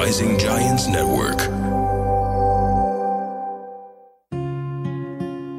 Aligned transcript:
Rising 0.00 0.38
Giants 0.38 0.84
Network. 0.96 1.40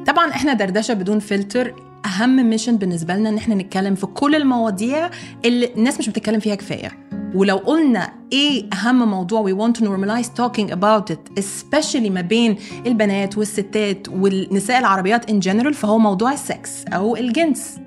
طبعا 0.06 0.30
إحنا 0.30 0.52
دردشة 0.52 0.94
بدون 0.94 1.18
فلتر 1.18 1.74
أهم 2.06 2.50
mission 2.50 2.76
بالنسبة 2.76 3.14
لنا 3.14 3.28
إن 3.28 3.36
إحنا 3.36 3.54
نتكلم 3.54 3.94
في 3.94 4.06
كل 4.06 4.34
المواضيع 4.34 5.10
اللي 5.44 5.74
الناس 5.74 5.98
مش 5.98 6.08
بتتكلم 6.08 6.40
فيها 6.40 6.54
كفاية. 6.54 6.92
ولو 7.34 7.56
قلنا 7.56 8.12
إيه 8.32 8.68
أهم 8.72 9.10
موضوع 9.10 9.44
we 9.44 9.56
want 9.56 9.78
to 9.78 9.84
normalize 9.84 10.28
talking 10.28 10.70
about 10.72 11.14
it 11.14 11.42
especially 11.42 12.10
ما 12.10 12.20
بين 12.20 12.56
البنات 12.86 13.38
والستات 13.38 14.08
والنساء 14.08 14.78
العربيات 14.78 15.30
in 15.30 15.44
general 15.44 15.72
فهو 15.72 15.98
موضوع 15.98 16.32
السكس 16.32 16.84
أو 16.84 17.16
الجنس. 17.16 17.78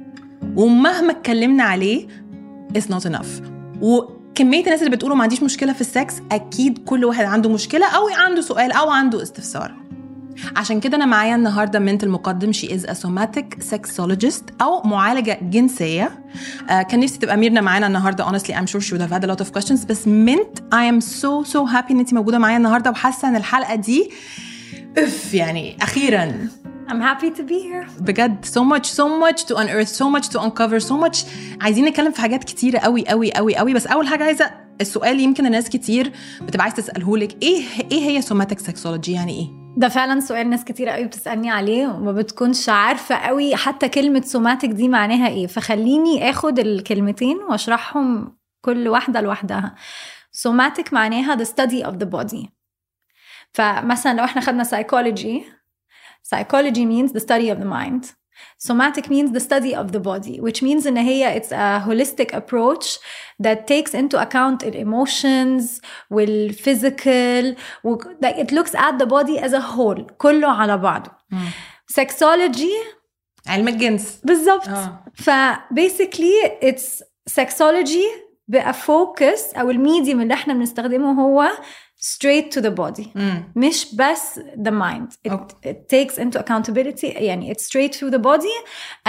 ومهما 0.56 1.12
اتكلمنا 1.12 1.64
عليه 1.64 2.08
it's 2.78 2.94
not 2.94 3.10
enough. 3.12 3.42
وكمية 4.36 4.64
الناس 4.64 4.80
اللي 4.80 4.96
بتقولوا 4.96 5.18
ما 5.18 5.24
عنديش 5.24 5.44
مشكلة 5.44 5.74
في 5.74 5.82
السكس 5.82 6.14
أكيد 6.32 6.78
كل 6.86 7.06
واحد 7.06 7.26
عنده 7.26 7.50
مشكلة 7.50 7.86
أو 7.86 8.08
عنده 8.08 8.42
سؤال 8.42 8.72
أو 8.72 8.90
عنده 8.90 9.22
استفسار. 9.24 9.74
عشان 10.56 10.80
كده 10.80 10.98
أنا 10.98 11.06
معايا 11.06 11.36
النهاردة 11.36 11.80
منت 11.80 12.04
المقدم 12.04 12.54
is 12.54 12.86
a 12.86 12.94
somatic 12.94 13.64
sexologist 13.72 14.44
أو 14.62 14.82
معالجة 14.84 15.40
جنسية. 15.42 16.24
آه 16.70 16.82
كان 16.82 17.00
نفسي 17.00 17.20
تبقى 17.20 17.38
ميرنا 17.38 17.62
معانا 17.62 17.88
النهاردة 17.88 18.26
honestly 18.26 18.52
I'm 18.52 18.68
sure 18.68 18.82
she 18.82 18.92
would 18.94 19.02
have 19.02 19.22
had 19.22 19.26
a 19.26 19.36
lot 19.36 19.46
of 19.46 19.60
questions 19.60 19.86
بس 19.86 20.08
منت 20.08 20.60
I 20.60 20.92
am 20.94 21.06
so 21.06 21.52
so 21.54 21.74
happy 21.74 21.92
إن 21.92 22.00
أنت 22.00 22.14
موجودة 22.14 22.38
معايا 22.38 22.58
النهاردة 22.58 22.92
وحاسة 22.92 23.28
إن 23.28 23.36
الحلقة 23.36 23.76
دي 23.76 24.12
أوف 24.98 25.34
يعني 25.34 25.78
أخيرا. 25.82 26.48
I'm 26.88 27.02
happy 27.02 27.32
to 27.32 27.44
be 27.44 27.60
here. 27.60 28.02
بجد 28.02 28.46
so 28.46 28.60
much 28.60 28.86
so 28.86 29.08
much 29.24 29.46
to 29.46 29.56
unearth 29.56 29.90
so 29.90 30.06
much 30.16 30.30
to 30.30 30.40
uncover 30.40 30.80
so 30.80 30.94
much. 31.06 31.26
عايزين 31.62 31.86
نتكلم 31.86 32.12
في 32.12 32.22
حاجات 32.22 32.44
كتيرة 32.44 32.80
قوي 32.80 33.08
قوي 33.08 33.34
قوي 33.34 33.56
قوي. 33.56 33.74
بس 33.74 33.88
أول 33.88 34.08
حاجة 34.08 34.24
عايزة 34.24 34.52
السؤال 34.82 35.20
يمكن 35.20 35.46
الناس 35.46 35.70
كتير 35.70 36.12
بتبقى 36.42 36.64
عايز 36.64 36.74
تسأله 36.74 37.18
لك. 37.18 37.44
إيه 37.44 37.64
إيه 37.92 38.02
هي 38.02 38.22
somatic 38.22 38.60
sexology 38.60 39.10
يعني 39.10 39.34
إيه؟ 39.34 39.48
ده 39.78 39.90
فعلا 39.90 40.20
سؤال 40.20 40.50
ناس 40.50 40.64
كتير 40.64 40.90
قوي 40.90 41.06
بتسألني 41.06 41.52
عليه 41.52 41.88
وما 41.88 42.12
بتكونش 42.12 42.70
عارفة 42.70 43.16
قوي 43.16 43.56
حتى 43.56 43.90
كلمة 43.90 44.22
سوماتيك 44.22 44.72
دي 44.72 44.88
معناها 44.88 45.28
إيه. 45.28 45.48
فخليني 45.48 46.30
آخد 46.30 46.60
الكلمتين 46.60 47.38
وأشرحهم 47.38 48.38
كل 48.62 48.88
واحدة 48.88 49.22
لوحدها. 49.22 49.76
سوماتيك 50.32 50.94
معناها 50.94 51.36
the 51.36 51.48
study 51.48 51.86
of 51.86 51.94
the 51.94 52.08
body. 52.08 52.48
فمثلا 53.54 54.14
لو 54.14 54.24
إحنا 54.24 54.42
خدنا 54.42 54.64
psychology 54.64 55.42
psychology 56.25 56.85
means 56.87 57.13
the 57.13 57.21
study 57.21 57.51
of 57.51 57.59
the 57.61 57.67
mind 57.67 58.05
somatic 58.59 59.11
means 59.11 59.33
the 59.33 59.41
study 59.41 59.75
of 59.75 59.87
the 59.93 60.01
body 60.01 60.41
which 60.41 60.63
means 60.63 60.87
ان 60.87 60.97
هي 60.97 61.41
it's 61.41 61.53
a 61.53 61.87
holistic 61.89 62.35
approach 62.35 62.99
that 63.43 63.67
takes 63.67 63.95
into 63.95 64.17
account 64.21 64.61
the 64.65 64.77
emotions 64.77 65.81
والphysical 66.11 67.55
و 67.85 67.97
like 68.25 68.37
it 68.37 68.53
looks 68.53 68.75
at 68.75 68.99
the 68.99 69.07
body 69.07 69.39
as 69.39 69.53
a 69.53 69.61
whole 69.61 70.03
كله 70.19 70.49
على 70.49 70.79
بعضه 70.79 71.11
sexology 71.93 72.97
علم 73.47 73.69
الجنس 73.69 74.21
بالظبط 74.25 74.69
آه. 74.69 75.05
ف 75.15 75.31
basically 75.75 76.63
it's 76.63 77.03
sexology 77.41 78.31
بقى 78.49 78.73
focus 78.75 79.59
او 79.59 79.71
الميديم 79.71 80.21
اللي 80.21 80.35
احنا 80.35 80.55
بنستخدمه 80.55 81.23
هو 81.23 81.51
straight 82.06 82.52
to 82.58 82.62
the 82.62 82.72
body. 82.72 83.08
مم. 83.16 83.44
مش 83.56 83.96
بس 83.96 84.40
the 84.40 84.72
mind. 84.72 85.14
It, 85.28 85.32
okay. 85.32 85.56
it 85.66 85.76
takes 85.96 86.18
into 86.18 86.40
accountability 86.40 87.04
يعني 87.04 87.54
it's 87.54 87.64
straight 87.66 87.96
through 87.96 88.12
the 88.12 88.20
body 88.20 88.56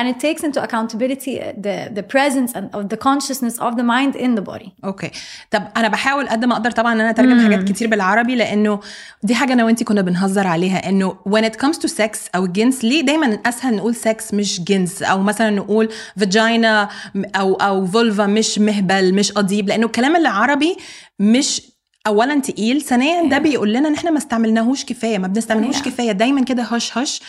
and 0.01 0.09
it 0.09 0.21
takes 0.21 0.43
into 0.43 0.61
accountability 0.63 1.39
the 1.61 1.91
the 1.99 2.03
presence 2.03 2.53
and 2.55 2.65
of 2.75 2.89
the 2.89 2.97
consciousness 2.97 3.57
of 3.59 3.73
the 3.77 3.83
mind 3.83 4.17
in 4.17 4.35
the 4.39 4.43
body. 4.51 4.69
okay 4.85 5.11
طب 5.51 5.63
أنا 5.77 5.89
بحاول 5.89 6.29
قد 6.29 6.45
ما 6.45 6.53
أقدر 6.53 6.71
طبعا 6.71 6.93
إن 6.93 7.01
أنا 7.01 7.11
أترجم 7.11 7.41
حاجات 7.45 7.69
كتير 7.69 7.89
بالعربي 7.89 8.35
لأنه 8.35 8.81
دي 9.23 9.35
حاجة 9.35 9.53
أنا 9.53 9.65
وإنتي 9.65 9.85
كنا 9.85 10.03
بنهزر 10.03 10.47
عليها 10.47 10.89
إنه 10.89 11.17
when 11.29 11.43
it 11.43 11.57
comes 11.57 11.77
to 11.79 11.89
sex 11.89 12.19
أو 12.35 12.45
الجنس 12.45 12.85
ليه 12.85 13.01
دايما 13.03 13.39
اسهل 13.47 13.77
نقول 13.77 13.95
سكس 13.95 14.35
مش 14.35 14.61
جنس؟ 14.61 15.03
أو 15.03 15.23
مثلا 15.23 15.51
نقول 15.51 15.89
vagina 16.19 16.89
أو 17.37 17.55
أو 17.55 17.87
vulva 17.87 18.27
مش 18.27 18.59
مهبل 18.59 19.15
مش 19.15 19.33
قضيب 19.33 19.69
لأنه 19.69 19.87
الكلام 19.87 20.17
العربي 20.17 20.77
مش 21.19 21.63
اولا 22.07 22.41
تقيل 22.41 22.83
ثانيا 22.83 23.29
ده 23.29 23.39
بيقول 23.39 23.73
لنا 23.73 23.89
إن 23.89 23.95
إحنا 23.95 24.11
ما 24.11 24.19
استعملناهوش 24.19 24.85
كفاية 24.85 25.19
ما 25.19 25.29
بنستعملهوش. 25.29 25.83
كفاية 25.83 26.13
دايما 26.13 26.45
كده 26.45 26.63
هش 26.63 26.99
هش. 26.99 27.21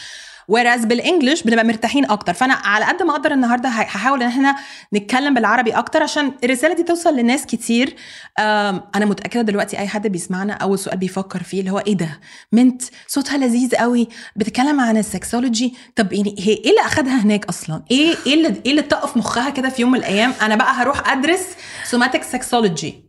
Whereas 0.52 0.86
بالإنجلش 0.86 1.44
بنبقى 1.44 1.66
مرتاحين 1.66 2.06
أكتر. 2.12 2.34
فأنا 2.34 2.54
على 2.54 2.86
قد 2.86 3.04
ما 3.04 3.12
أقدر 3.12 3.32
النهارده 3.32 3.70
هحاول 3.70 4.24
إن 4.24 4.28
إحنا 4.28 4.56
نتكلم 4.94 5.34
بالعربي 5.34 5.72
أكتر 5.72 6.04
عشان 6.04 6.32
الرسالة 6.44 6.76
دي 6.76 6.84
توصل 6.84 7.16
لناس 7.18 7.46
كتير. 7.46 7.96
أنا 8.40 9.06
متأكدة 9.06 9.42
دلوقتي 9.42 9.80
أي 9.80 9.88
حد 9.88 10.08
بيسمعنا 10.08 10.54
أول 10.54 10.80
سؤال 10.80 10.98
بيفكر 10.98 11.44
فيه 11.44 11.60
اللي 11.60 11.72
هو 11.72 11.80
إيه 11.80 11.94
ده؟ 11.98 12.20
منت 12.52 12.82
صوتها 13.08 13.38
لذيذ 13.38 13.76
قوي 13.76 14.08
بتتكلم 14.36 14.80
عن 14.80 14.98
السكسولوجي. 14.98 15.74
طب 15.96 16.14
يعني 16.14 16.36
هي 16.40 16.54
إيه 16.54 16.70
اللي 16.70 16.82
أخدها 16.82 17.22
هناك 17.24 17.46
أصلا؟ 17.46 17.84
إيه 17.92 18.16
إيه 18.26 18.34
اللي 18.34 18.48
إيه 18.66 18.72
اللي 18.72 18.82
طق 18.82 19.06
في 19.06 19.20
مخها 19.20 19.50
كده 19.50 19.70
في 19.70 19.82
يوم 19.82 19.92
من 19.92 20.00
الأيام؟ 20.00 20.34
أنا 20.42 20.56
بقى 20.56 20.74
هروح 20.74 21.12
أدرس 21.12 21.46
سوماتيك 21.84 22.24
سكسولوجي 22.24 23.04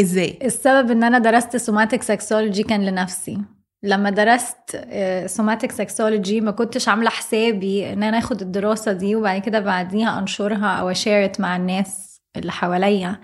إزاي؟ 0.00 0.38
السبب 0.44 0.90
إن 0.90 1.04
أنا 1.04 1.18
درست 1.18 1.56
somatic 1.56 2.02
sexology 2.02 2.62
كان 2.62 2.86
لنفسي. 2.86 3.38
لما 3.84 4.10
درست 4.10 4.86
somatic 5.26 5.72
sexology 5.72 6.40
ما 6.40 6.50
كنتش 6.50 6.88
عاملة 6.88 7.10
حسابي 7.10 7.92
إن 7.92 8.02
أنا 8.02 8.18
آخد 8.18 8.40
الدراسة 8.40 8.92
دي 8.92 9.16
وبعد 9.16 9.40
كده 9.40 9.60
بعديها 9.60 10.18
أنشرها 10.18 10.66
أو 10.66 10.90
أ 10.90 10.97
share 10.97 11.33
ت 11.33 11.40
مع 11.40 11.56
الناس 11.56 12.20
اللي 12.36 12.52
حواليا. 12.52 13.20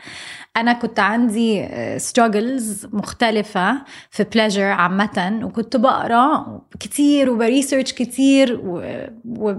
أنا 0.57 0.73
كنت 0.73 1.01
عندي 1.01 1.69
struggles 1.99 2.95
مختلفة 2.95 3.85
في 4.11 4.25
pleasure 4.25 4.63
عامة 4.65 5.41
وكنت 5.43 5.77
بقرأ 5.77 6.61
كتير 6.81 7.31
وب 7.31 7.43
research 7.43 7.93
كتير 7.93 8.61
و... 8.65 8.83
و... 9.25 9.55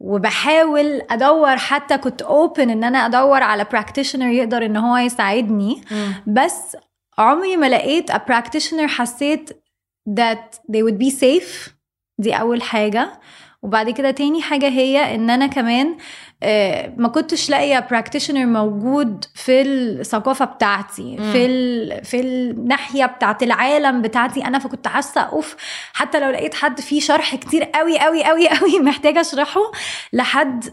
وبحاول 0.00 1.02
أدور 1.10 1.56
حتى 1.56 1.98
كنت 1.98 2.22
اوبن 2.22 2.70
إن 2.70 2.84
أنا 2.84 3.06
أدور 3.06 3.42
على 3.42 3.64
practitioner 3.64 4.22
يقدر 4.22 4.64
إن 4.66 4.76
هو 4.76 4.96
يساعدني. 4.96 5.82
بس 6.26 6.76
عمري 7.18 7.56
ما 7.56 7.68
لقيت 7.68 8.12
a 8.12 8.14
practitioner 8.14 8.86
حسيت 8.86 9.50
that 10.10 10.56
they 10.72 10.82
would 10.82 10.98
be 11.06 11.10
safe. 11.10 11.70
دي 12.18 12.34
أول 12.34 12.62
حاجة. 12.62 13.20
وبعد 13.62 13.90
كده 13.90 14.10
تاني 14.10 14.42
حاجة 14.42 14.68
هي 14.68 15.14
إن 15.14 15.30
أنا 15.30 15.46
كمان 15.46 15.86
آه، 15.88 15.96
ما 16.96 17.08
كنتش 17.08 17.50
لاقية 17.50 17.88
practitioner 17.92 18.30
موجود 18.36 19.24
في 19.34 19.62
الثقافة 19.62 20.44
بتاعتي 20.44 21.16
مم. 21.16 21.32
في 21.32 21.46
ال... 21.46 22.04
في 22.04 22.20
الناحية 22.20 23.06
بتاعت 23.06 23.42
العالم 23.42 24.02
بتاعتي 24.02 24.44
أنا 24.44 24.58
فكنت 24.58 24.88
حاسة 24.88 25.20
أوف 25.20 25.56
حتى 25.92 26.20
لو 26.20 26.30
لقيت 26.30 26.54
حد 26.54 26.80
فيه 26.80 27.00
شرح 27.00 27.34
كتير 27.34 27.64
قوي 27.64 27.98
قوي 27.98 28.24
قوي 28.24 28.48
قوي 28.48 28.80
محتاجة 28.88 29.20
أشرحه 29.20 29.60
لحد 30.12 30.64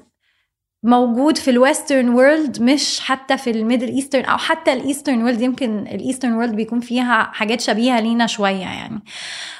موجود 0.87 1.37
في 1.37 1.51
ال 1.51 1.58
western 1.59 2.09
world 2.09 2.61
مش 2.61 2.99
حتى 2.99 3.37
في 3.37 3.49
ال 3.51 3.56
Middle 3.56 3.87
Eastern 3.87 4.25
أو 4.25 4.37
حتى 4.37 4.73
ال 4.73 4.79
eastern 4.79 5.21
world 5.21 5.41
يمكن 5.41 5.79
ال 5.79 5.86
eastern 5.86 6.33
world 6.33 6.55
بيكون 6.55 6.79
فيها 6.79 7.29
حاجات 7.33 7.61
شبيهة 7.61 7.99
لينا 7.99 8.27
شوية 8.27 8.61
يعني. 8.61 9.03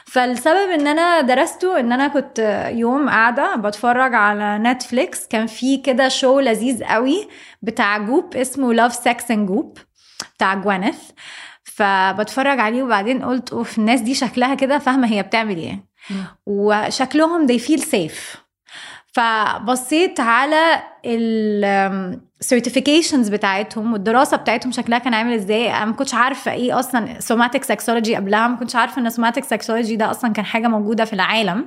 فالسبب 0.05 0.69
إن 0.69 0.88
أنا 0.88 1.21
درسته 1.21 1.79
إن 1.79 1.91
أنا 1.91 2.07
كنت 2.07 2.69
يوم 2.73 3.09
قاعدة 3.09 3.55
بتفرج 3.55 4.13
على 4.13 4.57
نتفليكس 4.57 5.27
كان 5.27 5.47
في 5.47 5.77
كده 5.77 6.07
show 6.07 6.40
لذيذ 6.39 6.83
قوي 6.83 7.27
بتاع 7.61 7.97
Goop 7.97 8.35
اسمه 8.35 8.73
Love, 8.73 8.94
Sex 8.95 9.31
and 9.31 9.47
Goop 9.47 9.78
بتاع 10.35 10.53
Gwyneth 10.53 10.97
فبتفرج 11.63 12.59
عليه 12.59 12.83
وبعدين 12.83 13.23
قلت 13.25 13.53
أوف 13.53 13.77
الناس 13.77 14.01
دي 14.01 14.13
شكلها 14.13 14.55
كده 14.55 14.77
فاهمة 14.79 15.07
هي 15.07 15.23
بتعمل 15.23 15.57
إيه. 15.57 15.83
وشكلهم 16.45 17.47
they 17.47 17.59
feel 17.61 17.81
safe. 17.81 18.47
فبصيت 19.17 20.19
على 20.19 20.81
ال 22.41 22.47
certifications 22.47 23.29
بتاعتهم 23.29 23.94
والدراسة 23.94 24.38
بتاعتهم 24.38 24.72
شكلها 24.72 25.00
كان 25.00 25.13
عامل 25.13 25.33
إزاي. 25.33 25.72
أنا 25.72 25.85
ما 25.85 25.94
كنتش 25.94 26.13
عارفة 26.13 26.51
إيه 26.51 26.80
أصلا 26.80 27.19
somatic 27.19 27.63
sexology 27.63 28.15
قبلها 28.15 28.47
ما 28.47 28.56
كنتش 28.56 28.75
عارفة 28.75 29.01
إن 29.01 29.09
somatic 29.09 29.44
sexology 29.44 29.95
ده 29.95 30.12
أصلا 30.12 30.33
كان 30.33 30.45
حاجة 30.45 30.68
موجودة 30.68 31.06
في 31.06 31.13
العالم. 31.13 31.65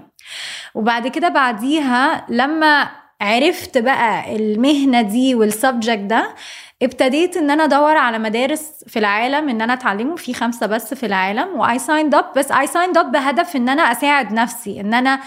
وبعد 0.74 1.08
كده 1.08 1.28
بعديها 1.28 2.26
لما 2.28 2.88
عرفت 3.20 3.78
بقى 3.78 4.36
المهنة 4.36 5.02
دي 5.02 5.34
وال 5.34 5.48
subject 5.48 5.98
ده 5.98 6.34
ابتديت 6.82 7.36
إن 7.36 7.50
أنا 7.50 7.64
أدور 7.64 7.96
على 7.96 8.18
مدارس 8.18 8.84
في 8.86 8.98
العالم 8.98 9.48
إن 9.48 9.60
أنا 9.62 9.72
أتعلمه. 9.72 10.16
في 10.16 10.34
خمسة 10.34 10.66
بس 10.66 10.94
في 10.94 11.06
العالم 11.06 11.48
و 11.60 11.78
I 11.78 11.83
signed 11.83 12.14
up 12.14 12.24
بس 12.36 12.52
I 12.52 12.66
signed 12.66 12.98
up 12.98 13.12
بهدف 13.12 13.56
إن 13.56 13.68
أنا 13.68 13.82
أساعد 13.82 14.32
نفسي 14.32 14.80
إن 14.80 14.94
أنا 14.94 15.20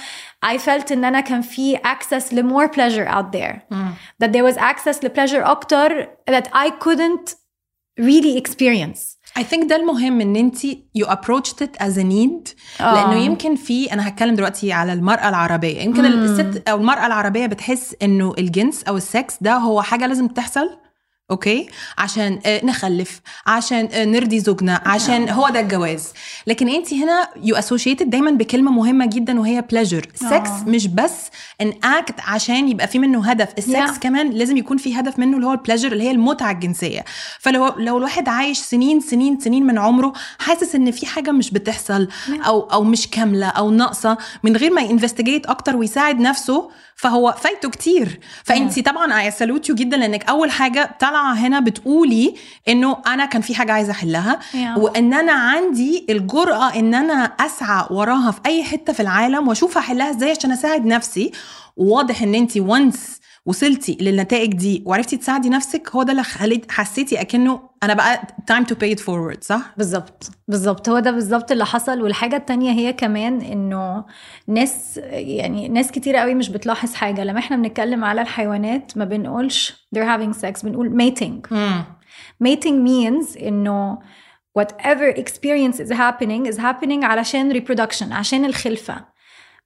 I 0.44 0.58
felt 0.58 0.92
ان 0.92 1.06
أنا 1.06 1.20
كان 1.20 1.42
في 1.42 1.78
access 1.78 2.34
ل 2.34 2.50
more 2.50 2.68
pleasure 2.68 3.08
out 3.16 3.32
there. 3.32 3.62
That 4.24 4.32
there 4.34 4.44
was 4.52 4.58
access 4.58 5.04
ل 5.04 5.10
pleasure 5.10 5.48
أكتر 5.48 6.08
that 6.30 6.48
I 6.54 6.70
couldn't 6.86 7.36
really 8.02 8.38
experience. 8.38 9.18
I 9.40 9.44
think 9.44 9.66
ده 9.70 9.76
المهم 9.76 10.22
إن 10.22 10.36
أنت 10.36 10.58
you 10.98 11.06
approached 11.06 11.62
it 11.66 11.84
as 11.84 11.98
a 11.98 12.04
need. 12.04 12.54
آه. 12.82 12.94
لأنه 12.94 13.16
يمكن 13.16 13.56
في 13.56 13.94
أنا 13.94 14.08
هتكلم 14.08 14.36
دلوقتي 14.36 14.74
على 14.74 14.94
المرأة 14.94 15.30
العربية. 15.30 15.82
يمكن 15.82 16.06
الست 16.06 16.70
أو 16.70 16.78
المرأة 16.78 17.06
العربية 17.06 17.46
بتحس 17.46 17.96
إنه 18.02 18.34
الجنس 18.38 18.84
أو 18.84 18.98
السكس 18.98 19.38
ده 19.42 19.54
هو 19.54 19.82
حاجة 19.82 20.08
لازم 20.08 20.28
تحصل. 20.28 20.70
Okay? 21.32 21.68
عشان 21.98 22.40
آه، 22.46 22.66
نخلف 22.66 23.22
عشان 23.46 23.90
آه، 23.92 24.06
نرضي 24.06 24.40
زوجنا 24.40 24.82
عشان 24.86 25.30
هو 25.30 25.50
ده 25.50 25.60
الجواز. 25.60 26.08
لكن 26.48 26.70
أنت 26.70 26.94
هنا 26.94 27.28
you 27.44 27.56
associated 27.56 28.10
دايما 28.10 28.32
بكلمة 28.32 28.72
مهمة 28.72 29.06
جدا 29.06 29.40
وهي 29.40 29.62
pleasure. 29.72 30.06
Sex 30.16 30.50
آه. 30.50 30.64
مش 30.68 30.88
بس 30.88 31.14
an 31.62 31.74
act 31.84 32.16
عشان 32.28 32.70
يبقى 32.70 32.88
في 32.88 33.00
منه 33.00 33.30
هدف. 33.30 33.48
السكس 33.58 33.74
Yeah. 33.96 34.00
كمان 34.00 34.30
لازم 34.30 34.58
يكون 34.58 34.78
في 34.78 35.00
هدف 35.00 35.20
منه 35.20 35.36
اللي 35.38 35.48
هو 35.48 35.52
ال 35.52 35.56
pleasure 35.56 35.92
اللي 35.92 36.04
هي 36.04 36.12
المتعة 36.12 36.52
الجنسية. 36.52 37.06
فلو 37.40 37.68
لو 37.78 37.98
الواحد 37.98 38.30
عايش 38.30 38.58
سنين 38.60 39.00
سنين 39.00 39.40
سنين 39.40 39.66
من 39.66 39.78
عمره 39.78 40.14
حاسس 40.40 40.76
إن 40.76 40.92
في 40.92 41.06
حاجة 41.06 41.32
مش 41.32 41.52
بتحصل 41.52 42.08
أو 42.46 42.60
أو 42.62 42.84
مش 42.84 43.08
كاملة 43.10 43.48
أو 43.48 43.72
ناقصة 43.72 44.18
من 44.44 44.58
غير 44.58 44.72
ما 44.74 44.82
ي 44.82 44.87
investigate 44.87 45.46
أكتر 45.46 45.76
ويساعد 45.76 46.20
نفسه 46.20 46.70
فهو 46.96 47.36
فايته 47.40 47.70
كتير. 47.70 48.20
فانت 48.44 48.80
طبعا 48.80 49.22
اي 49.22 49.32
سالوت 49.32 49.70
يو 49.70 49.76
جدا 49.76 49.98
لأنك 49.98 50.30
أول 50.30 50.52
حاجة 50.52 50.96
طالعة 51.00 51.34
هنا 51.34 51.60
بتقولي 51.60 52.36
إنه 52.68 52.98
أنا 53.08 53.26
كان 53.26 53.42
في 53.42 53.56
حاجة 53.56 53.72
عايزة 53.72 53.92
أحلها. 53.92 54.40
Yeah. 54.54 54.78
وإن 54.78 55.14
أنا 55.14 55.32
عندي 55.34 56.06
الجرأة 56.10 56.76
إن 56.80 56.96
أنا 56.96 57.24
أسعى 57.24 57.88
وراها 57.92 58.32
في 58.32 58.40
أي 58.46 58.64
حتة 58.64 58.94
في 58.94 59.00
العالم 59.00 59.48
وأشوف 59.48 59.78
هحلها 59.78 60.10
إزاي 60.10 60.32
عشان 60.32 60.52
أساعد 60.52 60.86
نفسي. 60.86 61.32
وواضح 61.78 62.22
إن 62.22 62.36
انت 62.36 62.58
وانس 62.58 63.20
وصلتي 63.46 63.98
للنتائج 64.02 64.54
دي 64.54 64.84
وعرفتي 64.86 65.18
تساعدي 65.18 65.50
نفسك 65.50 65.90
هو 65.96 66.04
ده 66.04 66.12
اللي 66.12 66.24
خليت 66.24 66.72
حسيتي 66.72 67.22
أكنه 67.22 67.70
أنا 67.84 67.94
بقى 67.94 68.22
time 68.52 68.64
to 68.66 68.74
pay 68.76 68.96
it 68.98 69.04
forward 69.04 69.42
صح؟ 69.42 69.74
بالظبط 69.78 70.32
بالظبط. 70.48 70.90
هو 70.90 71.00
ده 71.00 71.12
بالظبط 71.12 71.52
اللي 71.52 71.66
حصل. 71.66 72.02
والحاجة 72.02 72.36
التانية 72.36 72.72
هي 72.72 72.94
كمان 72.94 73.42
إنه 73.42 74.06
ناس 74.48 75.00
يعني 75.04 75.68
ناس 75.68 75.92
كتير 75.92 76.16
قوي 76.16 76.34
مش 76.34 76.50
بتلاحظ 76.50 76.94
حاجة. 76.94 77.24
لما 77.24 77.40
إحنا 77.40 77.58
بنتكلم 77.58 78.04
على 78.04 78.22
الحيوانات 78.22 78.98
ما 78.98 79.06
بنقولش 79.06 79.88
they're 79.96 80.18
having 80.18 80.34
sex 80.42 80.66
بنقول 80.66 81.14
mating. 81.14 81.48
mating 82.48 82.88
means 82.88 83.42
إنه 83.44 84.00
whatever 84.60 85.18
experience 85.18 85.78
is 85.80 85.90
happening 85.92 86.54
is 86.54 86.58
happening 86.58 87.04
علشان 87.04 87.62
reproduction 87.62 88.12
عشان 88.12 88.46
الخلفة. 88.46 89.13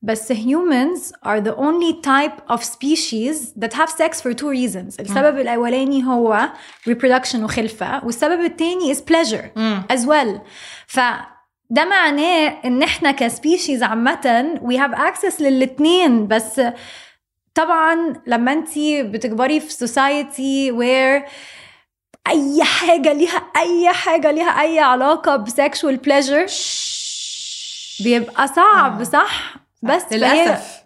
بس 0.01 0.31
humans 0.33 1.11
are 1.25 1.41
the 1.41 1.55
only 1.55 1.93
type 2.01 2.53
of 2.53 2.63
species 2.63 3.53
that 3.61 3.73
have 3.73 3.89
sex 3.89 4.21
for 4.21 4.33
two 4.33 4.49
reasons. 4.49 4.99
السبب 4.99 5.39
الأولاني 5.39 6.05
هو 6.05 6.49
reproduction 6.89 7.35
وخلفة. 7.35 8.05
والسبب 8.05 8.41
التاني 8.41 8.93
is 8.93 8.97
pleasure 8.97 9.45
as 9.93 10.05
well. 10.05 10.39
ف 10.87 10.99
ده 11.69 11.85
معناه 11.85 12.47
إن 12.65 12.83
إحنا 12.83 13.11
ك 13.11 13.20
species 13.20 13.83
عامة 13.83 14.59
we 14.63 14.73
have 14.77 14.97
access 14.99 15.41
للاتنين. 15.41 16.27
بس 16.27 16.61
طبعا 17.55 18.13
لما 18.27 18.53
انت 18.53 18.69
بتكبري 19.01 19.59
في 19.59 19.87
society 19.87 20.73
where 20.79 21.29
أي 22.27 22.63
حاجة 22.63 23.13
ليها 23.13 23.37
أي 23.57 23.89
حاجة 23.93 24.31
ليها 24.31 24.61
أي 24.61 24.79
علاقة 24.79 25.45
ب 25.45 25.52
sexual 25.52 25.95
pleasure 26.07 26.51
بيبقى 28.03 28.47
صعب 28.47 28.99
آه. 28.99 29.03
صح؟ 29.03 29.66
بس 29.95 30.03
للأسف. 30.11 30.77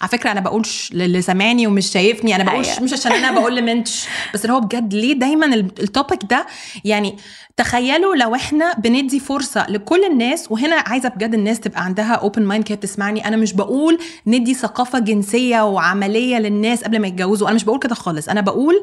على 0.00 0.08
فكرة 0.08 0.30
أنا 0.32 0.40
بقولش 0.40 0.92
للي 0.92 1.22
سامعني 1.22 1.66
ومش 1.66 1.86
شايفني. 1.86 2.34
أنا 2.36 2.44
بقولش. 2.44 2.78
مش 2.80 2.92
عشان 2.92 3.12
أنا 3.12 3.40
بقول 3.40 3.56
لمنت 3.56 4.06
بس 4.34 4.42
اللي 4.44 4.52
هو 4.56 4.60
بجد 4.60 4.94
ليه 4.94 5.12
دايما 5.12 5.46
ال- 5.46 5.72
ال 5.82 5.88
topic 5.88 6.20
ده؟ 6.30 6.46
يعني 6.84 7.16
تخيلوا 7.56 8.14
لو 8.16 8.34
إحنا 8.34 8.74
بندي 8.78 9.20
فرصة 9.20 9.66
لكل 9.68 10.04
الناس 10.04 10.46
وهنا 10.52 10.74
عايزة 10.86 11.08
بجد 11.08 11.34
الناس 11.34 11.60
تبقى 11.60 11.84
عندها 11.84 12.12
open 12.14 12.42
mind 12.42 12.64
كده 12.64 12.76
بتسمعني. 12.76 13.28
أنا 13.28 13.36
مش 13.36 13.52
بقول 13.52 13.98
ندي 14.26 14.54
ثقافة 14.54 14.98
جنسية 14.98 15.60
وعملية 15.64 16.36
للناس 16.38 16.84
قبل 16.84 16.98
ما 16.98 17.08
يتجوزوا. 17.08 17.46
أنا 17.48 17.54
مش 17.56 17.64
بقول 17.64 17.78
كده 17.78 17.94
خالص. 17.94 18.28
أنا 18.28 18.40
بقول 18.40 18.82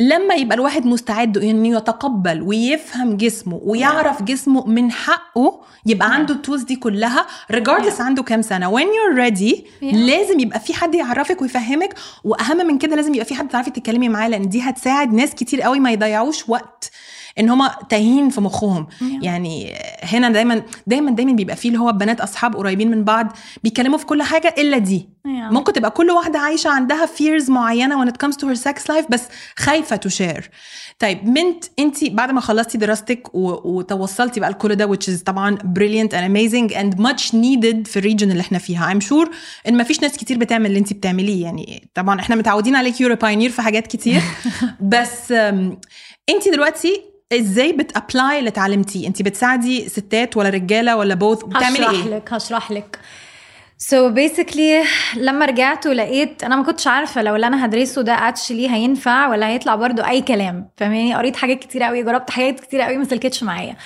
لما 0.00 0.34
يبقى 0.34 0.54
الواحد 0.56 0.86
مستعد 0.86 1.38
إنه 1.38 1.76
يتقبل 1.76 2.42
ويفهم 2.42 3.16
جسمه 3.16 3.60
ويعرف 3.62 4.22
جسمه 4.22 4.66
من 4.66 4.90
حقه 4.92 5.60
يبقى. 5.86 6.14
عنده 6.14 6.34
ال 6.34 6.39
tools 6.39 6.62
دي 6.62 6.76
كلها 6.76 7.26
regardless 7.52 8.00
عنده 8.00 8.22
كام 8.22 8.42
سنة 8.42 8.76
when 8.76 8.84
you're 8.84 9.16
ready 9.30 9.52
Yeah. 9.82 9.94
لازم 9.94 10.40
يبقى 10.40 10.60
في 10.60 10.74
حد 10.74 10.94
يعرفك 10.94 11.42
ويفهمك 11.42 11.94
وأهم 12.24 12.66
من 12.66 12.78
كده 12.78 12.96
لازم 12.96 13.14
يبقى 13.14 13.26
في 13.26 13.34
حد 13.34 13.48
تعرفي 13.48 13.70
تتكلمي 13.70 14.08
معاه 14.08 14.28
لأن 14.28 14.48
دي 14.48 14.60
هتساعد 14.60 15.12
ناس 15.12 15.34
كتير 15.34 15.62
قوي 15.62 15.80
ما 15.80 15.90
يضيعوش 15.90 16.48
وقت 16.48 16.90
إن 17.38 17.48
هما 17.50 17.76
تايهين 17.88 18.28
في 18.30 18.40
مخهم. 18.40 18.86
يعني 19.22 19.72
هنا 20.02 20.30
دايما 20.30 20.62
دايما 20.86 21.10
دايما 21.10 21.32
بيبقى 21.32 21.56
فيه 21.56 21.68
اللي 21.68 21.80
هو 21.80 21.92
بنات 21.92 22.20
أصحاب 22.20 22.56
قريبين 22.56 22.90
من 22.90 23.04
بعض 23.04 23.32
بيتكلموا 23.64 23.98
في 23.98 24.06
كل 24.06 24.22
حاجة 24.22 24.54
إلا 24.58 24.78
دي. 24.78 25.08
ممكن 25.24 25.72
تبقى 25.72 25.90
كل 25.90 26.10
واحدة 26.10 26.38
عايشة 26.38 26.70
عندها 26.70 27.06
fears 27.06 27.50
معينة 27.50 28.04
when 28.04 28.08
it 28.08 28.14
comes 28.26 28.34
to 28.36 28.46
her 28.46 28.62
sex 28.62 28.82
life 28.92 29.10
بس 29.10 29.22
خايفة 29.56 30.00
share 30.08 30.42
طيب 30.98 31.24
منت 31.28 31.64
انت 31.78 32.04
بعد 32.04 32.30
ما 32.30 32.40
خلصتي 32.40 32.78
دراستك. 32.78 33.28
وتوصلتي 33.34 34.40
بقى 34.40 34.50
لكل 34.50 34.74
ده 34.74 34.92
which 34.92 35.06
is 35.14 35.22
طبعا 35.22 35.58
brilliant 35.58 36.12
and 36.12 36.24
amazing 36.32 36.74
and 36.74 37.00
much 37.02 37.32
needed 37.32 37.88
في 37.88 37.96
ال 37.96 38.01
region 38.01 38.30
اللي 38.30 38.40
إحنا 38.40 38.58
فيها 38.58 38.94
I'm 38.94 39.02
sure 39.02 39.28
إن 39.68 39.76
ما 39.76 39.84
فيش 39.84 40.02
ناس 40.02 40.16
كتير 40.16 40.38
بتعمل 40.38 40.66
اللي 40.66 40.78
انت 40.78 40.92
بتعمليه 40.92 41.42
يعني 41.42 41.90
طبعا 41.94 42.20
إحنا 42.20 42.36
متعودين 42.36 42.76
عليك 42.76 43.00
you're 43.00 43.14
a 43.14 43.19
pioneer 43.19 43.50
في 43.50 43.62
حاجات 43.62 43.86
كتير 43.86 44.22
بس 44.92 45.32
انت 46.28 46.48
دلوقتي 46.52 47.11
إزاي 47.32 47.72
بت 47.72 47.91
apply 47.91 48.38
اللي 48.38 48.48
اتعلمتيه 48.48 49.08
انت 49.08 49.22
بتساعدي 49.22 49.88
ستات 49.88 50.36
ولا 50.36 50.48
رجالة 50.48 50.96
ولا 50.96 51.14
both 51.14 51.44
بتعملي 51.44 51.78
هشرح 51.78 51.90
إيه 51.90 52.08
لك 52.16 52.32
هشرح 52.32 52.70
لك. 52.72 52.98
So 53.90 54.10
basically 54.14 54.86
لما 55.16 55.46
رجعت 55.46 55.86
ولقيت 55.86 56.44
أنا 56.44 56.56
ما 56.56 56.62
كنتش 56.62 56.86
عارفة 56.86 57.22
لو 57.22 57.36
اللي 57.36 57.46
أنا 57.46 57.64
هدرسه 57.64 58.02
ده 58.02 58.12
actually 58.12 58.70
هينفع 58.70 59.28
ولا 59.28 59.48
هيطلع 59.48 59.74
برضو 59.74 60.02
أي 60.02 60.22
كلام 60.22 60.70
فاهماني؟ 60.76 61.14
قريت 61.14 61.36
حاجات 61.36 61.58
كتير 61.58 61.82
قوي 61.82 62.02
جربت 62.02 62.30
حاجات 62.30 62.60
كتير 62.60 62.80
قوي 62.80 62.96
ما 62.96 63.04
سلكتش 63.04 63.42
معايا. 63.42 63.76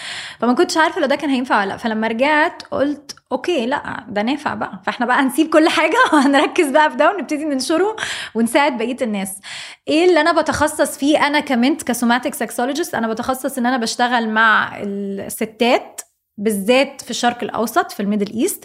فما 0.40 0.52
كنتش 0.52 0.76
عارفة 0.76 1.00
لو 1.00 1.06
ده 1.06 1.16
كان 1.16 1.31
هينفع 1.31 1.60
ولا 1.60 1.69
لأ. 1.69 1.76
فلما 1.76 2.08
رجعت 2.08 2.62
قلت 2.62 3.16
okay 3.32 3.66
لأ 3.66 4.04
ده 4.08 4.22
نافع 4.22 4.54
بقى. 4.54 4.81
فإحنا 4.87 5.06
بقى 5.06 5.22
هنسيب 5.22 5.48
كل 5.48 5.69
حاجة 5.69 5.96
وهنركز 6.12 6.69
بقى 6.70 6.90
في 6.90 6.96
ده 6.96 7.14
ونبتدي 7.14 7.44
ننشره 7.44 7.96
ونساعد 8.34 8.78
بقية 8.78 8.96
الناس. 9.02 9.40
إيه 9.88 10.04
اللي 10.08 10.20
أنا 10.20 10.40
بتخصص 10.42 10.99
فيه؟ 10.99 11.26
أنا 11.26 11.40
كمنت 11.40 11.82
ك 11.82 11.89
somatic 11.89 12.34
sexologist 12.34 12.94
أنا 12.94 13.08
بتخصص 13.08 13.58
إن 13.58 13.66
أنا 13.66 13.76
بشتغل 13.76 14.28
مع 14.28 14.72
الستات 14.82 16.00
بالذات 16.38 17.00
في 17.02 17.10
الشرق 17.10 17.42
الأوسط 17.42 17.92
في 17.92 18.00
ال 18.00 18.05
Middle 18.05 18.32
East. 18.32 18.64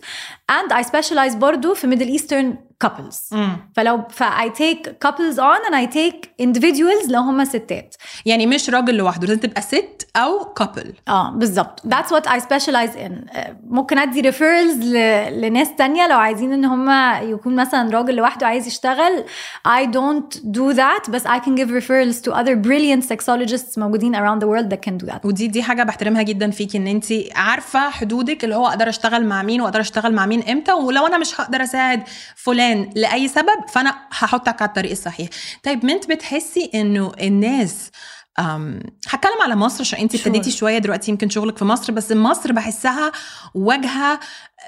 And 0.51 0.73
I 0.73 0.83
specialize 0.83 1.35
برضو 1.35 1.73
في 1.73 1.87
middle 1.87 2.19
eastern 2.19 2.70
couples. 2.85 3.15
مم. 3.31 3.57
فلو 3.75 4.01
ف 4.09 4.23
I 4.23 4.47
take 4.49 4.89
couples 5.07 5.37
on 5.37 5.69
and 5.69 5.75
I 5.75 5.93
take 5.93 6.45
individuals 6.45 7.09
لو 7.09 7.21
هم 7.21 7.45
ستات. 7.45 7.95
يعني 8.25 8.47
مش 8.47 8.69
راجل 8.69 8.95
لوحده 8.95 9.27
لازم 9.27 9.39
تبقى 9.39 9.61
ست 9.61 10.07
أو 10.15 10.53
couple. 10.61 10.87
آه 11.07 11.31
بالظبط. 11.31 11.79
That's 11.87 12.09
what 12.09 12.27
I 12.27 12.39
specialize 12.39 12.95
in. 12.95 13.35
آه، 13.35 13.57
ممكن 13.67 13.97
أدي 13.97 14.31
referrals 14.31 14.83
ل... 14.83 14.95
لناس 15.41 15.75
تانية 15.77 16.07
لو 16.07 16.17
عايزين 16.17 16.53
إن 16.53 16.65
هم 16.65 16.89
يكون 17.29 17.55
مثلا 17.55 17.97
راجل 17.97 18.15
لوحده 18.15 18.47
عايز 18.47 18.67
يشتغل. 18.67 19.23
I 19.67 19.85
don't 19.85 20.37
do 20.37 20.75
that 20.77 21.09
بس 21.09 21.27
I 21.27 21.39
can 21.39 21.55
give 21.57 21.69
referrals 21.69 22.21
to 22.27 22.33
other 22.33 22.55
brilliant 22.67 23.13
sexologists 23.13 23.77
موجودين 23.77 24.15
around 24.15 24.39
the 24.43 24.47
world 24.47 24.73
that 24.73 24.89
can 24.89 25.05
do 25.05 25.11
that. 25.11 25.25
ودي 25.25 25.47
دي 25.47 25.63
حاجة 25.63 25.83
بحترمها 25.83 26.21
جدا 26.21 26.51
فيكي 26.51 26.77
إن 26.77 26.87
انت 26.87 27.05
عارفة 27.35 27.89
حدودك 27.89 28.43
اللي 28.43 28.55
هو 28.55 28.67
أقدر 28.67 28.89
أشتغل 28.89 29.25
مع 29.25 29.43
مين 29.43 29.61
وأقدر 29.61 29.79
أشتغل 29.79 30.13
مع 30.13 30.25
مين 30.25 30.43
إمتى 30.49 30.73
ولو 30.73 31.07
أنا 31.07 31.17
مش 31.17 31.41
هقدر 31.41 31.63
أساعد 31.63 32.03
فلان 32.35 32.70
لأي 32.95 33.27
سبب 33.27 33.67
فأنا 33.73 33.97
هحطك 34.11 34.61
على 34.61 34.69
الطريق 34.69 34.91
الصحيح 34.91 35.29
طيب 35.63 35.85
منت 35.85 36.09
بتحسي 36.09 36.71
إنه 36.75 37.11
الناس 37.21 37.91
أم 38.39 38.79
هتكلم 39.09 39.41
على 39.43 39.55
مصر 39.55 39.81
عشان 39.81 39.99
انت. 39.99 40.15
ابتديتي 40.15 40.51
شوية 40.51 40.77
دلوقتي 40.77 41.11
يمكن 41.11 41.29
شغلك 41.29 41.57
في 41.57 41.65
مصر 41.65 41.93
بس 41.93 42.11
مصر 42.11 42.51
بحسها 42.51 43.11
واجهة 43.55 44.19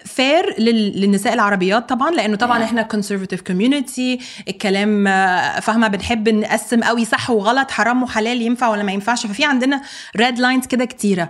فير 0.05 0.59
للنساء 0.59 1.33
العربيات 1.33 1.89
طبعا 1.89 2.11
لأنه 2.11 2.37
طبعا 2.37 2.59
Yeah. 2.59 2.63
إحنا 2.63 2.81
conservative 2.81 3.41
community 3.41 4.19
الكلام 4.47 5.07
آه، 5.07 5.59
فاهمة 5.59 5.87
بنحب 5.87 6.29
نقسم 6.29 6.83
قوي 6.83 7.05
صح 7.05 7.29
وغلط 7.29 7.71
حرام 7.71 8.03
وحلال 8.03 8.41
ينفع 8.41 8.67
ولا 8.69 8.83
ما 8.83 8.91
ينفعش 8.91 9.25
ففي 9.25 9.45
عندنا 9.45 9.81
red 10.17 10.39
lines 10.39 10.65
كده 10.67 10.85
كتيرة 10.85 11.29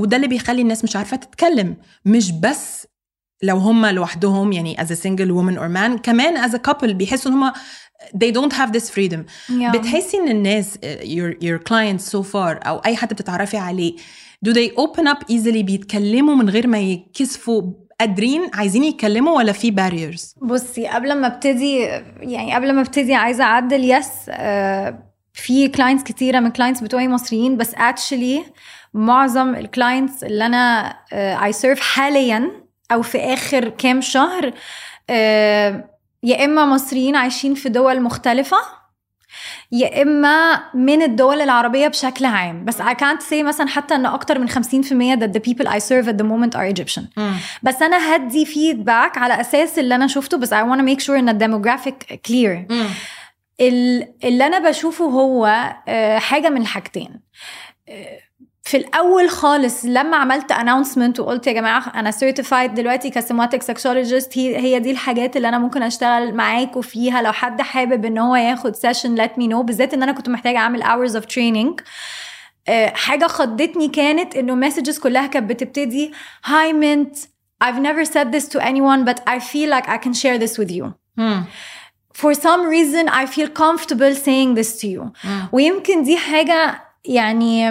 وده 0.00 0.16
اللي 0.16 0.28
بيخلي 0.28 0.62
الناس 0.62 0.84
مش 0.84 0.96
عارفة 0.96 1.16
تتكلم 1.16 1.76
مش 2.04 2.32
بس 2.32 2.86
لو 3.42 3.56
هم 3.56 3.86
لوحدهم 3.86 4.52
يعني 4.52 4.76
as 4.76 4.88
a 4.88 4.96
single 4.96 5.30
woman 5.30 5.58
or 5.58 5.68
man 5.76 6.00
كمان 6.02 6.48
as 6.50 6.54
a 6.54 6.58
couple 6.70 6.84
بيحسوا 6.86 7.30
إن 7.30 7.36
هم 7.36 7.52
they 8.16 8.32
don't 8.32 8.52
have 8.56 8.72
this 8.72 8.90
freedom 8.90 9.18
Yeah. 9.48 9.76
بتحسي 9.76 10.16
إن 10.16 10.28
الناس 10.28 10.78
your 11.02 11.34
your 11.44 11.58
clients 11.58 12.10
so 12.12 12.22
far 12.32 12.66
أو 12.66 12.78
أي 12.78 12.96
حد 12.96 13.08
بتتعرفي 13.12 13.56
عليه 13.56 13.96
do 14.46 14.50
they 14.52 14.70
open 14.80 15.02
up 15.04 15.18
easily 15.32 15.58
بيتكلموا 15.64 16.34
من 16.34 16.50
غير 16.50 16.66
ما 16.66 16.78
يكسفوا 16.78 17.62
قادرين 18.00 18.50
عايزين 18.54 18.84
يتكلموا 18.84 19.36
ولا 19.36 19.52
في 19.52 19.72
barriers 19.72 20.44
بصي 20.44 20.86
قبل 20.86 21.14
ما 21.20 21.26
ابتدي 21.26 21.76
يعني 22.20 22.54
قبل 22.54 22.72
ما 22.72 22.80
ابتدي 22.80 23.14
عايزة 23.14 23.44
أعدل 23.44 23.90
yes 23.90 24.08
آه، 24.28 24.98
في 25.32 25.68
clients 25.68 26.02
كتيرة 26.04 26.40
من 26.40 26.50
clients 26.50 26.80
بتوعي 26.80 27.08
مصريين 27.08 27.56
بس 27.56 27.74
actually 27.74 28.42
معظم 28.94 29.54
ال 29.54 29.63
clients 29.63 30.24
اللي 30.24 30.46
أنا 30.46 30.94
I 31.12 31.52
serve 31.52 31.80
حاليا 31.80 32.50
أو 32.92 33.02
في 33.02 33.18
آخر 33.18 33.68
كام 33.68 34.00
شهر 34.00 34.52
آه، 35.10 35.90
يا 36.22 36.44
إما 36.44 36.66
مصريين 36.66 37.16
عايشين 37.16 37.54
في 37.54 37.68
دول 37.68 38.00
مختلفة 38.02 38.56
يا 39.72 40.02
إما 40.02 40.62
من 40.74 41.02
الدول 41.02 41.40
العربية 41.40 41.88
بشكل 41.88 42.24
عام. 42.24 42.64
بس 42.64 42.82
I 42.82 42.92
can't 42.94 43.22
say 43.30 43.34
مثلا 43.34 43.68
حتى 43.68 43.94
إن 43.94 44.06
أكتر 44.06 44.38
من 44.38 44.48
50% 44.48 44.52
that 45.20 45.32
the 45.32 45.40
people 45.50 45.66
I 45.68 45.78
serve 45.78 46.08
at 46.08 46.16
the 46.18 46.24
moment 46.24 46.56
are 46.58 46.74
Egyptian. 46.78 47.20
بس 47.62 47.82
أنا 47.82 48.16
هدي 48.16 48.46
feedback 48.46 49.18
على 49.18 49.40
أساس 49.40 49.78
اللي 49.78 49.94
أنا 49.94 50.06
شفته 50.06 50.36
بس 50.38 50.54
I 50.54 50.56
want 50.56 50.80
to 50.80 50.84
make 50.94 51.06
sure 51.06 51.10
إن 51.10 51.28
ال 51.28 51.36
demographic 51.36 52.20
clear. 52.28 52.72
ال- 53.60 54.08
اللي 54.24 54.46
أنا 54.46 54.68
بشوفه 54.68 55.04
هو 55.04 55.46
آه، 55.88 56.18
حاجة 56.18 56.48
من 56.48 56.60
الحاجتين. 56.60 57.20
آه، 57.88 58.18
في 58.68 58.76
الأول 58.76 59.30
خالص 59.30 59.84
لما 59.84 60.16
عملت 60.16 60.52
announcement 60.52 61.20
وقلت 61.20 61.46
يا 61.46 61.52
جماعة 61.52 61.92
أنا 61.94 62.10
certified 62.10 62.74
دلوقتي 62.74 63.10
ك 63.10 63.16
somatic 63.16 63.62
sexologist 63.62 64.38
هي 64.38 64.56
هي 64.56 64.78
دي 64.78 64.90
الحاجات 64.90 65.36
اللي 65.36 65.48
أنا 65.48 65.58
ممكن 65.58 65.82
أشتغل 65.82 66.34
معاكم 66.34 66.80
فيها 66.80 67.22
لو 67.22 67.32
حد 67.32 67.62
حابب 67.62 68.04
إن 68.04 68.18
هو 68.18 68.36
ياخد 68.36 68.76
session 68.76 69.14
let 69.14 69.38
me 69.38 69.46
know 69.48 69.62
بالذات 69.62 69.94
إن 69.94 70.02
أنا 70.02 70.12
كنت 70.12 70.28
محتاجة 70.28 70.58
أعمل 70.58 70.82
of 71.10 71.24
training. 71.24 71.82
آه، 72.68 72.88
حاجة 72.88 73.26
خضتني 73.26 73.88
كانت 73.88 74.36
إنه 74.36 74.54
مسجز 74.54 74.98
كلها 74.98 75.26
كانت 75.26 75.50
بتبتدي 75.50 76.12
هاي 76.44 76.72
منت 76.72 77.16
I've 77.64 77.80
never 77.80 78.04
said 78.04 78.32
this 78.32 78.48
to 78.48 78.60
anyone 78.60 79.04
but 79.04 79.20
I 79.26 79.38
feel 79.38 79.70
like 79.70 79.88
I 79.88 79.98
can 80.04 80.12
share 80.12 80.38
this 80.38 80.58
with 80.58 80.70
you. 80.70 80.94
For 82.14 82.34
some 82.34 82.62
reason 82.76 83.08
I 83.08 83.26
feel 83.26 83.48
comfortable 83.48 84.14
saying 84.14 84.54
this 84.54 84.80
to 84.80 84.86
you. 84.86 85.10
ويمكن 85.52 86.02
دي 86.02 86.16
حاجة 86.16 86.84
يعني 87.04 87.70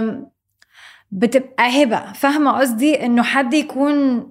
بتبقى 1.12 1.84
هبة. 1.84 2.14
فاهمة 2.14 2.52
قصدي؟ 2.52 3.06
إنه 3.06 3.24
حد 3.24 3.54
يكون 3.54 4.28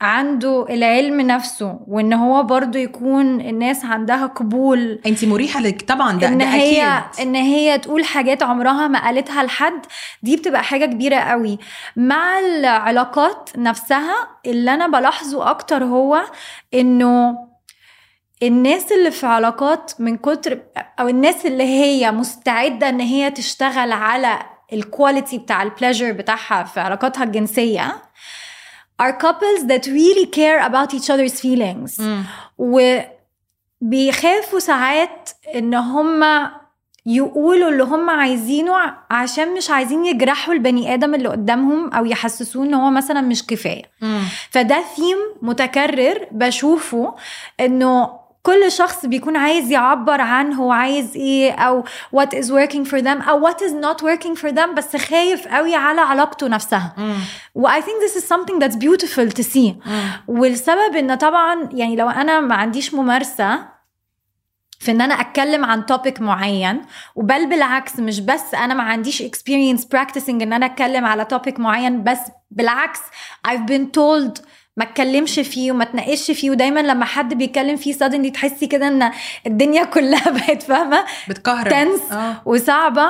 عنده 0.00 0.66
العلم 0.70 1.20
نفسه 1.20 1.80
وإن 1.86 2.12
هو 2.12 2.42
برضو 2.42 2.78
يكون 2.78 3.40
الناس 3.40 3.84
عندها 3.84 4.26
قبول. 4.26 5.00
انت 5.06 5.24
مريحة 5.24 5.60
لك. 5.60 5.82
طبعا 5.82 6.18
ده 6.18 6.28
إن 6.28 6.38
ده 6.38 6.44
هي 6.44 6.82
أكيد. 6.98 7.20
إن 7.20 7.34
هي 7.34 7.78
تقول 7.78 8.04
حاجات 8.04 8.42
عمرها 8.42 8.88
ما 8.88 9.04
قالتها 9.04 9.42
لحد 9.42 9.86
دي 10.22 10.36
بتبقى 10.36 10.62
حاجة 10.62 10.84
كبيرة 10.86 11.16
قوي. 11.16 11.58
مع 11.96 12.38
العلاقات 12.38 13.50
نفسها 13.56 14.14
اللي 14.46 14.74
أنا 14.74 14.86
بلاحظه 14.86 15.50
أكتر 15.50 15.84
هو 15.84 16.20
إنه 16.74 17.38
الناس 18.42 18.92
اللي 18.92 19.10
في 19.10 19.26
علاقات 19.26 19.92
من 19.98 20.16
كتر 20.16 20.58
أو 21.00 21.08
الناس 21.08 21.46
اللي 21.46 21.64
هي 21.64 22.10
مستعدة 22.12 22.88
إن 22.88 23.00
هي 23.00 23.30
تشتغل 23.30 23.92
على 23.92 24.38
ال 24.72 24.80
quality 24.80 25.38
بتاع 25.38 25.62
ال 25.62 25.68
pleasure 25.68 26.12
بتاعها 26.12 26.64
في 26.64 26.80
علاقاتها 26.80 27.24
الجنسية 27.24 28.02
are 29.02 29.12
couples 29.12 29.62
that 29.68 29.84
really 29.86 30.26
care 30.26 30.60
about 30.68 30.94
each 30.94 31.08
other's 31.10 31.40
feelings. 31.40 32.02
وبيخافوا 33.82 34.58
ساعات 34.58 35.30
إن 35.54 35.74
هم 35.74 36.24
يقولوا 37.06 37.70
اللي 37.70 37.82
هم 37.82 38.10
عايزينه 38.10 38.72
عشان 39.10 39.54
مش 39.54 39.70
عايزين 39.70 40.06
يجرحوا 40.06 40.54
البني 40.54 40.94
آدم 40.94 41.14
اللي 41.14 41.28
قدامهم 41.28 41.92
أو 41.92 42.04
يحسسوه 42.04 42.64
إن 42.64 42.74
هو 42.74 42.90
مثلا 42.90 43.20
مش 43.20 43.46
كفاية. 43.46 43.82
فده 44.50 44.84
ثيم 44.96 45.16
متكرر 45.42 46.26
بشوفه 46.30 47.14
إنه 47.60 48.23
كل 48.46 48.72
شخص 48.72 49.06
بيكون 49.06 49.36
عايز 49.36 49.70
يعبر 49.70 50.20
عن 50.20 50.52
هو 50.52 50.72
عايز 50.72 51.16
إيه 51.16 51.52
أو 51.52 51.84
what 52.16 52.28
is 52.28 52.46
working 52.46 52.84
for 52.90 53.00
them 53.02 53.28
أو 53.28 53.48
what 53.48 53.56
is 53.56 53.72
not 53.72 54.02
working 54.02 54.36
for 54.40 54.50
them 54.54 54.74
بس 54.76 54.96
خايف 54.96 55.48
قوي 55.48 55.74
على 55.74 56.00
علاقته 56.00 56.48
نفسها. 56.48 56.94
و 57.54 57.68
I 57.68 57.80
think 57.80 58.02
this 58.06 58.20
is 58.20 58.24
something 58.24 58.58
that's 58.60 58.76
beautiful 58.76 59.30
to 59.38 59.42
see. 59.42 59.72
والسبب 60.28 60.96
إن 60.96 61.14
طبعا 61.14 61.68
يعني 61.72 61.96
لو 61.96 62.08
أنا 62.10 62.40
ما 62.40 62.54
عنديش 62.54 62.94
ممارسة 62.94 63.74
في 64.80 64.90
إن 64.90 65.00
أنا 65.00 65.20
أتكلم 65.20 65.64
عن 65.64 65.86
توبيك 65.86 66.20
معين 66.20 66.82
وبل 67.14 67.48
بالعكس 67.48 67.98
مش 67.98 68.20
بس 68.20 68.54
أنا 68.54 68.74
ما 68.74 68.82
عنديش 68.82 69.22
experience 69.22 69.82
practicing 69.96 70.28
إن 70.42 70.52
أنا 70.52 70.66
أتكلم 70.66 71.04
على 71.04 71.24
توبيك 71.24 71.60
معين 71.60 72.04
بس 72.04 72.18
بالعكس 72.50 73.00
I've 73.48 73.66
been 73.70 73.86
told 73.98 74.40
ما 74.76 74.84
اتكلمش 74.84 75.40
فيه 75.40 75.72
وما 75.72 75.84
تناقش 75.84 76.30
فيه. 76.30 76.50
ودايما 76.50 76.80
لما 76.80 77.04
حد 77.04 77.34
بيتكلم 77.34 77.76
فيه 77.76 77.94
suddenly 77.94 78.32
تحسي 78.32 78.66
كده 78.66 78.88
إن 78.88 79.10
الدنيا 79.46 79.84
كلها 79.94 80.30
بقت 80.30 80.62
فاهمة؟ 80.62 81.04
بتكهرب. 81.28 81.68
تنس 81.70 82.12
آه. 82.12 82.42
وصعبة. 82.44 83.08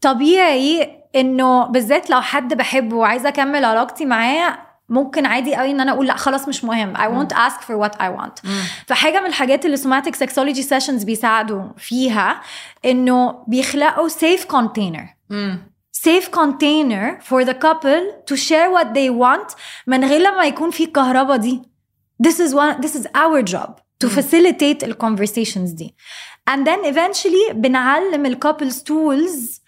طبيعي 0.00 0.90
إنه 1.16 1.64
بالذات 1.66 2.10
لو 2.10 2.20
حد 2.20 2.54
بحبه 2.54 2.96
وعايزة 2.96 3.28
أكمل 3.28 3.64
علاقتي 3.64 4.04
معاه 4.04 4.58
ممكن 4.88 5.26
عادي 5.26 5.54
قوي 5.54 5.70
إن 5.70 5.80
أنا 5.80 5.92
أقول 5.92 6.06
لا 6.06 6.16
خلاص 6.16 6.48
مش 6.48 6.64
مهم. 6.64 6.96
I 6.96 7.00
won't 7.00 7.36
ask 7.36 7.60
for 7.60 7.74
what 7.84 7.96
I 8.00 8.18
want. 8.20 8.50
فحاجة 8.86 9.20
من 9.20 9.26
الحاجات 9.26 9.66
اللي 9.66 9.76
somatic 9.76 10.14
sexology 10.24 10.62
sessions 10.68 11.04
بيساعدوا 11.04 11.62
فيها 11.78 12.40
إنه 12.84 13.44
بيخلقوا 13.48 14.08
safe 14.08 14.42
container. 14.52 15.02
مم. 15.30 15.69
safe 15.99 16.29
container 16.31 17.19
for 17.21 17.45
the 17.45 17.53
couple 17.53 18.03
to 18.27 18.35
share 18.35 18.69
what 18.71 18.93
they 18.93 19.09
want 19.09 19.55
من 19.87 20.05
غير 20.05 20.21
لما 20.21 20.45
يكون 20.45 20.71
في 20.71 20.83
الكهرباء 20.83 21.37
دي 21.37 21.61
this 22.27 22.39
is 22.39 22.53
one 22.53 22.81
this 22.81 22.95
is 22.95 23.07
our 23.15 23.41
job 23.43 23.79
to 24.03 24.09
facilitate 24.09 24.83
ال 24.83 24.97
conversations 24.97 25.73
دي 25.73 25.95
and 26.49 26.65
then 26.67 26.85
eventually 26.85 27.51
بنعلم 27.53 28.25
ال 28.25 28.39
couples 28.45 28.73
tools 28.75 29.59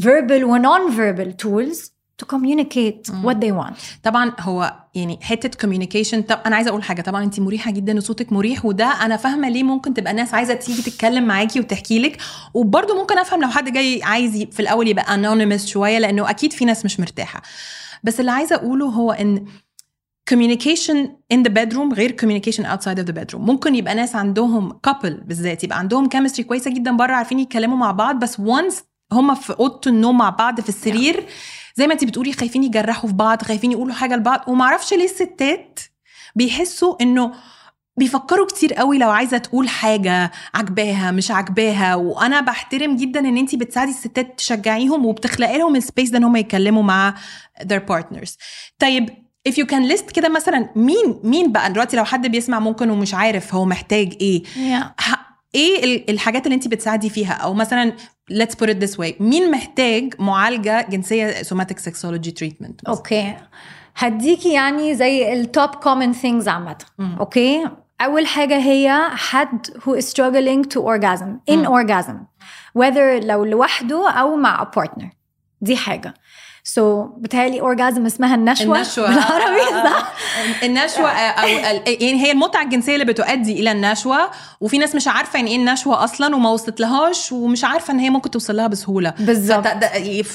verbal 0.00 0.42
و 0.44 0.56
non-verbal 0.56 1.32
tools 1.42 1.90
to 2.21 2.25
communicate 2.25 3.09
what 3.25 3.37
they 3.43 3.51
want. 3.51 3.73
طبعا 4.03 4.31
هو 4.39 4.73
يعني 4.95 5.19
حتة 5.21 5.67
communication 5.67 6.15
طب 6.19 6.39
أنا 6.45 6.55
عايزة 6.55 6.69
أقول 6.69 6.83
حاجة 6.83 7.01
طبعا 7.01 7.23
انت 7.23 7.39
مريحة 7.39 7.71
جدا 7.71 7.97
وصوتك 7.97 8.33
مريح 8.33 8.65
وده 8.65 8.85
أنا 8.85 9.17
فاهمة 9.17 9.49
ليه 9.49 9.63
ممكن 9.63 9.93
تبقى 9.93 10.13
ناس 10.13 10.33
عايزة 10.33 10.53
تيجي 10.53 10.81
تتكلم 10.81 11.23
معاكي 11.27 11.59
وتحكي 11.59 11.99
لك. 11.99 12.17
وبرده 12.53 13.01
ممكن 13.01 13.17
أفهم 13.17 13.41
لو 13.41 13.47
حد 13.47 13.73
جاي 13.73 14.03
عايز 14.03 14.43
في 14.51 14.59
الأول 14.59 14.87
يبقى 14.87 15.05
anonymous 15.05 15.65
شوية 15.65 15.99
لأنه 15.99 16.29
أكيد 16.29 16.53
في 16.53 16.65
ناس 16.65 16.85
مش 16.85 16.99
مرتاحة. 16.99 17.41
بس 18.03 18.19
اللي 18.19 18.31
عايزة 18.31 18.55
أقوله 18.55 18.85
هو 18.85 19.11
إن 19.11 19.45
communication 20.33 20.97
in 21.33 21.37
the 21.37 21.51
bedroom 21.51 21.93
غير 21.93 22.15
communication 22.21 22.63
outside 22.65 22.99
of 22.99 23.05
the 23.07 23.13
bedroom. 23.13 23.35
ممكن 23.39 23.75
يبقى 23.75 23.95
ناس 23.95 24.15
عندهم 24.15 24.71
couple 24.87 25.23
بالذات 25.25 25.63
يبقى 25.63 25.79
عندهم 25.79 26.09
chemistry 26.09 26.41
كويسة 26.41 26.71
جدا 26.71 26.91
بره 26.91 27.13
عارفين 27.13 27.39
يتكلموا 27.39 27.77
مع 27.77 27.91
بعض 27.91 28.19
بس 28.19 28.37
once 28.41 28.75
هم 29.11 29.35
في 29.35 29.53
أوضة 29.59 29.81
النوم 29.87 30.17
مع 30.17 30.29
بعض 30.29 30.61
في 30.61 30.69
السرير 30.69 31.23
زي 31.77 31.87
ما 31.87 31.93
انت 31.93 32.03
بتقولي 32.03 32.33
خايفين 32.33 32.63
يجرحوا 32.63 33.09
في 33.09 33.15
بعض 33.15 33.41
خايفين 33.41 33.71
يقولوا 33.71 33.93
حاجة 33.93 34.15
لبعض 34.15 34.43
ومعرفش 34.47 34.93
ليه 34.93 35.05
الستات 35.05 35.79
بيحسوا 36.35 36.95
إنه 37.01 37.31
بيفكروا 37.97 38.47
كتير 38.47 38.73
قوي 38.73 38.97
لو 38.97 39.09
عايزة 39.09 39.37
تقول 39.37 39.69
حاجة 39.69 40.31
عجباها 40.53 41.11
مش 41.11 41.31
عجباها. 41.31 41.95
وأنا 41.95 42.41
بحترم 42.41 42.95
جدا 42.95 43.19
إن 43.19 43.37
انت 43.37 43.55
بتساعدي 43.55 43.91
الستات 43.91 44.37
تشجعيهم 44.37 45.05
وبتخلقي 45.05 45.57
لهم 45.57 45.75
السبيس 45.75 46.09
ده 46.09 46.17
إن 46.17 46.23
هم 46.23 46.35
يتكلموا 46.35 46.83
مع 46.83 47.13
their 47.61 47.81
partners. 47.91 48.31
طيب 48.79 49.09
if 49.49 49.51
you 49.51 49.65
can 49.65 49.91
list 49.97 50.11
كده 50.13 50.29
مثلا 50.29 50.69
مين 50.75 51.19
مين 51.23 51.51
بقى؟ 51.51 51.71
دلوقتي 51.73 51.97
لو 51.97 52.05
حد 52.05 52.27
بيسمع 52.27 52.59
ممكن 52.59 52.89
ومش 52.89 53.13
عارف 53.13 53.55
هو 53.55 53.65
محتاج 53.65 54.13
إيه. 54.21 54.43
Yeah. 54.43 55.03
إيه 55.55 55.83
ال- 55.83 56.09
الحاجات 56.09 56.45
اللي 56.45 56.55
انت 56.55 56.67
بتساعدي 56.67 57.09
فيها؟ 57.09 57.33
أو 57.33 57.53
مثلا 57.53 57.93
let's 58.31 58.55
put 58.55 58.69
it 58.69 58.79
this 58.79 58.97
way 58.97 59.21
مين 59.21 59.51
محتاج 59.51 60.13
معالجه 60.19 60.87
جنسيه 60.89 61.43
somatic 61.43 61.77
sexology 61.89 62.31
treatment 62.43 62.87
okay 62.87 63.35
هديكي 63.95 64.53
يعني 64.53 64.95
زي 64.95 65.33
ال 65.33 65.42
top 65.42 65.69
common 65.69 66.13
things 66.13 66.47
عامة 66.47 66.77
okay 67.19 67.69
اول 68.01 68.27
حاجة 68.27 68.57
هي 68.57 69.09
حد 69.11 69.67
who 69.67 70.01
is 70.01 70.05
struggling 70.05 70.69
to 70.69 70.79
orgasm 70.81 71.53
in 71.53 71.65
orgasm 71.67 72.15
whether 72.79 73.23
لو 73.23 73.45
لوحده 73.45 74.09
أو 74.09 74.35
مع 74.35 74.63
a 74.63 74.79
partner 74.79 75.05
دي 75.61 75.75
حاجة 76.75 76.79
so 76.79 77.07
بتهيألي 77.17 77.61
orgasm 77.61 78.05
اسمها 78.05 78.35
النشوة 78.35 78.75
النشوة. 78.75 79.07
بالعربي 79.07 79.61
آه، 79.61 79.77
آه، 79.77 79.83
صح؟ 79.83 80.13
آه. 80.61 80.65
النشوة 80.65 81.09
آه، 81.09 81.29
أو 81.29 81.47
يعني 81.87 82.25
هي 82.25 82.31
المتعة 82.31 82.63
الجنسية 82.63 82.93
اللي 82.93 83.05
بتؤدي 83.05 83.59
إلى 83.59 83.71
النشوة 83.71 84.17
وفي 84.61 84.77
ناس 84.77 84.95
مش 84.95 85.07
عارفة 85.07 85.37
يعني 85.37 85.51
إيه 85.51 85.57
النشوة 85.57 86.03
أصلا 86.03 86.35
وما 86.35 86.49
وصلت 86.49 86.79
لهاش 86.79 87.31
ومش 87.31 87.63
عارفة 87.63 87.93
إن 87.93 87.99
هي 87.99 88.09
ممكن 88.09 88.31
توصل 88.31 88.55
لها 88.55 88.67
بسهولة. 88.67 89.13
بالظبط. 89.19 89.67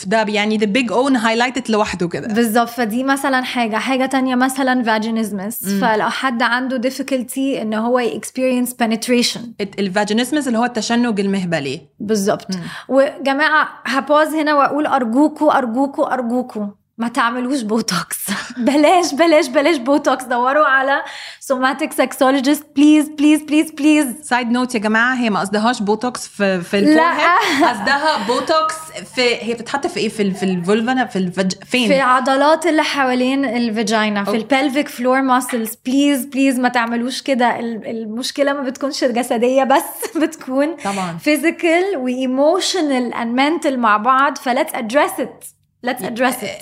ده, 0.06 0.22
يعني 0.28 0.58
the 0.58 0.62
big 0.62 0.90
own 0.90 1.16
highlighted 1.16 1.70
لوحده 1.70 2.08
كده. 2.08 2.34
بالظبط. 2.34 2.68
فدي 2.68 3.04
مثلا 3.04 3.42
حاجة. 3.44 3.76
حاجة 3.76 4.06
تانية 4.06 4.34
مثلا 4.34 4.84
vaginismus. 4.84 5.68
فلو 5.80 6.10
حد 6.10 6.42
عنده 6.42 6.90
difficulty 6.90 7.38
إن 7.38 7.74
هو 7.74 8.02
experience 8.02 8.70
penetration. 8.82 9.40
ال 9.78 9.84
vaginismus 9.84 10.46
اللي 10.46 10.58
هو 10.58 10.64
التشنج 10.64 11.20
المهبلي. 11.20 11.80
بالظبط. 12.00 12.46
وجماعة 12.88 13.68
هبوز 13.84 14.34
هنا 14.34 14.54
وأقول 14.54 14.86
أرجوكوا 14.86 15.58
أرجوكوا 15.58 16.14
ارجوكوا 16.22 16.66
ما 16.98 17.08
تعملوش 17.08 17.60
بوتوكس. 17.62 18.18
بلاش 18.58 19.14
بلاش 19.14 19.48
بلاش 19.48 19.76
بوتوكس. 19.76 20.24
دوروا 20.24 20.64
على 20.66 21.02
somatic 21.40 21.92
sexologist 21.92 22.66
please 22.76 23.08
please 23.08 23.42
please 23.42 23.70
please 23.70 24.06
side 24.22 24.50
note 24.50 24.74
يا 24.74 24.80
جماعة 24.80 25.14
هي 25.14 25.30
ما 25.30 25.40
قصدهاش 25.40 25.82
بوتوكس 25.82 26.28
في 26.28 26.60
في 26.60 26.80
لا. 26.80 27.10
قصدها 27.70 28.26
بوتوكس 28.26 28.74
في 29.14 29.22
هي 29.42 29.54
بتتحط 29.54 29.86
في 29.86 30.00
إيه؟ 30.00 30.08
في 30.08 30.30
في 30.30 30.42
ال 30.42 30.52
vulva 30.52 31.04
في 31.04 31.16
ال 31.16 31.21
vag... 31.21 31.52
فين؟ 31.66 31.88
في 31.88 31.96
العضلات 31.96 32.66
اللي 32.66 32.82
حوالين 32.82 33.44
ال 33.44 33.55
vagina 33.55 34.24
في. 34.24 34.36
ال 34.36 34.43
pelvic 34.43 34.88
floor 34.88 35.22
muscles 35.22 35.74
please 35.86 36.24
please 36.24 36.58
ما 36.58 36.68
تعملوش 36.68 37.22
كده. 37.22 37.58
ال- 37.60 37.86
المشكلة 37.86 38.52
ما 38.52 38.60
بتكونش 38.60 39.04
جسدية 39.04 39.64
بس 39.64 39.82
بتكون 40.22 40.76
طبعا. 40.84 41.18
physical 41.24 41.96
و 41.96 42.08
emotional 42.08 43.12
and 43.14 43.38
mental 43.64 43.72
مع 43.72 43.96
بعض. 43.96 44.38
ف 44.38 44.44
let's 44.44 44.72
address 44.72 45.20
it. 45.20 45.61
Let's 45.86 46.02
address 46.02 46.36
it. 46.42 46.52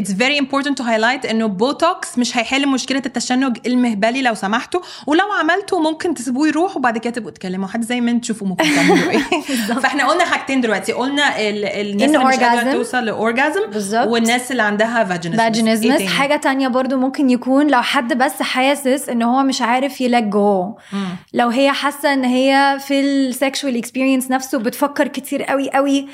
It's 0.00 0.12
very 0.12 0.36
important 0.38 0.76
to 0.78 0.82
highlight 0.84 1.30
إنه 1.30 1.46
بوتوكس 1.46 2.18
مش 2.18 2.36
هيحل 2.36 2.68
مشكلة 2.68 3.02
التشنج 3.06 3.58
المهبلي 3.66 4.22
لو 4.22 4.34
سمحتوا 4.34 4.80
ولو 5.06 5.32
عملته 5.32 5.80
ممكن 5.80 6.14
تسيبوه 6.14 6.48
يروح 6.48 6.76
وبعد 6.76 6.98
كده 6.98 7.12
تبقوا 7.12 7.30
تكلموا 7.30 7.68
حد 7.68 7.82
زي 7.84 8.00
ما 8.00 8.10
أنتوا 8.10 8.20
تشوفوا 8.20 8.46
ممكن 8.48 8.64
تعملوا 8.74 9.10
إيه. 9.10 9.20
فإحنا 9.80 10.08
قلنا 10.08 10.24
حاجتين 10.24 10.60
دلوقتي 10.60 10.92
قلنا 10.92 11.40
ال- 11.40 11.64
الناس 11.64 12.10
اللي 12.14 12.24
مش 12.24 12.34
قادرة. 12.34 12.72
توصل 12.72 13.04
ل 13.04 13.13
orgasm 13.13 13.66
بالظبط. 13.70 14.06
والناس 14.08 14.50
اللي 14.52 14.62
عندها 14.62 15.04
vaginism 15.04 15.42
vaginismus 15.42 16.02
حاجة 16.02 16.36
تانية 16.36 16.68
برضو 16.68 16.96
ممكن 16.96 17.30
يكون 17.30 17.66
لو 17.70 17.82
حد 17.82 18.12
بس 18.18 18.42
حاسس 18.42 19.08
إن 19.08 19.22
هو 19.22 19.42
مش 19.42 19.62
عارف 19.62 20.00
ي 20.00 20.06
let 20.06 20.24
go 20.24 20.74
لو 21.32 21.48
هي 21.48 21.72
حاسة 21.72 22.12
إن 22.12 22.24
هي 22.24 22.78
في 22.86 23.00
ال 23.00 23.11
sexual 23.11 23.76
experience 23.76 24.30
نفسه 24.30 24.58
بتفكر 24.58 25.08
كتير 25.08 25.42
قوي 25.42 25.70
قوي 25.70 26.08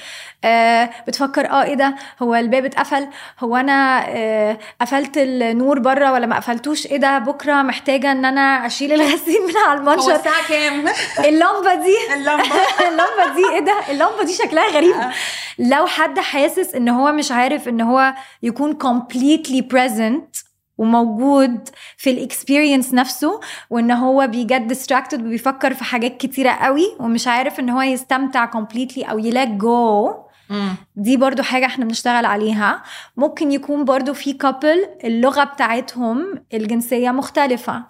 آه 0.44 0.90
بتفكر 1.06 1.50
آه 1.50 1.62
إيه 1.62 1.74
ده؟ 1.74 1.94
هو 2.22 2.34
الباب 2.34 2.64
اتقفل؟ 2.64 3.06
هو 3.40 3.56
أنا 3.56 4.04
آه 4.08 4.58
قفلت 4.80 5.12
النور 5.16 5.78
بره 5.78 6.12
ولا 6.12 6.26
ما 6.26 6.36
قفلتوش؟ 6.36 6.86
إيه 6.86 6.96
ده؟ 6.96 7.18
بكرة 7.18 7.62
محتاجة 7.62 8.12
إن 8.12 8.24
أنا 8.24 8.66
أشيل 8.66 8.92
الغسيل 8.92 9.38
من 9.48 9.56
على 9.66 9.80
هو 9.80 9.82
المنشر 9.92 10.14
الساعة 10.14 10.48
كام؟ 10.48 10.84
اللمبة 11.28 11.74
دي. 11.74 12.14
اللمبة. 12.14 12.44
اللمبة 12.88 13.34
دي 13.34 13.54
إيه 13.54 13.60
ده؟ 13.60 13.74
اللمبة 13.90 14.22
دي 14.24 14.32
شكلها 14.34 14.68
غريب. 14.68 14.94
لو 15.58 15.86
حد 15.86 16.18
حاسس 16.18 16.74
إن 16.74 16.88
هو 16.88 17.12
مش 17.12 17.32
عارف 17.32 17.68
إن 17.68 17.80
هو 17.80 18.14
يكون 18.42 18.78
completely 18.82 19.60
present 19.74 20.42
وموجود 20.78 21.68
في 21.96 22.10
ال 22.10 22.18
experience 22.18 22.94
نفسه 22.94 23.40
وإن 23.70 23.90
هو 23.90 24.26
بي 24.26 24.45
get 24.45 24.72
distracted 24.74 25.14
وبيفكر 25.20 25.74
في 25.74 25.84
حاجات 25.84 26.16
كتيرة 26.16 26.50
قوي 26.50 26.96
ومش 27.00 27.28
عارف 27.28 27.60
إن 27.60 27.70
هو 27.70 27.80
يستمتع 27.82 28.50
completely 28.50 29.10
أو 29.10 29.18
يلاك 29.18 29.48
جو 29.48 30.14
دي 30.96 31.16
برضو 31.16 31.42
حاجة 31.42 31.66
إحنا 31.66 31.84
بنشتغل 31.84 32.24
عليها. 32.24 32.82
ممكن 33.16 33.52
يكون 33.52 33.84
برضو 33.84 34.14
في 34.14 34.32
كابل 34.32 34.86
اللغة 35.04 35.44
بتاعتهم 35.44 36.44
الجنسية 36.54 37.10
مختلفة. 37.10 37.84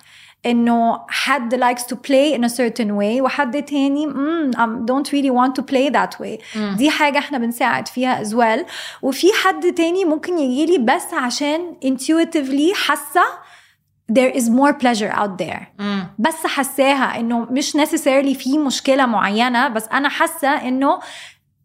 انه 0.46 1.00
حد 1.08 1.54
likes 1.64 1.82
to 1.82 1.94
play 1.94 2.38
in 2.38 2.44
a 2.44 2.48
certain 2.48 2.90
way 2.98 3.20
وحد 3.20 3.62
تاني 3.62 4.06
mm, 4.06 4.56
I 4.56 4.90
don't 4.90 5.12
really 5.12 5.30
want 5.30 5.54
to 5.60 5.62
play 5.72 5.90
that 5.90 6.20
way. 6.24 6.58
دي 6.76 6.90
حاجة 6.90 7.18
إحنا 7.18 7.38
بنساعد 7.38 7.88
فيها 7.88 8.24
as 8.24 8.28
well. 8.28 8.66
وفي 9.02 9.26
حد 9.44 9.72
تاني 9.74 10.04
ممكن 10.04 10.38
يجيلي 10.38 10.78
بس 10.78 11.14
عشان 11.14 11.76
intuitively 11.84 12.76
حاسة 12.86 13.22
there 14.12 14.34
is 14.34 14.42
more 14.42 14.72
pleasure 14.72 15.12
out 15.12 15.42
there. 15.42 15.82
بس 16.18 16.46
حساها 16.46 17.20
إنه 17.20 17.46
مش 17.50 17.76
necessarily 17.76 18.36
في 18.38 18.58
مشكلة 18.58 19.06
معينة 19.06 19.68
بس 19.68 19.88
أنا 19.88 20.08
حاسة 20.08 20.48
إنه 20.48 20.98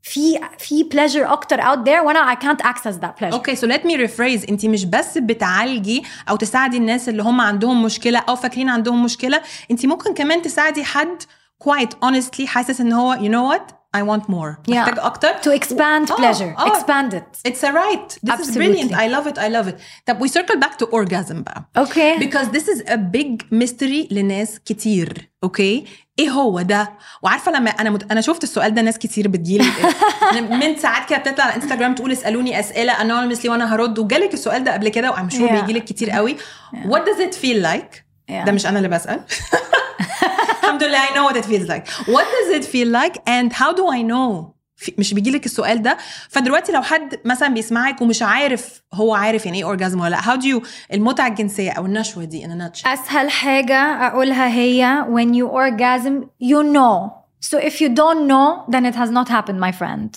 في 0.06 0.40
في 0.58 0.88
pleasure 0.94 1.30
اكتر 1.30 1.60
out 1.62 1.78
there 1.86 2.04
وانا 2.06 2.34
I 2.34 2.38
can't 2.38 2.66
access 2.66 2.94
that 3.04 3.20
pleasure 3.20 3.32
اوكي 3.32 3.56
سو 3.56 3.66
ليت 3.66 3.86
مي 3.86 3.96
ريفريز 3.96 4.44
انت 4.48 4.66
مش 4.66 4.84
بس 4.84 5.18
بتعالجي 5.18 6.02
او 6.30 6.36
تساعدي 6.36 6.76
الناس 6.76 7.08
اللي 7.08 7.22
هم 7.22 7.40
عندهم 7.40 7.82
مشكله 7.82 8.18
او 8.18 8.36
فاكرين 8.36 8.68
عندهم 8.68 9.04
مشكله 9.04 9.40
انت 9.70 9.86
ممكن 9.86 10.14
كمان 10.14 10.42
تساعدي 10.42 10.84
حد 10.84 11.22
quite 11.64 12.08
honestly 12.08 12.44
حاسس 12.46 12.80
ان 12.80 12.92
هو 12.92 13.16
you 13.16 13.28
know 13.32 13.56
what 13.58 13.72
I 13.96 14.00
want 14.00 14.22
more 14.22 14.52
Yeah. 14.68 14.74
محتاج 14.74 14.98
اكتر 14.98 15.28
to 15.32 15.58
expand 15.58 16.10
آه، 16.12 16.16
pleasure 16.16 16.58
آه. 16.58 16.72
expand 16.72 17.12
it 17.14 17.50
It's 17.50 17.62
a 17.62 17.72
right. 17.72 18.10
This 18.10 18.34
is 18.34 18.48
Absolutely. 18.48 18.58
brilliant. 18.58 18.92
I 18.92 19.06
love 19.16 19.26
it. 19.32 19.38
I 19.38 19.48
love 19.56 19.68
it. 19.72 19.74
طب 20.06 20.24
we 20.24 20.28
circle 20.30 20.56
back 20.60 20.76
to 20.82 20.86
orgasm 20.86 21.32
بقى. 21.34 21.64
اوكي 21.76 22.16
Because 22.18 22.46
this 22.46 22.64
is 22.64 22.88
a 22.88 22.96
big 22.96 23.58
mystery 23.58 24.12
لناس 24.12 24.58
كتير. 24.64 25.30
اوكي؟ 25.44 25.84
إيه 26.19 26.29
هو 26.29 26.61
ده؟ 26.61 26.89
وعارفة 27.21 27.51
لما 27.51 27.69
أنا 27.69 27.89
مت... 27.89 28.11
أنا 28.11 28.21
شفت 28.21 28.43
السؤال 28.43 28.73
ده 28.73 28.81
ناس 28.81 28.97
كتير 28.97 29.27
بتجيلي 29.27 29.65
من 30.61 30.77
ساعات 30.77 31.09
كده 31.09 31.17
بتطلع 31.19 31.45
على 31.45 31.55
انستغرام 31.55 31.95
تقول 31.95 32.11
اسألوني 32.11 32.59
أسئلة 32.59 32.93
anonymously 32.93 33.45
وأنا 33.45 33.75
هرد 33.75 33.99
وجالك 33.99 34.33
السؤال 34.33 34.63
ده 34.63 34.73
قبل 34.73 34.89
كده 34.89 35.11
وام 35.11 35.29
شور 35.29 35.47
Yeah. 35.47 35.51
بيجيلك 35.51 35.83
كتير 35.83 36.09
قوي. 36.09 36.37
What 36.73 36.99
does 37.01 37.19
it 37.21 37.35
feel 37.35 37.63
like؟ 37.65 37.95
Yeah. 38.29 38.45
ده 38.45 38.51
مش 38.51 38.65
أنا 38.65 38.77
اللي 38.77 38.89
بسأل. 38.89 39.19
الحمد 40.63 40.83
لله 40.83 41.05
I 41.05 41.09
know 41.09 41.31
what 41.33 41.37
it 41.37 41.45
feels 41.45 41.67
like. 41.69 41.87
What 42.07 42.25
does 42.35 42.55
it 42.59 42.65
feel 42.65 42.87
like 42.91 43.17
and 43.29 43.53
how 43.53 43.71
do 43.73 43.83
I 43.97 44.01
know؟ 44.11 44.56
مش 44.97 45.13
بيجيلك 45.13 45.45
السؤال 45.45 45.81
ده. 45.81 45.97
فدلوقتي 46.29 46.71
لو 46.71 46.81
حد 46.81 47.19
مثلا 47.25 47.47
بيسمعك 47.53 48.01
ومش 48.01 48.21
عارف 48.21 48.81
هو 48.93 49.15
عارف 49.15 49.45
يعني 49.45 49.57
إيه 49.57 49.63
أورجازم 49.63 49.99
ولا 50.01 50.09
لأ 50.09 50.21
do 50.21 50.43
you 50.61 50.67
المتعة 50.93 51.27
الجنسية 51.27 51.71
أو 51.71 51.85
النشوة 51.85 52.23
دي 52.23 52.45
a 52.45 52.47
nutshell. 52.49 52.87
أسهل 52.87 53.29
حاجة 53.29 53.77
أقولها 54.07 54.47
هي 54.47 55.05
when 55.09 55.33
you 55.33 55.47
orgasm 55.47 56.25
you 56.43 56.63
know. 56.63 57.11
So 57.49 57.57
if 57.59 57.81
you 57.81 57.89
don't 57.89 58.27
know 58.27 58.71
then 58.73 58.85
it 58.85 58.95
has 58.95 59.09
not 59.11 59.29
happened 59.29 59.59
my 59.59 59.71
friend. 59.71 60.09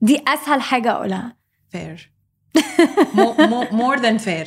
دي 0.00 0.22
أسهل 0.28 0.60
حاجة 0.62 0.90
أقولها. 0.92 1.36
Fair. 1.76 1.98
More, 3.14 3.34
more, 3.52 3.68
more 3.82 3.98
than 4.04 4.18
fair. 4.18 4.46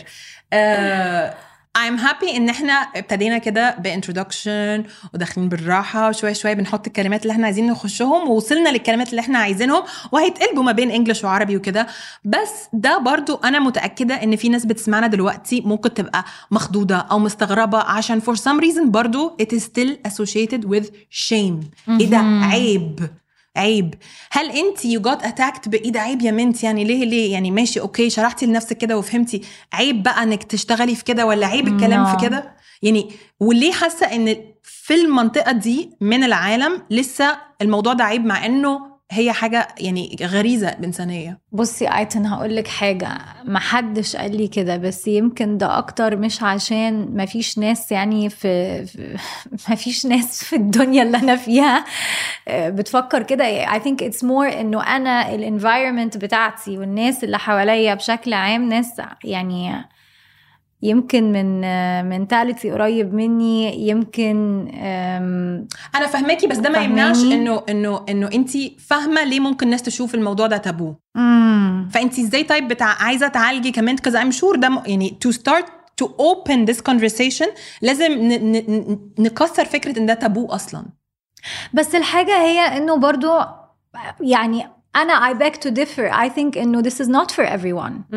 uh, 0.51 1.33
I'm 1.77 1.97
happy 1.97 2.35
إن 2.35 2.49
إحنا 2.49 2.73
ابتدينا 2.73 3.37
كده 3.37 3.75
بانترودكشن 3.79 4.83
وداخلين 5.13 5.49
بالراحة 5.49 6.09
وشوية 6.09 6.33
شوية 6.33 6.53
بنحط 6.53 6.87
الكلمات 6.87 7.21
اللي 7.21 7.31
إحنا 7.31 7.45
عايزين 7.45 7.67
نخشهم 7.67 8.29
ووصلنا 8.29 8.69
للكلمات 8.69 9.09
اللي 9.09 9.19
إحنا 9.19 9.39
عايزينهم 9.39 9.83
وهيتقلبوا 10.11 10.63
ما 10.63 10.71
بين 10.71 10.91
إنجلش 10.91 11.23
وعربي 11.23 11.57
وكده. 11.57 11.87
بس 12.25 12.49
ده 12.73 12.97
برضو 12.97 13.35
أنا 13.35 13.59
متأكدة 13.59 14.23
إن 14.23 14.35
في 14.35 14.49
ناس 14.49 14.65
بتسمعنا 14.65 15.07
دلوقتي 15.07 15.61
ممكن 15.61 15.93
تبقى 15.93 16.25
مخضوضة 16.51 16.95
أو 16.95 17.19
مستغربة 17.19 17.77
عشان 17.77 18.21
for 18.21 18.35
some 18.35 18.61
reason 18.63 18.85
برضو 18.85 19.37
it 19.41 19.55
is 19.55 19.61
still 19.63 20.09
associated 20.11 20.63
with 20.65 20.85
shame. 21.29 21.65
إيه 21.89 22.09
ده؟ 22.09 22.17
عيب. 22.41 22.99
عيب. 23.57 23.93
هل 24.31 24.51
انت 24.51 24.85
you 24.85 25.01
got 25.01 25.23
attacked 25.23 25.69
ب 25.69 25.77
إيه 25.77 25.91
ده 25.91 25.99
عيب 25.99 26.21
يا 26.21 26.31
منت؟ 26.31 26.63
يعني 26.63 26.83
ليه 26.83 27.05
ليه؟ 27.05 27.33
يعني 27.33 27.51
ماشي 27.51 27.79
okay 27.79 28.09
شرحتي 28.09 28.45
لنفسك 28.45 28.77
كده 28.77 28.97
وفهمتي. 28.97 29.41
عيب 29.73 30.03
بقى 30.03 30.23
إنك 30.23 30.43
تشتغلي 30.43 30.95
في 30.95 31.03
كده 31.03 31.25
ولا 31.25 31.47
عيب 31.47 31.67
الكلام. 31.67 32.05
في 32.05 32.25
كده؟ 32.27 32.53
يعني 32.81 33.09
وليه 33.39 33.71
حاسة 33.71 34.05
إن 34.15 34.35
في 34.63 34.93
المنطقة 34.95 35.51
دي 35.51 35.89
من 36.01 36.23
العالم 36.23 36.81
لسه 36.89 37.37
الموضوع 37.61 37.93
ده 37.93 38.03
عيب 38.03 38.25
مع 38.25 38.45
إنه 38.45 38.92
هي 39.13 39.31
حاجة 39.31 39.67
يعني 39.79 40.15
غريزة 40.21 40.67
إنسانية. 40.67 41.39
بصي 41.51 41.87
آيتن 41.97 42.25
هقول 42.25 42.55
لك 42.55 42.67
حاجة. 42.67 43.17
ما 43.43 43.59
حدش 43.59 44.15
قال 44.15 44.37
لي 44.37 44.47
كده 44.47 44.77
بس 44.77 45.07
يمكن 45.07 45.57
ده 45.57 45.77
أكتر 45.77 46.15
مش 46.15 46.43
عشان 46.43 47.15
ما 47.15 47.25
فيش 47.25 47.57
ناس 47.57 47.91
يعني 47.91 48.29
في, 48.29 48.85
في 48.85 49.17
ما 49.69 49.75
فيش 49.75 50.05
ناس 50.05 50.43
في 50.43 50.55
الدنيا 50.55 51.03
اللي 51.03 51.17
أنا 51.17 51.35
فيها 51.35 51.85
آه، 52.47 52.69
بتفكر 52.69 53.23
كده. 53.23 53.65
I 53.65 53.79
think 53.79 54.05
it's 54.05 54.21
more 54.21 54.53
إنه 54.59 54.95
أنا 54.95 55.35
ال 55.35 55.42
environment 55.42 56.17
بتاعتي 56.17 56.77
والناس 56.77 57.23
اللي 57.23 57.39
حواليا 57.39 57.93
بشكل 57.93 58.33
عام 58.33 58.69
ناس 58.69 59.01
يعني 59.23 59.85
يمكن 60.83 61.31
من 61.31 61.61
mentality 62.09 62.71
قريب 62.71 63.13
مني 63.13 63.87
يمكن 63.87 64.67
أنا 65.95 66.07
فاهماكي 66.07 66.47
بس 66.47 66.57
ده 66.57 66.69
ما؟ 66.69 66.79
يمنعش 66.79 67.23
إنه 67.23 67.63
إنه 67.69 68.05
إنه 68.09 68.29
أنت 68.33 68.49
فاهمة 68.79 69.23
ليه 69.23 69.39
ممكن 69.39 69.65
الناس 69.65 69.81
تشوف 69.81 70.15
الموضوع 70.15 70.47
ده 70.47 70.57
تابو. 70.57 70.93
مم. 71.15 71.89
فأنت 71.93 72.19
إزاي 72.19 72.43
طيب 72.43 72.67
بتاع 72.67 72.95
عايزة 73.03 73.27
تعالجي 73.27 73.71
كمان؟ 73.71 73.97
كذا 73.97 74.21
ام 74.21 74.31
شور 74.31 74.55
ده 74.55 74.83
يعني 74.85 75.17
to 75.27 75.31
start 75.31 75.65
to 76.03 76.07
open 76.07 76.73
this 76.73 76.77
conversation 76.91 77.47
لازم 77.81 78.11
نكسر 79.19 79.65
فكرة 79.65 79.99
إن 79.99 80.05
ده 80.05 80.13
تابو 80.13 80.47
أصلا. 80.47 80.85
بس 81.73 81.95
الحاجة 81.95 82.41
هي 82.41 82.59
إنه 82.77 82.95
برضو 82.97 83.29
يعني 84.21 84.69
أنا 84.95 85.33
I 85.33 85.37
beg 85.37 85.53
to 85.53 85.71
differ. 85.71 86.11
I 86.11 86.29
think 86.29 86.57
إنه 86.57 86.83
this 86.83 86.95
is 87.05 87.07
not 87.07 87.31
for 87.31 87.43
everyone. 87.45 88.15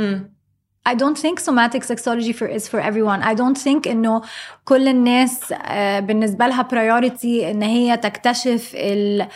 I 0.86 0.94
don't 0.94 1.18
think 1.18 1.40
somatic 1.40 1.82
sexology 1.82 2.32
for 2.38 2.46
is 2.46 2.68
for 2.68 2.80
everyone. 2.80 3.20
I 3.22 3.34
don't 3.34 3.58
think 3.58 3.88
إنه 3.88 4.22
كل 4.64 4.88
الناس 4.88 5.52
آه، 5.52 6.00
بالنسبة 6.00 6.46
لها 6.46 6.68
priority 6.72 7.24
إن 7.24 7.62
هي 7.62 7.96
تكتشف 7.96 8.72
ال 8.74 9.28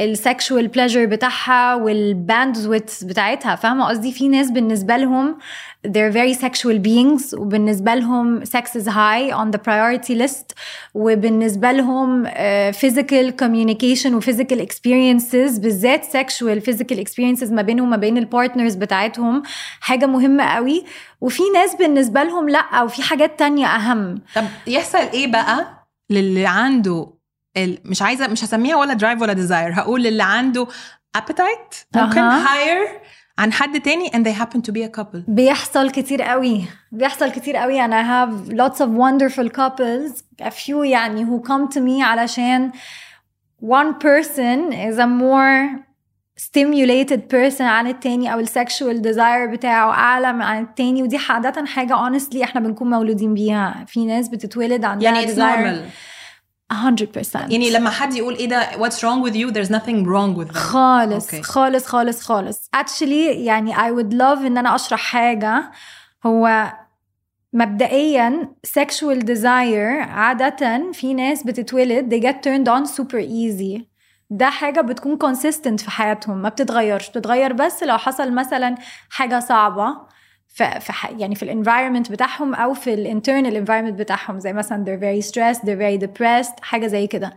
ال 0.00 0.10
sexual 0.10 0.68
pleasure 0.68 1.06
بتاعها 1.06 1.74
وال 1.74 1.98
bandwidth 1.98 3.04
بتاعتها 3.04 3.54
فاهمة 3.54 3.88
قصدي 3.88 4.12
في 4.12 4.28
ناس 4.28 4.50
بالنسبة 4.50 4.96
لهم 4.96 5.38
they're 5.84 6.10
very 6.10 6.34
sexual 6.34 6.78
beings. 6.78 7.34
وبالنسبة 7.34 7.94
لهم 7.94 8.44
sex 8.44 8.76
is 8.76 8.86
high 8.86 9.30
on 9.32 9.50
the 9.50 9.58
priority 9.58 10.14
list. 10.14 10.52
وبالنسبة 10.94 11.72
لهم 11.72 12.26
uh, 12.26 12.30
physical 12.72 13.32
communication 13.42 14.12
و 14.14 14.20
physical 14.20 14.60
experiences 14.60 15.60
بالذات 15.60 16.04
sexual 16.04 16.60
physical 16.60 16.96
experiences 16.96 17.52
ما 17.52 17.62
بينهم 17.62 17.86
وما 17.86 17.96
بين 17.96 18.18
ال 18.18 18.24
partners 18.24 18.74
بتاعتهم 18.74 19.42
حاجة 19.80 20.06
مهمة 20.06 20.44
قوي. 20.44 20.84
وفي 21.20 21.42
ناس 21.54 21.74
بالنسبة 21.74 22.22
لهم 22.22 22.48
لأ 22.48 22.82
وفي 22.82 23.02
حاجات 23.02 23.38
تانية 23.38 23.66
أهم. 23.66 24.22
طب 24.34 24.44
يحصل 24.66 24.98
إيه 24.98 25.32
بقى 25.32 25.86
للي 26.10 26.46
عنده. 26.46 27.14
مش 27.84 28.02
عايزة 28.02 28.26
مش 28.28 28.44
هسميها 28.44 28.76
ولا 28.76 28.94
drive 28.94 29.22
ولا 29.22 29.32
desire 29.32 29.72
هقول 29.74 30.02
للي 30.02 30.22
عنده 30.22 30.66
appetite 31.18 31.96
ممكن 31.96 32.30
higher 32.44 32.88
عن 33.39 33.53
حد 33.53 33.81
تاني 33.81 34.09
and 34.09 34.25
they 34.25 34.41
happen 34.41 34.59
to 34.59 34.73
be 34.73 34.83
a 34.83 34.99
couple 34.99 35.19
بيحصل 35.27 35.91
كتير 35.91 36.21
قوي 36.21 36.63
بيحصل 36.91 37.31
كتير 37.31 37.55
قوي 37.55 37.87
and 37.87 37.91
I 37.91 38.03
have 38.03 38.53
lots 38.53 38.79
of 38.81 38.89
wonderful 38.89 39.49
couples 39.49 40.23
a 40.41 40.51
few 40.51 40.83
يعني 40.83 41.25
who 41.25 41.47
come 41.47 41.73
to 41.75 41.79
me 41.79 42.01
علشان 42.01 42.71
one 43.61 43.93
person 43.93 44.71
is 44.73 44.97
a 44.97 45.07
more 45.07 45.89
stimulated 46.39 47.21
person 47.29 47.61
عن 47.61 47.87
التاني 47.87 48.33
او 48.33 48.39
السكشوال 48.39 49.01
desire 49.01 49.51
بتاعه 49.51 49.91
اعلى 49.91 50.27
عن 50.27 50.63
التاني 50.63 51.03
ودي 51.03 51.17
عادة 51.29 51.65
حاجة 51.65 51.93
honestly 51.93 52.41
احنا 52.43 52.61
بنكون 52.61 52.89
مولودين 52.89 53.33
بيها 53.33 53.85
في 53.87 54.05
ناس 54.05 54.29
بتتولد 54.29 54.85
عندها 54.85 55.11
يعني 55.11 55.27
it's 55.27 55.35
desire 55.37 55.81
normal 55.85 55.89
100% 56.72 57.34
يعني 57.34 57.70
لما 57.70 57.90
حد 57.90 58.14
يقول 58.14 58.34
إيه 58.34 58.48
ده 58.48 58.70
what's 58.70 58.98
wrong 58.98 59.24
with 59.28 59.34
you 59.34 59.52
there's 59.52 59.70
nothing 59.70 60.04
wrong 60.06 60.36
with 60.38 60.48
them. 60.52 60.56
خالص 60.56 61.24
okay. 61.24 61.42
خالص 61.42 61.86
خالص 61.86 62.22
خالص. 62.22 62.70
Actually 62.76 63.36
يعني 63.36 63.74
I 63.74 63.90
would 63.90 64.12
love 64.12 64.44
إن 64.44 64.58
أنا 64.58 64.74
أشرح 64.74 65.00
حاجة. 65.00 65.72
هو 66.26 66.72
مبدئيا 67.52 68.54
sexual 68.66 69.20
desire 69.20 70.08
عادة 70.08 70.92
في 70.92 71.14
ناس 71.14 71.42
بتتولد 71.42 72.14
they 72.14 72.26
get 72.26 72.34
turned 72.34 72.68
on 72.68 72.90
super 72.96 73.22
easy. 73.28 73.82
ده 74.30 74.50
حاجة 74.50 74.80
بتكون 74.80 75.18
consistent 75.18 75.76
في 75.82 75.90
حياتهم 75.90 76.42
ما 76.42 76.48
بتتغيرش. 76.48 77.08
بتتغير 77.10 77.52
بس 77.52 77.82
لو 77.82 77.98
حصل 77.98 78.32
مثلا 78.32 78.74
حاجة 79.10 79.40
صعبة. 79.40 80.13
في 80.54 80.80
يعني 81.18 81.34
في 81.34 81.42
ال 81.42 81.48
environment 81.48 82.12
بتاعهم 82.12 82.54
أو 82.54 82.74
في 82.74 82.94
ال 82.94 83.01
internal 83.01 83.56
environment 83.56 83.98
بتاعهم 83.98 84.40
زي 84.40 84.52
مثلا 84.52 84.84
they're 84.84 85.00
very 85.00 85.26
stressed 85.30 85.60
they're 85.60 85.80
very 85.80 86.06
depressed 86.08 86.60
حاجة 86.62 86.86
زي 86.86 87.06
كده. 87.06 87.36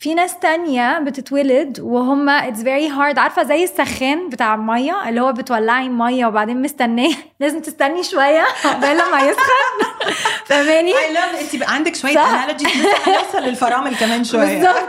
في 0.00 0.14
ناس 0.14 0.38
تانية 0.38 0.98
بتتولد 0.98 1.80
وهم 1.80 2.40
it's 2.40 2.58
very 2.58 2.88
hard. 2.98 3.18
عارفة 3.18 3.42
زي 3.42 3.64
السخان 3.64 4.28
بتاع 4.28 4.54
المية 4.54 5.08
اللي 5.08 5.20
هو 5.20 5.32
بتولعي 5.32 5.88
مية 5.88 6.26
وبعدين 6.26 6.62
مستنية. 6.62 7.14
لازم 7.40 7.60
تستني 7.60 8.02
شوية 8.02 8.40
عقبال 8.64 8.96
لما 8.98 9.20
يسخن. 9.20 9.88
فاهماني؟ 10.48 10.92
I 10.92 10.96
love 10.96 11.54
انت 11.54 11.70
عندك 11.70 11.96
analogies 11.96 12.76
لسه 12.76 12.96
هنوصل 13.06 13.38
للفرامل 13.48 13.96
كمان 13.96 14.24
شوية. 14.24 14.40
بالظبط. 14.58 14.88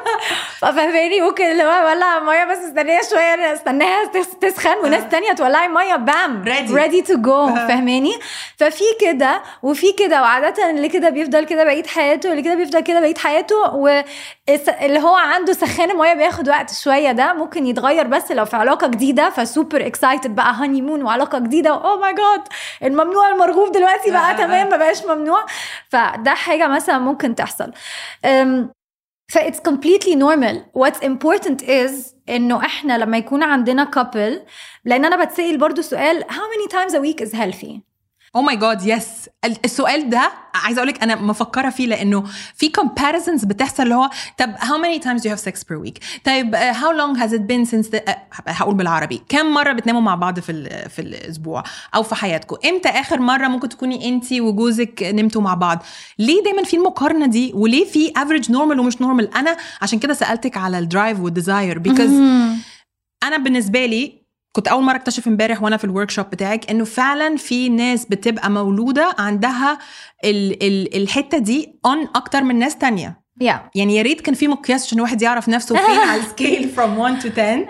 ففاهماني 0.60 1.22
ممكن 1.22 1.44
اللي 1.52 1.64
هو 1.64 1.86
ولع 1.90 2.20
مية 2.20 2.46
بس 2.46 2.58
استنيها 2.58 3.34
أنا 3.34 3.54
استناها 3.54 4.06
تس- 4.06 4.38
تسخن 4.42 4.78
وناس 4.84 5.04
تانية 5.12 5.32
تولعي 5.34 5.68
مية 5.68 5.96
بام! 5.96 6.46
Ready. 6.46 6.72
ready 6.74 7.02
to 7.02 7.18
go 7.22 7.48
فاهماني؟ 7.56 8.14
ففي 8.58 8.84
كده 9.02 9.42
وفي 9.64 9.92
كده 9.94 10.22
وعاده 10.22 10.70
اللي 10.70 10.90
كده 10.90 11.10
بيفضل 11.10 11.46
كده 11.46 11.64
بقية 11.64 11.84
حياته 11.84 12.30
واللي 12.30 12.44
كده 12.44 12.56
بيفضل 12.56 12.80
كده 12.80 13.00
بقية 13.00 13.16
حياته 13.16 13.76
واللي 13.76 14.99
هو 15.00 15.16
عنده 15.16 15.54
سخان 15.54 15.92
الميه 15.92 16.14
بياخد 16.14 16.50
وقت 16.50 16.74
شوية 16.74 17.12
ده 17.12 17.34
ممكن 17.34 17.66
يتغير 17.68 18.08
بس 18.08 18.32
لو 18.32 18.46
في 18.46 18.56
علاقة 18.56 18.88
جديدة 18.88 19.30
ف 19.30 19.39
super 19.39 19.86
excited 19.88 20.36
بقى 20.36 20.54
honeymoon 20.54 21.04
وعلاقة 21.04 21.40
جديدة 21.40 21.70
oh 21.70 22.00
my 22.00 22.14
God 22.14 22.44
الممنوع 22.84 23.30
المرغوب 23.30 23.72
دلوقتي 23.72 24.12
بقى 24.12 24.32
آه. 24.32 24.38
تمام 24.38 24.70
ما 24.70 24.78
بقاش 24.78 25.06
ممنوع. 25.06 25.46
فده 25.90 26.34
حاجة 26.34 26.68
مثلا 26.68 26.98
ممكن 27.00 27.36
تحصل. 27.36 27.72
ف 29.32 29.38
it's 29.38 29.60
completely 29.70 30.16
normal. 30.16 30.56
What's 30.84 31.04
important 31.04 31.62
is 31.64 31.92
إنه 32.30 32.66
إحنا 32.66 32.98
لما 32.98 33.18
يكون 33.18 33.44
عندنا 33.44 33.92
couple 33.96 34.40
لأن 34.86 35.06
أنا 35.06 35.26
بتسأل 35.26 35.58
برضو 35.58 35.82
سؤال 35.82 36.24
how 36.24 36.34
many 36.36 36.72
times 36.72 36.94
a 36.94 37.00
week 37.00 37.26
is 37.28 37.34
healthy 37.36 37.89
oh 38.36 38.42
my 38.42 38.56
God 38.56 38.86
yes 38.86 39.08
السؤال 39.66 40.10
ده 40.10 40.32
عايزة 40.56 40.80
أقول 40.80 40.88
لك 40.90 41.04
أنا 41.04 41.16
مفكرة 41.16 41.70
فيه 41.70 41.88
لأنه 41.88 42.24
في 42.56 42.72
comparisons 42.82 43.46
بتحصل 43.46 43.84
اللي 43.84 43.96
هو 43.96 44.10
طب 44.38 44.56
how 44.56 44.84
many 44.84 45.04
times 45.04 45.22
do 45.22 45.26
you 45.30 45.36
have 45.36 45.44
sex 45.52 45.60
per 45.64 45.86
week? 45.88 46.00
طيب 46.26 46.56
uh, 46.56 46.60
how 46.60 46.92
long 47.00 47.20
has 47.22 47.34
it 47.34 47.42
been 47.48 47.66
since 47.72 47.90
the, 47.90 48.12
uh, 48.12 48.14
هقول 48.48 48.76
بالعربي. 48.76 49.22
كم 49.30 49.46
مرة 49.54 49.72
بتناموا 49.74 50.02
مع 50.02 50.16
بعض 50.16 50.40
في 50.40 50.52
ال- 50.52 50.90
في 50.90 51.00
الأسبوع 51.02 51.64
أو 51.96 52.04
في 52.04 52.16
حياتكم؟ 52.16 52.56
إمتى 52.70 52.90
آخر 52.90 53.20
مرة 53.20 53.48
ممكن 53.48 53.70
تكوني 53.70 54.10
أنت 54.10 54.34
وجوزك 54.34 55.04
نمتوا 55.04 55.42
مع 55.42 55.54
بعض؟ 55.54 55.84
ليه 56.20 56.44
دايما 56.44 56.64
في 56.64 56.76
المقارنة 56.78 57.26
دي 57.26 57.52
وليه 57.56 57.86
في 57.86 58.12
average 58.18 58.52
normal 58.52 58.80
ومش 58.80 59.02
normal 59.02 59.34
أنا 59.36 59.58
عشان 59.82 60.00
كده 60.00 60.14
سألتك 60.14 60.58
على 60.58 60.80
ال 60.80 60.87
drive 60.87 61.20
وال 61.20 61.36
desire 61.36 61.84
because 61.84 62.12
أنا 63.24 63.38
بالنسبة 63.38 63.86
لي 63.86 64.19
كنت 64.52 64.68
أول 64.68 64.84
مرة 64.84 64.96
أكتشف 64.96 65.28
امبارح 65.28 65.64
وأنا 65.64 65.78
في 65.78 65.84
ال 65.84 66.10
workshop 66.10 66.26
بتاعك 66.30 66.70
إنه 66.70 66.86
فعلا 66.86 67.38
في 67.38 67.70
ناس 67.70 68.06
بتبقى 68.06 68.50
مولودة 68.50 69.16
عندها 69.20 69.78
ال 70.24 70.64
ال 70.64 71.02
الحتة 71.04 71.38
دي 71.38 71.80
on 71.86 72.08
أكتر 72.16 72.44
من 72.44 72.60
ناس 72.60 72.76
تانية. 72.78 73.22
Yeah. 73.44 73.58
يعني 73.76 73.96
يا 73.96 74.02
ريت 74.02 74.22
كان 74.22 74.36
في 74.36 74.48
مقياس 74.48 74.86
عشان 74.86 74.98
الواحد 74.98 75.22
يعرف 75.22 75.50
نفسه 75.50 75.76
فين 75.76 76.00
على 76.00 76.22
ال 76.22 76.30
scale 76.30 76.72
from 76.76 76.80
1 76.80 77.22
to 77.22 77.40
10 77.40 77.68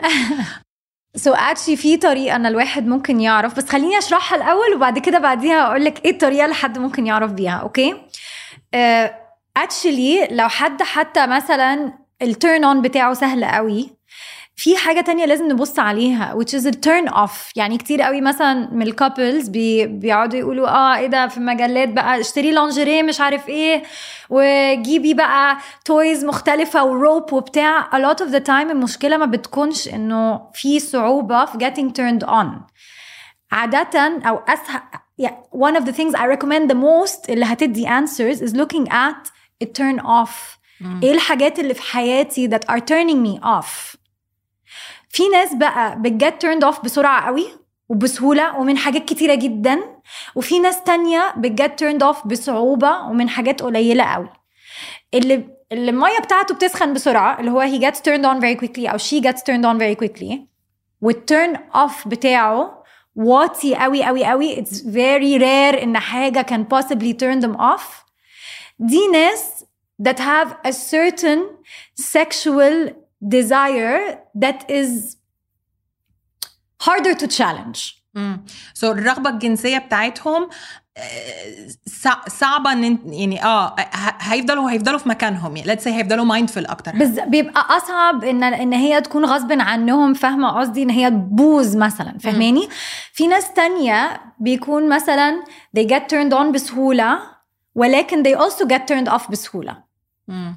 so 1.23 1.35
actually 1.35 1.75
في 1.75 1.97
طريقة 1.97 2.35
إن 2.35 2.45
الواحد 2.45 2.87
ممكن 2.87 3.21
يعرف. 3.21 3.57
بس 3.57 3.69
خليني 3.69 3.97
أشرحها 3.97 4.37
الأول 4.37 4.75
وبعد 4.75 4.99
كده 4.99 5.19
بعديها 5.19 5.67
أقول 5.67 5.85
لك 5.85 6.05
إيه 6.05 6.11
الطريقة 6.11 6.43
اللي 6.43 6.55
حد 6.55 6.77
ممكن 6.77 7.07
يعرف 7.07 7.31
بيها 7.31 7.55
okay 7.55 7.93
uh, 8.75 9.09
actually 9.59 10.31
لو 10.31 10.47
حد 10.47 10.83
حتى 10.83 11.27
مثلا 11.27 11.93
ال 12.21 12.30
turn 12.30 12.63
on 12.63 12.81
بتاعه 12.81 13.13
سهل 13.13 13.45
قوي 13.45 13.98
في 14.59 14.77
حاجة 14.77 15.01
تانية 15.01 15.25
لازم 15.25 15.51
نبص 15.51 15.79
عليها 15.79 16.35
which 16.39 16.59
is 16.59 16.63
the 16.63 16.71
turn 16.71 17.13
off. 17.13 17.51
يعني 17.55 17.77
كتير 17.77 18.01
قوي 18.01 18.21
مثلا 18.21 18.69
من 18.73 18.81
ال 18.81 18.89
couples 18.90 19.47
بي 19.49 19.85
بيقعدوا 19.87 20.39
يقولوا 20.39 20.67
آه 20.67 20.95
إيه 20.97 21.07
ده 21.07 21.27
في 21.27 21.37
المجلات 21.37 21.89
بقى 21.89 22.19
اشتري 22.19 22.51
لونجري 22.51 23.03
مش 23.03 23.21
عارف 23.21 23.49
إيه 23.49 23.83
وجيبي 24.29 25.13
بقى 25.13 25.57
تويز 25.85 26.25
مختلفة 26.25 26.83
وروب 26.83 27.33
وبتاع. 27.33 27.89
A 27.91 27.95
lot 27.95 28.17
of 28.17 28.29
the 28.31 28.39
time 28.47 28.69
المشكلة 28.71 29.17
ما 29.17 29.25
بتكونش 29.25 29.87
إنه 29.87 30.41
في 30.53 30.79
صعوبة 30.79 31.45
في 31.45 31.57
getting 31.57 31.91
turned 31.93 32.27
on. 32.29 32.47
عادة 33.51 34.19
أو 34.25 34.37
اسهل 34.47 34.81
yeah, 35.21 35.33
one 35.55 35.75
of 35.81 35.85
the 35.85 35.93
things 35.93 36.13
I 36.15 36.25
recommend 36.35 36.69
the 36.71 36.75
most 36.75 37.29
اللي 37.29 37.45
هتدي 37.45 37.85
answers 37.87 38.41
is 38.41 38.53
looking 38.53 38.87
at 38.91 39.29
a 39.63 39.67
turn 39.67 39.99
off. 40.05 40.59
إيه 41.03 41.11
الحاجات 41.11 41.59
اللي 41.59 41.73
في 41.73 41.81
حياتي 41.81 42.49
that 42.49 42.71
are 42.71 42.79
turning 42.79 43.25
me 43.27 43.43
off 43.45 43.98
في 45.09 45.29
ناس 45.29 45.53
بقى 45.53 46.01
بتجت 46.01 46.45
turned 46.45 46.67
off 46.73 46.81
بسرعة 46.83 47.25
قوي 47.25 47.47
وبسهولة 47.89 48.59
ومن 48.59 48.77
حاجات 48.77 49.05
كتيرة 49.05 49.35
جدا 49.35 49.79
وفي 50.35 50.59
ناس 50.59 50.83
تانية 50.83 51.33
بتجت 51.37 51.83
turned 51.83 52.03
off 52.03 52.27
بصعوبة 52.27 53.01
ومن 53.01 53.29
حاجات 53.29 53.61
قليلة 53.61 54.03
قوي. 54.03 54.29
اللي 55.13 55.59
اللي 55.71 55.91
المية 55.91 56.19
بتاعته 56.19 56.55
بتسخن 56.55 56.93
بسرعة 56.93 57.39
اللي 57.39 57.51
هو 57.51 57.61
he 57.67 57.81
gets 57.81 57.97
turned 57.97 58.25
on 58.25 58.41
very 58.41 58.59
quickly 58.65 58.89
أو 58.89 58.97
she 58.97 59.21
gets 59.23 59.39
turned 59.41 59.65
on 59.65 59.77
very 59.79 59.95
quickly 60.05 60.37
والturn 61.05 61.57
off 61.75 62.07
بتاعه 62.07 62.83
واطي 63.15 63.75
قوي 63.75 64.03
قوي 64.03 64.25
قوي. 64.25 64.55
It's 64.55 64.75
very 64.81 65.39
rare 65.41 65.83
إن 65.83 65.97
حاجة 65.97 66.45
can 66.49 66.63
possibly 66.75 67.13
turn 67.13 67.41
them 67.41 67.55
off. 67.57 68.05
دي 68.79 69.07
ناس 69.07 69.65
that 70.03 70.19
have 70.19 70.53
a 70.67 70.71
certain 70.71 71.39
sexual 71.95 72.93
desire 73.25 74.19
that 74.45 74.59
is 74.69 75.15
harder 76.81 77.13
to 77.15 77.27
challenge. 77.27 77.95
so 78.73 78.87
so 78.87 78.91
الرغبه 78.97 79.29
الجنسيه 79.29 79.77
بتاعتهم 79.77 80.49
آه، 80.97 81.67
صع- 81.87 82.27
صعبة 82.27 82.71
إن 82.71 82.83
انت- 82.83 83.01
يعني 83.05 83.43
آه 83.43 83.75
ه- 83.79 84.17
هيفضلوا 84.19 84.71
هيفضلوا 84.71 84.97
في 84.99 85.09
مكانهم. 85.09 85.57
يعني 85.57 85.75
let's 85.75 85.83
say 85.83 85.87
هيفضلوا 85.87 86.25
mindful 86.25 86.69
أكتر. 86.69 86.95
بس 86.95 87.07
بيبقى 87.07 87.77
أصعب 87.77 88.23
ان 88.23 88.43
إن 88.43 88.73
هي 88.73 89.01
تكون 89.01 89.25
غصب 89.25 89.51
عنهم 89.51 90.13
فاهمة 90.13 90.59
قصدي؟ 90.59 90.83
إن 90.83 90.89
هي 90.89 91.09
تبوظ 91.09 91.75
مثلا 91.77 92.17
فاهماني؟ 92.19 92.69
في 93.13 93.27
ناس 93.27 93.53
تانية 93.53 94.21
بيكون 94.39 94.89
مثلا 94.89 95.43
they 95.77 95.83
get 95.89 96.01
turned 96.13 96.33
on 96.33 96.51
بسهولة 96.53 97.19
ولكن 97.75 98.23
they 98.23 98.37
also 98.39 98.65
get 98.65 98.81
turned 98.91 99.11
off 99.11 99.31
بسهولة. 99.31 99.83
مم. 100.27 100.55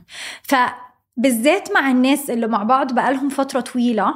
فبالذات 1.17 1.73
مع 1.73 1.91
الناس 1.91 2.31
اللي 2.31 2.47
مع 2.47 2.63
بعض 2.63 2.93
بقالهم 2.93 3.29
فترة 3.29 3.61
طويلة 3.61 4.15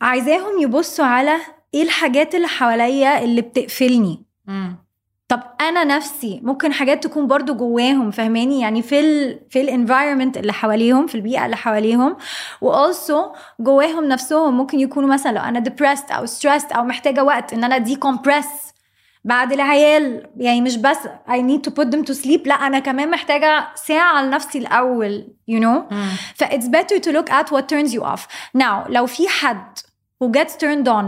عايزاهم 0.00 0.60
يبصوا 0.60 1.04
على 1.04 1.36
إيه 1.74 1.82
الحاجات 1.82 2.34
اللي 2.34 2.48
حواليا 2.48 3.24
اللي 3.24 3.40
بتقفلني. 3.40 4.24
مم. 4.46 4.76
طب 5.28 5.42
أنا 5.60 5.84
نفسي 5.84 6.40
ممكن 6.42 6.72
حاجات 6.72 7.04
تكون 7.04 7.26
برضو 7.26 7.54
جواهم 7.54 8.10
فهماني 8.10 8.60
يعني 8.60 8.82
في 8.82 9.00
ال 9.00 9.40
في 9.50 9.60
ال 9.60 9.66
environment 9.66 10.36
اللي 10.36 10.52
حواليهم 10.52 11.06
في 11.06 11.14
البيئة 11.14 11.44
اللي 11.44 11.56
حواليهم 11.56 12.16
و 12.60 12.74
also 12.74 13.32
جواهم 13.60 14.04
نفسهم 14.04 14.56
ممكن 14.56 14.80
يكونوا 14.80 15.08
مثلا 15.08 15.32
لو 15.32 15.40
أنا 15.40 15.64
depressed 15.64 16.12
أو 16.12 16.26
stressed 16.26 16.76
أو 16.76 16.84
محتاجة 16.84 17.24
وقت 17.24 17.52
إن 17.52 17.64
أنا 17.64 17.78
decompress 17.78 18.69
بعد 19.24 19.52
العيال 19.52 20.30
يعني 20.36 20.60
مش 20.60 20.76
بس 20.76 20.96
I 21.28 21.40
need 21.40 21.70
to 21.70 21.74
put 21.74 21.86
them 21.86 22.04
to 22.04 22.14
sleep 22.24 22.46
لا 22.46 22.54
أنا 22.54 22.78
كمان 22.78 23.10
محتاجه 23.10 23.68
ساعه 23.74 24.22
لنفسي 24.22 24.58
الأول 24.58 25.34
you 25.50 25.54
know 25.60 25.92
مم. 25.92 26.10
ف 26.34 26.44
it's 26.44 26.66
better 26.68 26.98
to 27.00 27.12
look 27.12 27.30
at 27.30 27.50
what 27.52 27.62
turns 27.68 27.94
you 27.94 28.02
off 28.02 28.20
now 28.58 28.88
لو 28.90 29.06
في 29.06 29.28
حد 29.28 29.78
who 30.24 30.28
gets 30.38 30.52
turned 30.52 30.88
on 30.88 31.06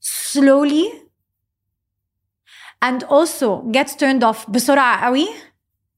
slowly 0.00 0.86
and 2.84 3.02
also 3.04 3.62
gets 3.72 3.94
turned 3.94 4.22
off 4.24 4.50
بسرعة 4.50 5.04
قوي 5.04 5.26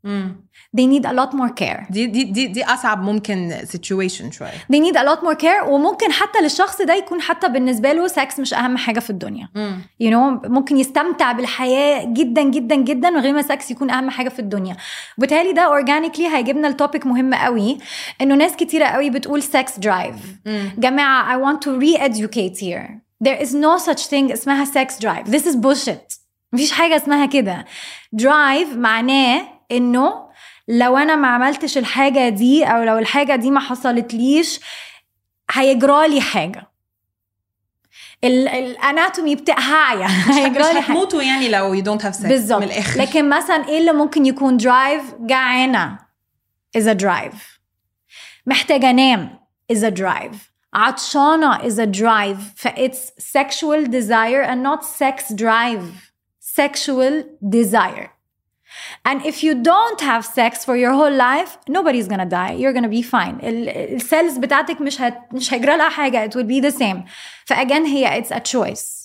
مم. 0.04 0.47
They 0.76 0.86
need 0.86 1.04
a 1.06 1.12
lot 1.12 1.32
more 1.32 1.52
care. 1.62 1.90
دي 1.90 2.06
دي 2.06 2.24
دي 2.24 2.46
دي 2.46 2.64
أصعب 2.64 3.02
ممكن 3.02 3.56
situation 3.76 4.30
شوية. 4.32 4.50
They 4.72 4.76
need 4.76 4.96
a 4.96 5.02
lot 5.04 5.20
more 5.24 5.36
care 5.40 5.68
وممكن 5.68 6.12
حتى 6.12 6.40
للشخص 6.40 6.82
ده 6.82 6.94
يكون 6.94 7.20
حتى 7.20 7.48
بالنسبة 7.48 7.92
له 7.92 8.06
سكس 8.06 8.40
مش 8.40 8.54
أهم 8.54 8.76
حاجة 8.76 9.00
في 9.00 9.10
الدنيا. 9.10 9.48
مم. 9.54 9.82
you 10.02 10.06
know 10.06 10.48
ممكن 10.48 10.76
يستمتع 10.76 11.32
بالحياة 11.32 12.04
جدا 12.04 12.42
جدا 12.42 12.74
جدا 12.74 13.10
من 13.10 13.20
غير 13.20 13.32
ما 13.32 13.42
سكس 13.42 13.70
يكون 13.70 13.90
أهم 13.90 14.10
حاجة 14.10 14.28
في 14.28 14.38
الدنيا. 14.38 14.76
وبالتالي 15.18 15.52
ده 15.52 15.80
organically 15.80 16.20
هيجيبنا 16.34 16.66
ل 16.68 16.74
topic 16.74 17.06
مهم 17.06 17.34
قوي 17.34 17.78
إنه 18.20 18.34
ناس 18.34 18.56
كتيرة 18.56 18.84
قوي 18.86 19.10
بتقول 19.10 19.42
drive. 19.80 20.46
مم. 20.46 20.70
جماعة 20.78 21.38
I 21.38 21.42
want 21.44 21.58
to 21.60 21.70
re-educate 21.80 22.58
here. 22.58 23.08
There 23.24 23.42
is 23.44 23.52
no 23.54 23.78
such 23.88 24.06
thing 24.06 24.32
اسمها 24.32 24.64
sex 24.64 24.88
drive. 24.98 25.30
This 25.30 25.44
is 25.46 25.56
bullshit. 25.56 26.18
مفيش 26.52 26.72
حاجة 26.72 26.96
اسمها 26.96 27.26
كده. 27.26 27.64
Drive 28.16 28.76
معناه 28.76 29.42
إنه 29.72 30.27
لو 30.68 30.96
أنا 30.96 31.16
ما 31.16 31.28
عملتش 31.28 31.78
الحاجة 31.78 32.28
دي 32.28 32.64
أو 32.64 32.82
لو 32.82 32.98
الحاجة 32.98 33.36
دي 33.36 33.50
ما 33.50 33.60
حصلتليش 33.60 34.60
هيجرالي 35.50 36.20
حاجة. 36.20 36.66
ال- 38.24 38.48
ال 38.48 38.59
anatomy 38.59 39.34
بتاعها 39.36 40.06
مش 40.28 40.34
هيجرالي 40.34 40.64
حاجة. 40.80 40.84
هتموتوا 40.84 41.22
يعني 41.22 41.48
لو 41.48 41.76
you 41.76 41.84
don't 41.84 42.02
have 42.02 42.14
sex 42.14 42.26
بالظبط. 42.26 42.62
من 42.62 42.66
الآخر. 42.68 43.00
لكن 43.00 43.28
مثلا 43.28 43.68
إيه 43.68 43.78
اللي 43.78 43.92
ممكن 43.92 44.26
يكون 44.26 44.56
drive 44.56 45.02
جعانة 45.20 45.98
is 46.78 46.82
a 46.82 46.94
drive. 46.94 47.36
محتاجة 48.46 48.90
انام 48.90 49.38
is 49.72 49.76
a 49.76 49.90
drive. 49.90 50.36
عطشانة 50.74 51.58
is 51.58 51.78
a 51.78 51.86
drive. 51.86 52.40
ف 52.56 52.68
it's 52.68 53.22
sexual 53.22 53.86
desire 53.86 54.42
and 54.50 54.62
not 54.62 54.84
sex 54.84 55.32
drive. 55.34 55.84
Sexual 56.60 57.24
desire. 57.50 58.08
And 59.08 59.18
if 59.22 59.36
you 59.44 59.54
don't 59.54 60.00
have 60.00 60.24
sex 60.24 60.64
for 60.64 60.76
your 60.76 60.92
whole 61.00 61.16
life 61.28 61.50
nobody's 61.78 62.08
gonna 62.08 62.30
die. 62.40 62.54
You're 62.62 62.74
gonna 62.78 62.94
be 63.00 63.02
fine. 63.02 63.36
السيلز 63.42 64.38
بتاعتك 64.38 64.80
مش 64.80 65.00
هت... 65.00 65.18
مش 65.32 65.54
هيجرى 65.54 65.76
لها 65.76 65.88
حاجة. 65.88 66.30
It 66.30 66.32
will 66.34 66.46
be 66.48 66.70
the 66.70 66.78
same. 66.78 66.98
فاجين 67.44 67.84
هي 67.86 68.22
it's 68.22 68.30
a 68.34 68.40
choice. 68.40 68.98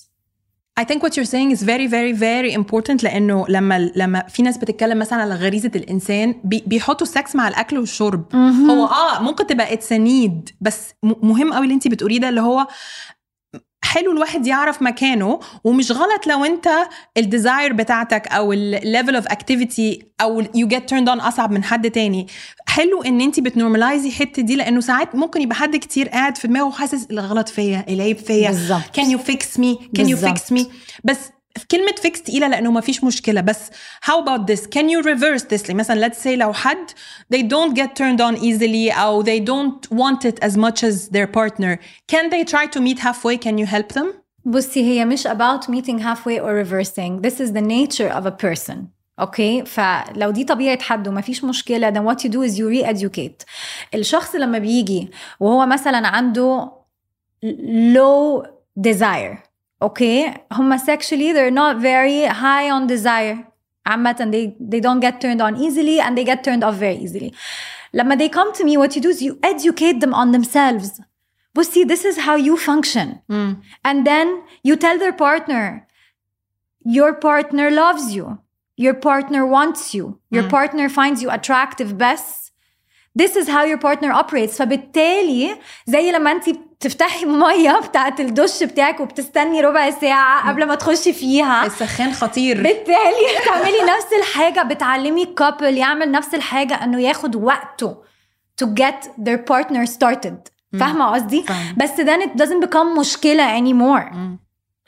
I 0.80 0.84
think 0.84 1.02
what 1.04 1.12
you're 1.16 1.32
saying 1.34 1.50
is 1.56 1.62
very 1.62 1.86
very 1.86 2.12
very 2.12 2.52
important. 2.60 3.02
لأنه 3.04 3.44
لما 3.48 3.90
لما 3.96 4.22
في 4.28 4.42
ناس 4.42 4.58
بتتكلم 4.58 4.98
مثلا 4.98 5.22
على 5.22 5.34
غريزة 5.34 5.70
الإنسان 5.76 6.34
بي 6.44 6.64
بيحطوا 6.66 7.06
السكس 7.06 7.36
مع 7.36 7.48
الأكل 7.48 7.78
والشرب. 7.78 8.34
هو 8.70 8.86
آه 8.86 9.22
ممكن 9.22 9.46
تبقى 9.46 9.72
it's 9.72 9.92
need 9.92 10.50
بس 10.60 10.94
م- 11.02 11.28
مهم 11.28 11.52
قوي 11.52 11.62
اللي 11.64 11.74
انت 11.74 11.88
بتقوليه 11.88 12.20
ده 12.20 12.28
اللي 12.28 12.40
هو 12.40 12.66
حلو 13.94 14.12
الواحد 14.12 14.46
يعرف 14.46 14.82
مكانه 14.82 15.40
ومش 15.64 15.92
غلط 15.92 16.26
لو 16.26 16.44
انت 16.44 16.68
ال 17.16 17.24
desire 17.24 17.72
بتاعتك 17.72 18.28
أو 18.28 18.52
ال 18.52 18.63
level 18.63 19.16
of 19.16 19.26
activity 19.26 20.02
أو 20.20 20.42
you 20.54 20.68
get 20.68 20.88
turned 20.88 21.08
on 21.08 21.20
أصعب 21.20 21.52
من 21.52 21.64
حد 21.64 21.90
تاني. 21.90 22.26
حلو 22.66 23.02
إن 23.02 23.20
انت 23.20 23.40
بت 23.40 23.51
normalize 23.51 24.02
ي 24.02 24.08
الحتة 24.08 24.42
دي 24.42 24.56
لأنه 24.56 24.80
ساعات 24.80 25.14
ممكن 25.14 25.40
يبقى 25.42 25.56
حد 25.56 25.76
كتير 25.76 26.08
قاعد 26.08 26.36
في 26.36 26.48
دماغه 26.48 26.70
حاسس 26.70 27.06
الغلط 27.10 27.48
فيا 27.48 27.84
العيب 27.88 28.16
فيا. 28.18 28.48
you 29.16 29.18
fix 29.30 29.44
me 29.58 29.76
can 29.98 30.04
you 30.04 30.16
بالظبط. 30.16 30.38
fix 30.38 30.56
me 30.58 30.62
بس 31.04 31.18
في 31.58 31.66
كلمة 31.70 31.92
fix 32.06 32.22
تقيلة 32.22 32.48
لأنه 32.48 32.70
ما 32.70 32.80
فيش 32.80 33.04
مشكلة 33.04 33.40
بس 33.40 33.70
how 34.04 34.24
about 34.24 34.46
this 34.46 34.60
can 34.66 34.88
you 34.88 35.02
reverse 35.02 35.42
this 35.42 35.68
like 35.68 35.74
مثلا 35.74 36.08
let's 36.08 36.18
say 36.24 36.26
لو 36.26 36.52
حد 36.52 36.90
they 37.34 37.42
don't 37.42 37.74
get 37.76 37.88
turned 37.96 38.20
on 38.20 38.36
easily 38.40 38.98
أو 38.98 39.24
they 39.24 39.40
don't 39.40 39.96
want 39.96 40.24
it 40.30 40.44
as 40.44 40.56
much 40.56 40.82
as 40.84 41.08
their 41.08 41.26
partner 41.26 41.78
can 42.12 42.30
they 42.30 42.44
try 42.44 42.66
to 42.66 42.80
meet 42.80 42.98
halfway 42.98 43.36
can 43.38 43.58
you 43.58 43.66
help 43.66 43.92
them 43.98 44.06
بصي 44.44 44.82
هي 44.82 45.04
مش 45.04 45.26
about 45.28 45.68
meeting 45.70 45.98
halfway 45.98 46.38
or 46.40 46.64
reversing 46.64 47.20
this 47.26 47.40
is 47.40 47.52
the 47.52 47.62
nature 47.62 48.10
of 48.18 48.26
a 48.26 48.44
person 48.46 48.76
أوكي 49.20 49.64
فلو 49.64 50.30
دي 50.30 50.44
طبيعه 50.44 50.82
حد 50.82 51.08
وما 51.08 51.20
فيش 51.20 51.44
مشكله 51.44 51.90
then 51.90 52.04
what 52.04 52.18
you 52.20 52.30
do 52.30 52.42
is 52.42 52.58
you 52.58 52.68
re-educate 52.68 53.44
الشخص 53.94 54.34
لما 54.34 54.58
بيجي 54.58 55.10
وهو 55.40 55.66
مثلا 55.66 56.08
عنده 56.08 56.72
low 57.94 58.42
desire 58.88 59.53
اوكي 59.83 60.33
هم 60.51 60.77
sexually 60.77 61.33
they're 61.33 61.51
not 61.51 61.77
very 61.77 62.25
high 62.25 62.69
on 62.69 62.87
desire 62.87 63.37
عامة 63.85 64.15
they, 64.31 64.53
they 64.59 64.79
don't 64.79 64.99
get 64.99 65.21
turned 65.21 65.41
on 65.41 65.55
easily 65.57 65.99
and 65.99 66.17
they 66.17 66.23
get 66.23 66.43
turned 66.43 66.63
off 66.63 66.75
very 66.75 66.97
easily 66.97 67.33
لما 67.93 68.15
they 68.15 68.29
come 68.29 68.53
to 68.53 68.63
me 68.63 68.77
what 68.77 68.95
you 68.95 69.01
do 69.01 69.09
is 69.09 69.21
you 69.21 69.39
educate 69.43 69.99
them 69.99 70.13
on 70.13 70.31
themselves 70.31 71.01
بصي 71.55 71.85
this 71.85 72.05
is 72.05 72.17
how 72.17 72.35
you 72.35 72.57
function 72.57 73.19
and 73.87 74.05
then 74.05 74.27
you 74.63 74.75
tell 74.75 74.97
their 74.97 75.13
partner 75.13 75.87
your 76.85 77.13
partner 77.13 77.69
loves 77.71 78.13
you 78.15 78.37
your 78.77 78.93
partner 78.93 79.45
wants 79.45 79.93
you 79.93 80.19
your 80.35 80.43
partner 80.57 80.87
finds 80.89 81.21
you 81.23 81.29
attractive 81.37 81.97
بس 81.97 82.51
this 83.21 83.35
is 83.35 83.47
how 83.47 83.63
your 83.63 83.77
partner 83.77 84.11
operates 84.11 84.57
فبالتالي 84.57 85.55
زي 85.85 86.11
لما 86.11 86.31
انت 86.31 86.49
بتفتحي 86.80 87.24
مية 87.24 87.80
بتاعت 87.88 88.20
الدش 88.20 88.62
بتاعك 88.62 89.00
وبتستني 89.00 89.60
ربع 89.60 89.90
ساعة 89.90 90.48
قبل 90.48 90.66
ما 90.66 90.74
تخشي 90.74 91.12
فيها. 91.12 91.66
السخان 91.66 92.12
خطير. 92.12 92.62
بالتالي 92.62 93.44
تعملي 93.46 93.82
نفس 93.82 94.12
الحاجة 94.18 94.62
بتعلمي 94.62 95.22
الكابل 95.22 95.78
يعمل 95.78 96.10
نفس 96.10 96.34
الحاجة 96.34 96.84
إنه 96.84 97.00
ياخد 97.00 97.36
وقته 97.36 97.96
to 98.62 98.66
get 98.66 99.08
their 99.24 99.38
partner 99.52 99.86
started. 99.86 100.54
فاهمة 100.80 101.14
قصدي. 101.14 101.44
بس 101.76 101.90
then 101.90 102.22
it 102.26 102.42
doesn't 102.42 102.68
become 102.68 102.98
مشكلة 102.98 103.60
anymore. 103.60 104.14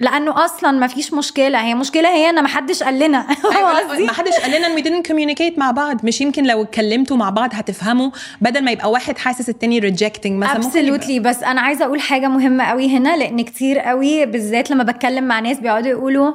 لأنه 0.00 0.44
أصلا 0.44 0.70
ما 0.70 0.86
فيش 0.86 1.12
مشكلة. 1.12 1.64
هي 1.64 1.74
مشكلة 1.74 2.08
هي 2.08 2.30
إن 2.30 2.42
ما 2.42 2.48
حدش 2.48 2.82
قال 2.82 2.98
لنا. 2.98 3.18
أيوة، 3.56 4.06
ما 4.06 4.12
حدش 4.12 4.32
قال 4.32 4.50
لنا 4.50 4.66
إن 4.66 4.76
we 4.76 4.84
didn't 4.84 5.10
communicate 5.10 5.58
مع 5.58 5.70
بعض. 5.70 6.04
مش 6.04 6.20
يمكن 6.20 6.44
لو 6.46 6.62
اتكلمتوا 6.62 7.16
مع 7.16 7.30
بعض 7.30 7.50
هتفهموا 7.52 8.10
بدل 8.40 8.64
ما 8.64 8.70
يبقى 8.70 8.90
واحد 8.90 9.18
حاسس 9.18 9.48
التاني 9.48 9.80
rejecting 9.80 10.30
مثلا. 10.30 10.62
absolutely. 10.62 11.20
بس 11.20 11.42
أنا 11.42 11.60
عايزة 11.60 11.84
أقول 11.84 12.00
حاجة 12.00 12.28
مهمة 12.28 12.64
قوي 12.64 12.96
هنا 12.96 13.16
لأن 13.16 13.40
كتير 13.44 13.78
قوي 13.78 14.26
بالذات 14.26 14.70
لما 14.70 14.84
بتكلم 14.84 15.24
مع 15.24 15.40
ناس 15.40 15.60
بيقعدوا 15.60 15.90
يقولوا 15.90 16.32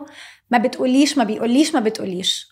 ما 0.51 0.57
بتقوليش 0.57 1.17
ما 1.17 1.23
بيقوليش 1.23 1.73
ما 1.73 1.79
بتقوليش. 1.79 2.47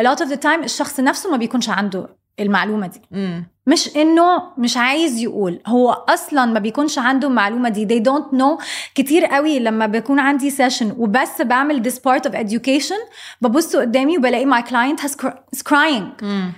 A 0.00 0.04
lot 0.04 0.18
of 0.18 0.28
the 0.28 0.36
time 0.44 0.64
الشخص 0.64 1.00
نفسه 1.00 1.30
ما 1.30 1.36
بيكونش 1.36 1.68
عنده 1.68 2.16
المعلومة 2.40 2.86
دي. 2.86 3.00
مم. 3.10 3.55
مش 3.66 3.96
انه 3.96 4.42
مش 4.58 4.76
عايز 4.76 5.18
يقول. 5.18 5.60
هو 5.66 5.90
أصلا 5.90 6.44
ما 6.44 6.58
بيكونش 6.58 6.98
عنده 6.98 7.28
المعلومة 7.28 7.68
دي. 7.68 7.86
They 7.86 8.02
don't 8.02 8.38
know 8.38 8.64
كتير 8.94 9.24
قوي 9.24 9.58
لما 9.58 9.86
بيكون 9.86 10.18
عندي 10.18 10.50
سيشن 10.50 10.94
وبس 10.98 11.42
بعمل 11.42 11.90
this 11.90 11.96
part 11.96 12.30
of 12.30 12.34
education. 12.34 13.10
ببص 13.40 13.76
قدامي 13.76 14.18
وبلاقي 14.18 14.46
my 14.46 14.64
client 14.66 15.00
has 15.02 15.12
is 15.56 15.62
crying. 15.62 16.22
مم. 16.22 16.52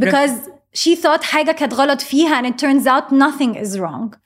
because 0.00 0.30
she 0.78 0.96
thought 0.96 1.22
حاجة 1.22 1.52
كانت 1.52 1.74
غلط 1.74 2.00
فيها 2.00 2.42
and 2.42 2.46
it 2.46 2.56
turns 2.58 2.86
out 2.86 3.12
nothing 3.12 3.54
is 3.64 3.78
wrong. 3.78 4.16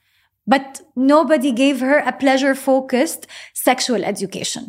But 0.53 0.81
nobody 1.13 1.51
gave 1.51 1.77
her 1.79 1.97
a 2.07 2.11
pleasure 2.23 2.55
focused 2.55 3.21
sexual 3.69 4.03
education. 4.03 4.61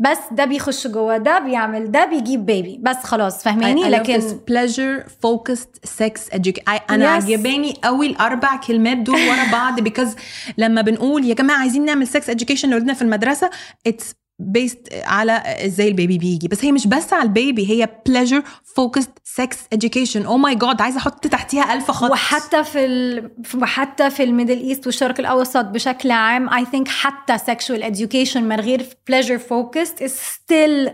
بس 0.00 0.18
ده 0.32 0.44
بيخش 0.44 0.86
جوه 0.86 1.16
ده 1.16 1.38
بيعمل 1.38 1.90
ده 1.90 2.04
بيجيب 2.04 2.46
بيبي 2.46 2.78
بس 2.82 2.96
خلاص 2.96 3.42
فاهماني؟ 3.44 3.90
لكن 3.90 4.20
this 4.20 4.32
pleasure 4.32 5.04
focused 5.08 5.88
sex 5.88 6.34
education 6.38 6.80
أنا 6.90 7.04
Yes. 7.20 7.24
عجباني 7.24 7.74
قوي 7.84 8.06
الأربع 8.06 8.56
كلمات 8.56 8.96
دول 8.96 9.16
ورا 9.28 9.52
بعض 9.52 9.88
because 9.88 10.08
لما 10.58 10.82
بنقول 10.82 11.24
يا 11.24 11.34
جماعة 11.34 11.58
عايزين 11.58 11.84
نعمل 11.84 12.06
sex 12.08 12.22
education 12.30 12.64
لاولادنا 12.64 12.94
في 12.94 13.02
المدرسة 13.02 13.50
it's 13.88 14.04
based 14.56 14.94
على 15.04 15.32
إزاي 15.46 15.88
ال 15.88 15.94
baby 15.94 16.18
بيجي. 16.18 16.48
بس 16.48 16.64
هي 16.64 16.72
مش 16.72 16.86
بس 16.86 17.12
على 17.12 17.22
ال 17.22 17.32
baby 17.32 17.70
هي 17.70 17.88
pleasure 18.08 18.42
focused 18.80 19.40
sex 19.40 19.56
education. 19.74 20.24
Oh 20.26 20.38
my 20.46 20.54
god 20.58 20.80
عايزة 20.80 20.98
أحط 20.98 21.26
تحتيها 21.26 21.74
ألف 21.74 21.90
خط. 21.90 22.10
وحتى 22.10 22.64
في 22.64 22.84
ال... 22.84 23.30
وحتى 23.62 24.10
في 24.10 24.22
ال 24.22 24.27
Middle 24.27 24.58
East 24.58 24.86
والشرق 24.86 25.20
الأوسط 25.20 25.64
بشكل 25.64 26.10
عام 26.10 26.50
I 26.50 26.64
think 26.64 26.88
حتى 26.88 27.38
sexual 27.38 27.82
education 27.82 28.36
من 28.36 28.60
غير 28.60 28.82
pleasure 29.10 29.40
focused 29.40 30.04
is 30.04 30.12
still 30.12 30.90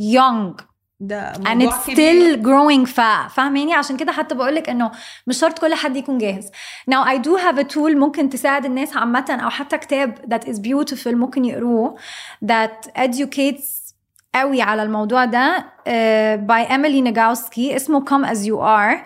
young. 0.00 0.73
ده 1.00 1.32
and 1.32 1.62
it's 1.62 1.92
still 1.92 2.36
growing 2.42 2.84
فاهماني؟ 3.28 3.74
عشان 3.74 3.96
كده 3.96 4.12
حتى 4.12 4.34
بقول 4.34 4.54
لك 4.54 4.68
إنه 4.68 4.90
مش 5.26 5.38
شرط 5.38 5.58
كل 5.58 5.74
حد 5.74 5.96
يكون 5.96 6.18
جاهز. 6.18 6.50
Now 6.90 7.04
I 7.04 7.18
do 7.18 7.30
have 7.30 7.58
a 7.58 7.74
tool 7.74 7.96
ممكن 7.96 8.30
تساعد 8.30 8.64
الناس 8.64 8.96
عامة 8.96 9.38
أو 9.44 9.50
حتى 9.50 9.78
كتاب 9.78 10.18
that 10.34 10.46
is 10.48 10.56
beautiful 10.58 11.06
ممكن 11.14 11.44
يقروه 11.44 11.96
that 12.44 12.90
educates 12.98 13.84
قوي 14.34 14.62
على 14.62 14.82
الموضوع 14.82 15.24
ده 15.24 15.58
uh, 15.58 16.40
by 16.48 16.68
Emily 16.70 17.12
Nagoski 17.12 17.74
اسمه 17.74 18.04
Come 18.04 18.26
As 18.28 18.38
You 18.38 18.58
Are. 18.58 18.98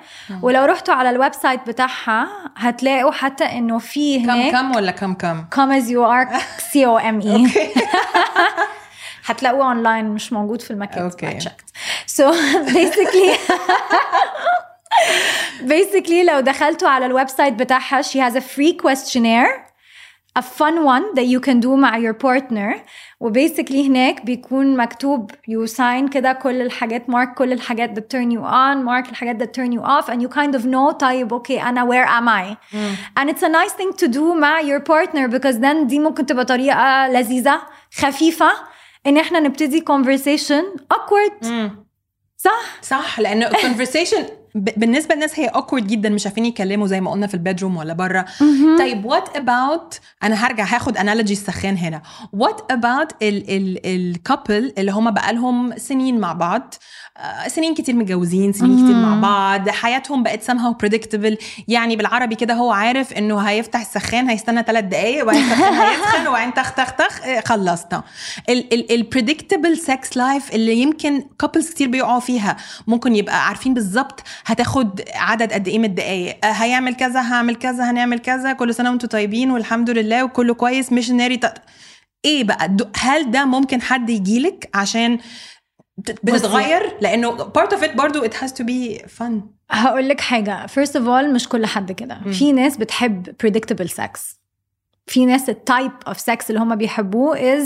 ولو 0.43 0.65
رحتوا 0.65 0.95
على 0.95 1.11
ال 1.11 1.33
website 1.33 1.61
بتاعها 1.67 2.29
هتلاقوا 2.57 3.13
حتى 3.13 3.45
إنه 3.45 3.79
في 3.79 4.19
كم 4.19 4.31
هناك 4.31 4.53
كم 4.53 4.77
ولا 4.77 4.91
كم 4.91 5.15
كم؟ 5.15 5.45
Come 5.55 5.83
As 5.83 5.87
You 5.89 6.01
Are 6.01 6.41
C 6.61 6.75
O 6.87 7.03
M 7.03 7.27
E. 7.27 7.49
هتلاقوه 9.29 9.67
اونلاين 9.67 10.05
مش 10.05 10.33
موجود 10.33 10.63
في 10.63 10.71
المكان. 10.71 11.03
okay. 11.03 11.39
I 11.39 11.43
checked 12.08 12.10
so 12.18 12.26
basically 12.74 13.30
basically 15.68 16.24
لو 16.30 16.40
دخلتوا 16.40 16.90
على 16.90 17.06
الويب 17.06 17.30
سايت 17.30 17.54
بتاعها 17.54 18.02
she 18.02 18.20
has 18.20 18.36
a 18.36 18.42
free 18.42 18.74
questionnaire 18.86 19.74
a 20.40 20.42
fun 20.42 20.76
one 20.84 21.06
that 21.16 21.28
you 21.34 21.40
can 21.40 21.60
do 21.60 21.68
مع 21.68 22.00
your 22.00 22.14
partner 22.14 22.80
وبيسكلي 23.20 23.88
هناك 23.88 24.26
بيكون 24.26 24.78
مكتوب 24.78 25.32
you 25.32 25.70
sign 25.78 26.10
كده 26.14 26.34
كل 26.34 26.62
الحاجات 26.62 27.06
mark 27.12 27.34
كل 27.38 27.52
الحاجات 27.54 28.00
that 28.00 28.04
turn 28.18 28.30
you 28.32 28.40
on 28.42 28.86
mark 28.88 29.10
الحاجات 29.10 29.44
that 29.44 29.48
turn 29.60 29.72
you 29.72 29.82
off 29.82 30.10
and 30.14 30.22
you 30.22 30.30
kind 30.36 30.56
of 30.60 30.66
know 30.66 30.92
طيب 31.00 31.34
اوكي 31.34 31.62
انا 31.62 31.86
where 31.86 32.08
am 32.08 32.28
I 32.30 32.56
and 33.20 33.30
it's 33.30 33.44
a 33.44 33.50
nice 33.50 33.74
thing 33.74 34.06
to 34.06 34.14
do 34.14 34.22
مع 34.40 34.62
your 34.62 34.80
partner 34.82 35.28
because 35.36 35.56
then 35.58 35.86
دي 35.88 36.00
ممكن 36.00 36.26
تبقى 36.26 36.46
طريقة 36.46 37.08
لذيذة 37.08 37.62
خفيفة 37.96 38.52
ان 39.08 39.18
احنا 39.18 39.40
نبتدي 39.40 39.84
conversation 39.92 40.80
awkward 40.94 41.46
صح 42.39 42.83
صح 42.83 43.21
لأنه 43.21 43.51
conversation 43.51 44.23
بالنسبة 44.59 45.15
للناس 45.15 45.41
هي 45.41 45.49
awkward 45.51 45.83
جدا 45.83 46.09
مش 46.09 46.27
عارفين 46.27 46.45
يتكلموا 46.45 46.87
زي 46.87 47.01
ما 47.01 47.11
قلنا 47.11 47.27
في 47.27 47.35
البيدروم 47.35 47.77
ولا 47.77 47.93
بره 47.93 48.25
طيب 48.79 49.05
what 49.05 49.37
about 49.37 50.01
أنا 50.23 50.47
هرجع 50.47 50.65
هاخد 50.65 50.97
analogy 50.97 51.33
السخان 51.33 51.77
هنا. 51.77 52.03
what 52.33 52.73
about 52.73 53.13
ال 53.23 53.44
couple 53.44 54.73
اللي 54.79 54.93
هم 54.93 55.11
بقالهم 55.11 55.79
سنين 55.79 56.19
مع 56.21 56.33
بعض؟ 56.33 56.75
آه، 57.17 57.49
سنين 57.49 57.75
كتير 57.75 57.95
متجوزين 57.95 58.53
سنين 58.53 58.85
كتير 58.85 58.97
مع 58.97 59.21
بعض. 59.21 59.69
حياتهم 59.69 60.23
بقت 60.23 60.51
somehow 60.51 60.87
predictable. 60.87 61.37
يعني 61.69 61.97
بالعربي 61.97 62.35
كده 62.35 62.55
هو 62.55 62.71
عارف 62.73 63.13
إنه 63.13 63.39
هيفتح 63.39 63.81
السخان 63.81 64.29
هيستنى 64.29 64.63
ثلاث 64.63 64.85
دقايق 64.85 65.23
وبعدين 65.23 65.43
السخان 65.43 65.73
هيسخن 65.75 66.27
وبعدين 66.29 66.55
تخ 66.55 66.75
تخ 66.75 66.93
تخ 66.93 67.23
آه، 67.27 67.41
خلصنا. 67.41 68.03
ال 68.91 68.98
predictable 68.98 69.79
sex 69.79 70.17
life 70.17 70.55
اللي 70.55 70.77
يمكن 70.77 71.25
couples 71.39 71.71
كتير 71.71 71.89
بيقعوا 71.89 72.21
فيها 72.21 72.57
ممكن 72.87 73.17
يبقى 73.17 73.47
عارفين 73.47 73.75
بالظبط 73.75 74.23
هتاخد 74.49 75.01
عدد 75.15 75.53
قد 75.53 75.69
إيه 75.69 75.79
من 75.79 75.85
الدقايق؟ 75.85 76.45
آه، 76.47 76.53
هيعمل 76.53 76.95
كذا 76.95 77.21
هعمل 77.21 77.57
كذا 77.57 77.91
هنعمل 77.91 78.19
كذا 78.19 78.53
كل 78.53 78.75
سنة 78.75 78.91
وأنتم 78.91 79.09
طيبين 79.09 79.51
والحمد 79.51 79.91
لله 79.91 80.25
وكله 80.25 80.55
كويس 80.55 80.93
missionary 80.93 81.41
إيه 82.25 82.45
بقى؟ 82.45 82.77
هل 82.97 83.31
ده 83.31 83.45
ممكن 83.45 83.83
حد 83.83 84.11
يجيلك 84.11 84.71
عشان 84.75 85.19
بت- 85.99 86.19
بتتغير؟ 86.25 86.97
لأنه 87.01 87.37
part 87.39 87.71
of 87.73 87.83
it 87.83 87.97
برضو 87.97 88.25
it 88.29 88.33
has 88.33 88.49
to 88.51 88.65
be 88.65 89.03
fun. 89.19 89.33
هقول 89.71 90.09
لك 90.09 90.21
حاجة. 90.21 90.67
First 90.67 90.93
of 90.93 91.03
all 91.05 91.25
مش 91.35 91.49
كل 91.49 91.67
حد 91.67 91.93
كده. 91.93 92.21
في 92.33 92.53
ناس 92.53 92.77
بتحب 92.77 93.35
predictable 93.47 93.89
sex. 93.89 94.21
في 95.07 95.27
ناس 95.27 95.49
ال 95.49 95.58
type 95.58 95.93
of 96.07 96.21
sex 96.21 96.51
اللي 96.51 96.61
هم 96.61 96.77
بيحبوه 96.77 97.37
is 97.37 97.65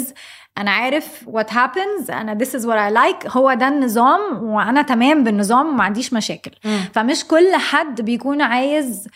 أنا 0.59 0.71
عارف 0.71 1.25
what 1.29 1.47
happens 1.51 2.11
أنا 2.11 2.39
this 2.45 2.49
is 2.49 2.63
what 2.63 2.77
I 2.79 2.91
like 2.97 3.37
هو 3.37 3.53
ده 3.55 3.69
النظام 3.69 4.43
وأنا 4.43 4.83
تمام 4.83 5.25
بالنظام 5.25 5.67
وما 5.69 5.85
عنديش 5.85 6.13
مشاكل. 6.13 6.51
فمش 6.95 7.25
كل 7.25 7.57
حد 7.57 8.01
بيكون 8.01 8.43
عايز 8.43 9.09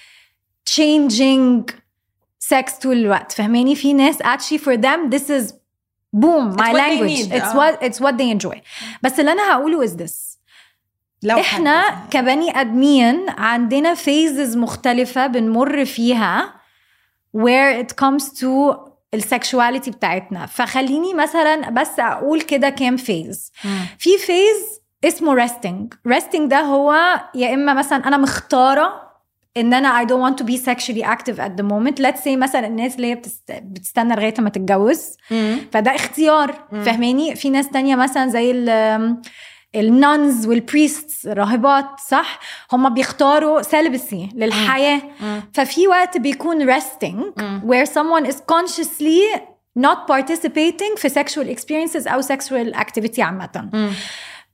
changing 0.71 1.65
sex 2.55 2.81
طول 2.83 2.97
الوقت 2.97 3.33
فهماني 3.33 3.75
في 3.75 3.93
ناس 3.93 4.23
actually 4.23 4.59
for 4.59 4.77
them 4.77 5.11
this 5.15 5.29
is 5.31 5.53
boom 6.17 6.57
my 6.57 6.73
they 6.73 6.75
language. 6.75 7.29
need. 7.29 7.33
it's 7.33 7.55
آه. 7.57 7.73
what 7.73 7.83
it's 7.83 8.01
what 8.01 8.13
they 8.19 8.31
enjoy. 8.47 8.59
بس 9.03 9.21
اللي 9.21 9.33
أنا 9.33 9.53
هقوله 9.53 9.87
is 9.87 9.91
this. 9.91 10.37
لو 11.23 11.41
إحنا 11.41 11.81
حد- 11.83 12.09
كبني 12.11 12.61
آدمين 12.61 13.31
عندنا 13.31 13.95
phases 13.95 14.57
مختلفة 14.57 15.27
بنمر 15.27 15.85
فيها 15.85 16.55
where 17.37 17.83
it 17.85 17.93
comes 18.05 18.23
to 18.25 18.77
ال 19.15 19.22
sexuality 19.22 19.91
بتاعتنا. 19.91 20.47
فخليني 20.47 21.15
مثلا 21.15 21.71
بس 21.71 22.01
أقول 22.01 22.41
كده 22.41 22.69
كام 22.69 22.97
phase 22.97 23.53
في 23.99 24.11
phase 24.19 24.81
اسمه 25.05 25.47
resting. 25.47 26.13
resting 26.13 26.43
ده 26.43 26.61
هو 26.61 27.21
يا 27.35 27.55
إما 27.55 27.75
مثلا 27.75 28.09
أنا 28.09 28.17
مختارة 28.17 29.07
إن 29.57 29.75
أنا 29.75 30.05
I 30.05 30.09
don't 30.09 30.31
want 30.31 30.43
to 30.43 30.47
be 30.47 30.57
sexually 30.57 31.03
active 31.03 31.39
at 31.39 31.53
the 31.61 31.65
moment. 31.65 32.03
Let's 32.07 32.25
say 32.25 32.29
مثلا 32.29 32.67
الناس 32.67 32.97
اللي 32.97 33.07
هي 33.07 33.15
بتست... 33.15 33.53
بتستنى 33.53 34.15
لغاية 34.15 34.35
ما 34.39 34.51
تتجوز. 34.51 35.17
مم. 35.31 35.59
فده 35.73 35.95
اختيار. 35.95 36.53
فاهماني؟ 36.85 37.35
في 37.35 37.51
ناس 37.51 37.69
تانية 37.71 37.97
مثلا 37.97 38.29
زي 38.29 38.51
ال 39.75 39.87
ال 39.87 39.99
nuns 39.99 40.47
وال 40.47 40.64
priests 40.64 41.27
الراهبات 41.27 41.87
صح؟ 42.09 42.41
هم 42.73 42.95
بيختاروا 42.95 43.63
celibacy 43.63 44.29
للحياة. 44.35 45.03
ففي 45.55 45.89
وقت 45.89 46.19
بيكون 46.19 46.81
resting 46.81 47.33
where 47.65 47.87
someone 47.87 48.27
is 48.27 48.35
consciously 48.35 49.41
not 49.79 49.99
participating 50.09 50.97
في 50.97 51.09
sexual 51.09 51.57
experiences 51.57 52.07
أو 52.07 52.23
sexual 52.23 52.75
activity 52.77 53.19
عامة. 53.19 53.91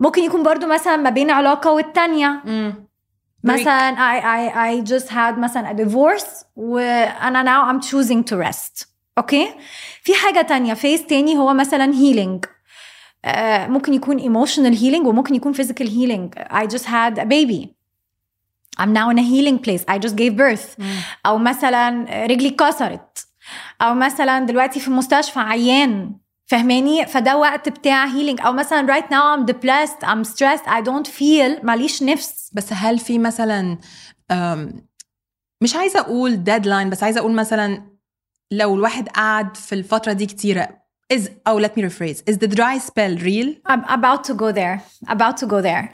ممكن 0.01 0.23
يكون 0.23 0.43
برضو 0.43 0.67
مثلا 0.67 0.97
ما 0.97 1.11
بين 1.11 1.31
علاقة 1.31 1.73
والتانية. 1.73 2.43
مم. 2.45 2.87
مثلا 3.45 3.95
I, 3.95 4.23
I, 4.23 4.55
I 4.55 4.91
just 4.91 5.09
had 5.09 5.39
مثلا 5.39 5.73
a 5.73 5.77
divorce 5.77 6.45
وأنا 6.57 7.45
now 7.45 7.73
I'm 7.73 7.89
choosing 7.89 8.33
to 8.33 8.49
rest. 8.49 8.87
أوكي 9.19 9.49
في 10.03 10.15
حاجة 10.15 10.43
تانية 10.43 10.75
فيز 10.75 11.03
تاني 11.03 11.37
هو 11.37 11.55
مثلا 11.55 11.93
healing. 11.93 12.49
ممكن 13.69 13.95
يكون 13.95 14.21
emotional 14.21 14.79
healing 14.79 15.07
وممكن 15.07 15.35
يكون 15.35 15.55
physical 15.55 15.87
healing. 15.87 16.43
I 16.51 16.67
just 16.67 16.85
had 16.85 17.19
a 17.19 17.25
baby. 17.25 17.75
I'm 18.79 18.93
now 18.93 19.11
in 19.11 19.19
a 19.19 19.23
healing 19.23 19.59
place. 19.59 19.85
I 19.89 19.99
just 19.99 20.17
gave 20.17 20.37
birth. 20.37 20.83
أو 21.27 21.39
مثلا 21.39 22.07
رجلي 22.27 22.49
اتكسرت. 22.49 23.27
أو 23.83 23.95
مثلا 23.95 24.39
دلوقتي 24.39 24.81
في 24.81 24.89
المستشفى 24.89 25.41
عيان. 25.41 26.17
فهماني؟ 26.47 27.07
فده 27.07 27.37
وقت 27.37 27.69
بتاع 27.69 28.07
healing. 28.07 28.45
أو 28.47 28.53
مثلا 28.53 28.87
right 28.87 29.05
now 29.05 29.37
I'm 29.37 29.53
depressed. 29.55 30.09
I'm 30.09 30.25
stressed. 30.25 30.67
I 30.67 30.83
don't 30.83 31.09
feel. 31.09 31.65
ماليش 31.65 32.03
نفس. 32.03 32.51
بس 32.53 32.73
هل 32.73 32.99
في 32.99 33.19
مثلا 33.19 33.79
مش 35.61 35.77
عايزة 35.77 36.01
أقول 36.01 36.45
ديدلاين 36.45 36.91
بس 36.91 37.03
عايزة 37.03 37.21
أقول 37.21 37.33
مثلا 37.33 37.93
لو 38.51 38.75
الواحد 38.75 39.09
قعد 39.09 39.57
في 39.57 39.75
الفترة 39.75 40.13
دي 40.13 40.27
كتيرة 40.27 40.82
is 41.17 41.29
أو 41.47 41.61
let 41.63 41.71
me 41.77 41.83
rephrase. 41.83 42.23
Is 42.31 42.39
the 42.39 42.49
dry 42.49 42.79
spell 42.79 43.17
real? 43.17 43.55
I'm 43.69 43.85
about 43.89 44.25
to 44.25 44.35
go 44.35 44.53
there. 44.53 44.81
About 45.09 45.37
to 45.37 45.47
go 45.47 45.61
there. 45.63 45.93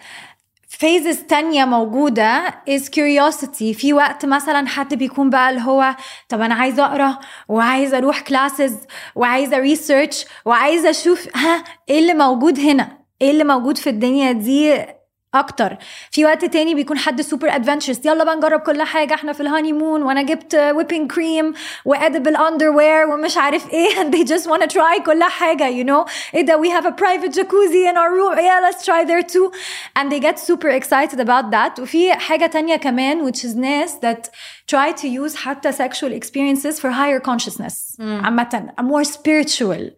Phases 0.71 1.17
تانية 1.29 1.65
موجودة 1.65 2.55
is 2.71 2.89
curiosity. 2.89 3.73
في 3.73 3.93
وقت 3.93 4.27
مثلا 4.27 4.67
حد 4.69 4.95
بيكون 4.95 5.31
بقى 5.31 5.51
اللي 5.51 5.61
هو 5.61 5.97
طب 6.29 6.41
أنا 6.41 6.55
عايزة 6.55 6.85
أقرأ 6.87 7.19
وعايزة 7.49 7.99
أروح 7.99 8.21
classes 8.21 8.77
وعايزة 9.15 9.59
research 9.59 10.25
وعايزة 10.45 10.91
أشوف 10.91 11.37
ها 11.37 11.65
إيه 11.89 11.99
اللي 11.99 12.15
موجود 12.15 12.59
هنا؟ 12.61 12.99
إيه 13.23 13.31
اللي 13.31 13.45
موجود 13.45 13.79
في 13.79 13.91
الدنيا 13.91 14.33
دي؟ 14.33 14.85
أكتر 15.35 15.77
في 16.11 16.25
وقت 16.25 16.45
تاني 16.45 16.75
بيكون 16.75 16.99
حد 16.99 17.21
super 17.21 17.55
adventurous 17.55 18.07
يلا 18.07 18.25
بقى 18.25 18.37
نجرب 18.37 18.61
كل 18.61 18.83
حاجة 18.83 19.15
إحنا 19.15 19.33
في 19.33 19.41
ال 19.41 19.73
honeymoon 19.73 20.03
وأنا 20.03 20.23
جبت 20.23 20.55
whipping 20.55 21.13
cream 21.13 21.55
و 21.85 22.37
edible 22.37 22.69
underwear 22.69 23.07
ومش 23.09 23.37
عارف 23.37 23.71
إيه 23.71 23.89
and 23.95 24.15
they 24.15 24.25
just 24.25 24.45
wanna 24.47 24.67
try 24.67 25.03
كل 25.07 25.23
حاجة 25.23 25.71
you 25.71 25.87
know 25.87 26.11
إيه 26.35 26.43
ده 26.43 26.63
we 26.63 26.67
have 26.67 26.85
a 26.87 26.93
private 26.93 27.33
jacuzzi 27.35 27.91
in 27.91 27.97
our 27.97 28.11
room 28.13 28.39
yeah 28.39 28.61
let's 28.69 28.85
try 28.85 29.05
there 29.05 29.23
too 29.35 29.51
and 29.99 30.13
they 30.13 30.21
get 30.21 30.39
super 30.39 30.69
excited 30.81 31.21
about 31.21 31.51
that 31.51 31.81
وفي 31.81 32.13
حاجة 32.13 32.47
تانية 32.47 32.77
كمان 32.77 33.31
which 33.33 33.39
is 33.45 33.57
ناس 33.57 33.95
that 33.97 34.29
try 34.73 34.93
to 35.01 35.07
use 35.09 35.37
حتى 35.37 35.73
sexual 35.73 36.13
experiences 36.13 36.81
for 36.81 36.91
higher 36.91 37.21
consciousness 37.21 38.01
عامه 38.01 38.73
a 38.81 38.83
more 38.83 39.05
spiritual 39.05 39.91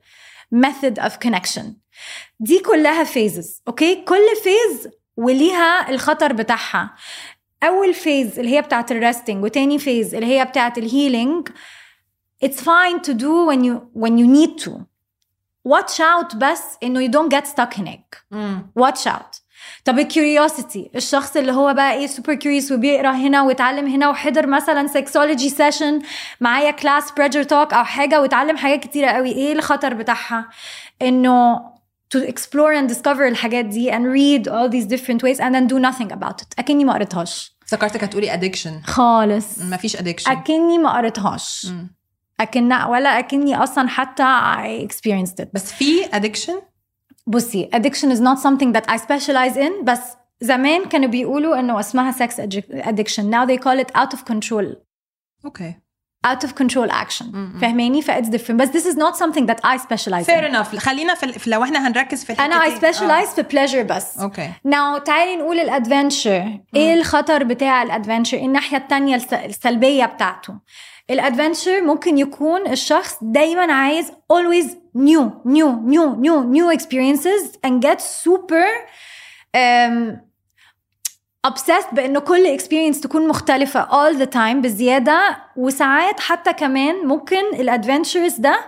method 0.55 0.99
of 0.99 1.13
connection 1.29 1.65
دي 2.41 2.59
كلها 2.59 3.05
phases 3.05 3.47
أوكي 3.69 3.95
كل 3.95 4.27
phase 4.45 5.00
وليها 5.21 5.91
الخطر 5.91 6.33
بتاعها. 6.33 6.91
أول 7.63 7.95
فيز 7.95 8.39
اللي 8.39 8.57
هي 8.57 8.63
بتاعت 8.63 8.93
الريستنج 8.93 9.45
وتاني 9.45 9.79
فيز 9.79 10.15
اللي 10.15 10.27
هي 10.27 10.45
بتاعت 10.45 10.79
الهيلينج 10.79 11.49
it's 12.45 12.61
fine 12.61 13.01
to 13.09 13.13
do 13.13 13.47
when 13.51 13.65
you 13.65 13.75
when 14.03 14.13
you 14.19 14.27
need 14.27 14.65
to. 14.65 14.71
Watch 15.69 16.01
out 16.01 16.37
بس 16.37 16.63
إنه 16.83 17.07
you 17.07 17.11
don't 17.11 17.37
get 17.37 17.47
stuck 17.47 17.79
هناك. 17.79 18.25
watch 18.81 19.07
out. 19.07 19.41
طب 19.85 19.99
ال 19.99 20.08
curiosity 20.08 20.91
الشخص 20.97 21.37
اللي 21.37 21.53
هو 21.53 21.75
بقى 21.75 21.93
إيه 21.95 22.07
super 22.07 22.35
curious 22.35 22.73
وبيقرأ 22.73 23.11
هنا 23.11 23.43
ويتعلم 23.43 23.87
هنا 23.87 24.09
وحضر 24.09 24.47
مثلا 24.47 24.87
sexology 24.87 25.49
session 25.49 26.03
معايا 26.41 26.71
class 26.71 27.11
pleasure 27.13 27.43
talk 27.43 27.75
أو 27.75 27.85
حاجة 27.85 28.21
ويتعلم 28.21 28.57
حاجات 28.57 28.81
كتيرة 28.81 29.11
قوي 29.11 29.33
إيه 29.33 29.53
الخطر 29.53 29.95
بتاعها؟ 29.95 30.49
إنه 31.03 31.61
to 32.16 32.20
explore 32.32 32.74
and 32.74 32.90
discover 32.96 33.22
الحاجات 33.22 33.66
دي 33.66 33.92
and 33.92 34.04
read 34.04 34.48
all 34.52 34.70
these 34.70 34.88
different 34.96 35.22
ways 35.24 35.40
and 35.40 35.54
then 35.56 35.68
do 35.68 35.80
nothing 35.80 36.12
about 36.12 36.42
it 36.42 36.60
اكني 36.60 36.86
ما 36.86 36.94
قريتهاش 36.94 37.56
افتكرتك 37.64 38.04
هتقولي 38.04 38.34
ادكشن 38.34 38.82
خالص 38.82 39.60
مفيش 39.62 39.96
ادكشن 39.96 40.32
اكني 40.32 40.78
ما 40.78 40.98
قريتهاش 40.98 41.68
اكن 42.40 42.74
ولا 42.74 43.20
اكني 43.20 43.56
اصلا 43.56 43.88
حتى 43.88 44.24
I 44.24 44.88
experienced 44.92 45.44
it 45.44 45.48
بس 45.54 45.74
في 45.74 46.06
ادكشن 46.14 46.62
بصي 47.28 47.70
addiction 47.76 48.10
is 48.16 48.20
not 48.20 48.40
something 48.40 48.74
that 48.74 48.92
I 48.92 48.98
specialize 48.98 49.58
in 49.58 49.84
بس 49.84 50.00
زمان 50.42 50.86
كانوا 50.86 51.10
بيقولوا 51.10 51.60
انه 51.60 51.80
اسمها 51.80 52.12
sex 52.12 52.32
addiction 52.72 53.24
now 53.24 53.46
they 53.48 53.58
call 53.58 53.80
it 53.86 54.02
out 54.02 54.18
of 54.18 54.20
control 54.34 54.76
اوكي 55.46 55.76
Out 56.27 56.45
of 56.45 56.51
control 56.55 56.91
action. 56.91 57.27
فاهماني؟ 57.61 58.03
ف 58.03 58.11
it's 58.11 58.29
different. 58.29 58.51
بس 58.53 58.69
this 58.69 58.87
is 58.93 58.97
not 58.97 59.17
something 59.17 59.47
that 59.47 59.59
I 59.65 59.79
specialize 59.79 60.27
fair 60.27 60.45
in. 60.45 60.55
enough. 60.55 60.77
خلينا 60.77 61.15
في 61.15 61.33
في- 61.39 61.51
لو 61.51 61.65
إحنا 61.65 61.89
هنركز 61.89 62.25
في 62.25 62.33
أنا 62.33 62.61
I 62.61 62.67
الحتتين. 62.67 62.93
specialize 62.93 63.29
في 63.29 63.43
pleasure 63.43 63.87
بس. 63.97 64.19
آه. 64.19 64.23
okay 64.23 64.51
now 64.67 65.03
تعالي 65.05 65.37
نقول 65.37 65.59
ال 65.61 65.71
adventure 65.71 66.59
إيه 66.77 66.95
الخطر 66.95 67.45
بتاع 67.45 67.83
ال 67.83 67.88
adventure 67.88 68.37
الناحية 68.39 68.77
التانية 68.77 69.17
الس- 69.17 69.35
السلبية 69.35 70.05
بتاعته. 70.05 70.55
ال 71.11 71.18
adventure 71.18 71.81
ممكن 71.81 72.19
يكون 72.19 72.67
الشخص 72.67 73.17
دايما 73.23 73.73
عايز 73.73 74.11
always 74.33 74.67
new 74.99 75.25
new 75.49 75.71
new 75.95 76.17
new 76.27 76.45
new 76.57 76.77
experiences 76.79 77.57
and 77.67 77.83
get 77.87 78.01
super 78.01 78.67
um, 79.57 80.17
obsessed 81.47 81.95
بان 81.95 82.19
كل 82.19 82.59
experience 82.59 83.01
تكون 83.03 83.29
مختلفة 83.29 83.87
all 83.87 84.15
the 84.19 84.27
time 84.35 84.57
بزيادة 84.57 85.37
وساعات 85.57 86.21
حتى 86.21 86.53
كمان 86.53 87.07
ممكن 87.07 87.45
ال 87.55 87.62
adventures 87.62 88.35
ده 88.35 88.61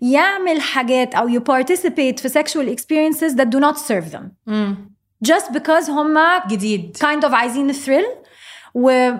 يعمل 0.00 0.60
حاجات 0.60 1.14
أو 1.14 1.28
you 1.28 1.40
participate 1.42 2.20
في 2.20 2.28
sexual 2.28 2.76
experiences 2.76 3.34
that 3.36 3.46
do 3.46 3.60
not 3.60 3.76
serve 3.78 4.12
them. 4.16 4.22
مم. 4.46 4.90
just 5.26 5.52
because 5.52 5.90
هما 5.90 6.42
جديد. 6.48 6.96
kind 7.04 7.22
of 7.28 7.32
عايزين 7.34 7.70
ال 7.70 7.75
thrill 7.75 8.04
و 8.74 9.10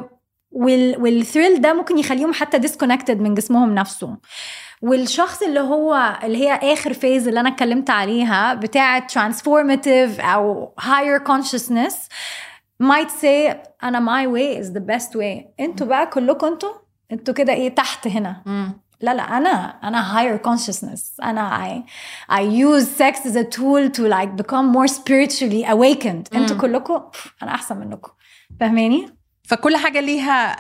وال 0.53 0.97
وال 1.03 1.17
thrill 1.17 1.61
ده 1.61 1.73
ممكن 1.75 1.99
يخليهم 1.99 2.33
حتى 2.33 2.59
disconnected 2.69 3.11
من 3.17 3.35
جسمهم 3.35 3.75
نفسه 3.75 4.17
والشخص 4.83 5.43
اللي 5.43 5.61
هو 5.61 6.19
اللي 6.25 6.39
هي 6.49 6.73
آخر 6.73 6.93
phase 6.93 7.29
اللي 7.29 7.41
أنا 7.41 7.49
اتكلمت 7.49 7.91
عليها 7.91 8.55
بتاعة 8.55 9.07
transformative 9.09 10.21
أو 10.21 10.73
higher 10.81 11.21
consciousness 11.33 11.95
might 12.83 13.11
say 13.23 13.57
أنا 13.85 14.01
my 14.01 14.27
way 14.27 14.63
is 14.63 14.71
the 14.73 14.81
best 14.81 15.15
way. 15.15 15.61
أنتوا 15.61 15.87
بقى 15.87 16.07
كلكم 16.07 16.47
أنتوا 16.47 16.73
أنتوا 17.13 17.35
كده 17.35 17.53
إيه 17.53 17.75
تحت 17.75 18.07
هنا 18.07 18.43
مم. 18.47 18.81
لا 19.01 19.15
لا 19.15 19.23
أنا 19.23 19.79
أنا 19.89 20.15
higher 20.15 20.39
consciousness. 20.49 21.25
أنا 21.25 21.59
I 21.67 21.91
I 22.33 22.41
use 22.43 22.87
sex 22.87 23.27
as 23.27 23.37
a 23.37 23.45
tool 23.45 23.91
to 23.97 24.03
like 24.03 24.43
become 24.43 24.73
more 24.73 24.89
spiritually 24.89 25.65
awakened. 25.67 26.37
أنتوا 26.37 26.57
كلكم 26.61 27.03
أنا 27.43 27.55
احسن 27.55 27.77
منكم 27.77 28.13
فاهماني 28.61 29.09
فكل 29.43 29.77
حاجة 29.77 30.01
ليها 30.01 30.57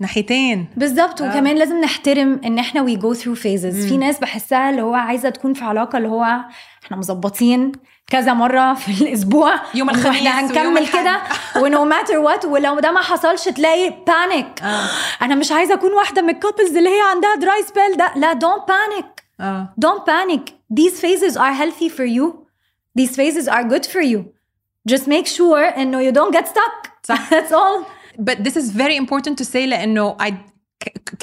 ناحيتين. 0.00 0.68
بالظبط 0.76 1.20
وكمان 1.20 1.56
لازم 1.56 1.80
نحترم 1.80 2.40
إن 2.44 2.58
إحنا 2.58 2.86
we 2.86 2.98
go 2.98 3.18
through 3.18 3.38
phases. 3.38 3.88
في 3.88 3.96
ناس 3.96 4.18
بحسها 4.18 4.70
اللي 4.70 4.82
هو 4.82 4.94
عايزة 4.94 5.30
تكون 5.30 5.54
في 5.54 5.64
علاقة 5.64 5.96
اللي 5.96 6.08
هو 6.08 6.40
إحنا 6.84 6.96
مظبطين. 6.96 7.72
كذا 8.06 8.32
مرة 8.32 8.74
في 8.74 9.02
الأسبوع 9.02 9.54
يوم 9.74 9.90
الخميس 9.90 10.26
إحنا 10.26 10.40
هنكمل. 10.40 10.88
كده 10.88 11.20
و 11.56 11.65
no 11.65 11.84
matter 11.84 12.18
what 12.18 12.44
ولو 12.44 12.80
ده 12.80 12.92
ما 12.92 13.00
حصلش 13.00 13.44
تلاقي 13.44 13.94
panic 14.06 14.62
آه. 14.62 14.88
أنا 15.22 15.34
مش 15.34 15.52
عايزة 15.52 15.74
أكون 15.74 15.92
واحدة 15.92 16.22
من 16.22 16.30
ال 16.30 16.36
couples 16.36 16.76
اللي 16.76 16.88
هي 16.90 17.00
عندها 17.10 17.34
dry 17.34 17.62
spell 17.62 17.96
ده 17.96 18.12
لا 18.16 18.32
don't 18.32 18.62
panic 18.68 19.24
Don't 19.84 20.04
panic. 20.06 20.44
These 20.80 21.00
phases 21.04 21.36
are 21.36 21.52
healthy 21.62 21.88
for 21.88 22.04
you. 22.16 22.26
These 22.98 23.12
phases 23.20 23.48
are 23.48 23.64
good 23.72 23.84
for 23.94 24.00
you. 24.12 24.20
Just 24.92 25.04
make 25.08 25.26
sure 25.26 25.62
no, 25.92 25.98
you 26.06 26.12
don't 26.12 26.32
get 26.38 26.46
stuck. 26.48 26.76
صح. 27.08 27.30
That's 27.30 27.52
all. 27.52 27.84
but 28.18 28.36
this 28.44 28.56
is 28.56 28.70
very 28.70 28.96
important 28.96 29.36
to 29.38 29.44
say 29.44 29.66
لإنه 29.66 30.16
I 30.20 30.32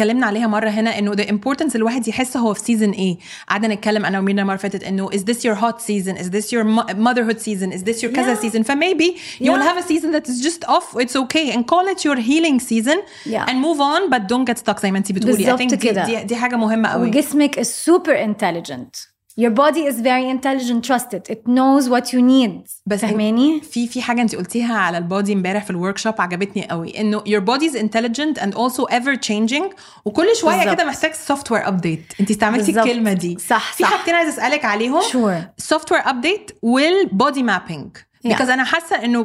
اتكلمنا 0.01 0.25
عليها 0.25 0.47
مره 0.47 0.69
هنا 0.69 0.99
انه 0.99 1.15
the 1.15 1.25
importance 1.25 1.75
الواحد 1.75 2.07
يحس 2.07 2.37
هو 2.37 2.53
في 2.53 2.59
سيزون 2.59 2.89
إيه 2.91 3.17
قعدنا 3.49 3.73
نتكلم 3.75 4.05
انا 4.05 4.19
ومينا 4.19 4.41
المره 4.41 4.55
اللي 4.55 4.69
فاتت 4.69 4.83
انه 4.83 5.09
is 5.09 5.19
this 5.19 5.37
your 5.37 5.55
hot 5.61 5.77
season 5.81 6.15
is 6.17 6.25
this 6.29 6.45
your 6.51 6.63
mo- 6.63 6.93
motherhood 6.93 7.39
season 7.39 7.71
is 7.71 7.81
this 7.83 8.01
your 8.03 8.11
كذا 8.15 8.35
Yeah. 8.35 8.39
season 8.39 8.63
فmaybe 8.63 9.05
you 9.41 9.51
will 9.51 9.61
Yeah. 9.61 9.69
have 9.69 9.83
a 9.83 9.87
season 9.87 10.11
that 10.15 10.27
is 10.31 10.37
just 10.47 10.69
off 10.69 11.01
it's 11.03 11.15
okay 11.23 11.51
and 11.55 11.61
call 11.73 11.85
it 11.93 11.99
your 12.07 12.17
healing 12.29 12.59
season 12.71 12.97
Yeah. 13.25 13.49
and 13.49 13.55
move 13.67 13.79
on 13.79 14.01
but 14.13 14.21
don't 14.33 14.45
get 14.53 14.57
stuck 14.65 14.81
زي 14.81 14.91
ما 14.91 14.97
انت 14.97 15.11
بتقولي 15.11 15.33
I 15.33 15.37
بالظبط 15.37 15.61
think 15.61 15.75
دي. 15.75 15.91
دي, 16.15 16.23
دي 16.23 16.35
حاجة 16.35 16.55
مهمه 16.55 16.89
قوي 16.89 17.07
وجسمك 17.09 17.59
is 17.59 17.67
super 17.89 18.15
intelligent. 18.29 19.10
Your 19.43 19.53
body 19.63 19.83
is 19.91 19.97
very 20.09 20.27
intelligent. 20.35 20.79
Trust 20.89 21.09
it. 21.17 21.25
It 21.35 21.41
knows 21.47 21.83
what 21.93 22.05
you 22.13 22.21
need. 22.21 22.69
بس 22.85 22.99
فهماني؟ 23.01 23.61
في 23.61 23.87
في 23.87 24.01
حاجة 24.01 24.21
انت 24.21 24.35
قلتيها 24.35 24.77
على 24.77 24.97
ال 24.97 25.04
body 25.04 25.33
امبارح 25.33 25.63
في 25.63 25.69
ال 25.69 25.97
workshop 25.97 26.13
عجبتني 26.21 26.67
قوي 26.67 26.99
إنه 26.99 27.19
your 27.19 27.41
body 27.41 27.63
is 27.71 27.75
intelligent 27.75 28.41
and 28.41 28.53
also 28.53 28.85
ever 28.91 29.15
changing 29.27 29.75
وكل 30.05 30.35
شوية. 30.35 30.73
كده 30.73 30.85
محتاج 30.85 31.13
software 31.13 31.67
update 31.67 32.13
انت 32.19 32.31
استعملتي. 32.31 32.71
الكلمة 32.71 33.13
دي 33.13 33.37
صح، 33.49 33.73
في. 33.73 33.85
حاجتين 33.85 34.13
عايزة 34.15 34.31
أسألك 34.33 34.65
عليهم 34.65 35.01
Sure. 35.01 35.43
software 35.57 36.01
update 36.09 36.51
وال 36.61 36.88
body 36.88 37.43
mapping 37.43 37.97
because 38.27 38.41
أنا 38.49 38.63
حاسة 38.63 38.95
إنه 39.05 39.21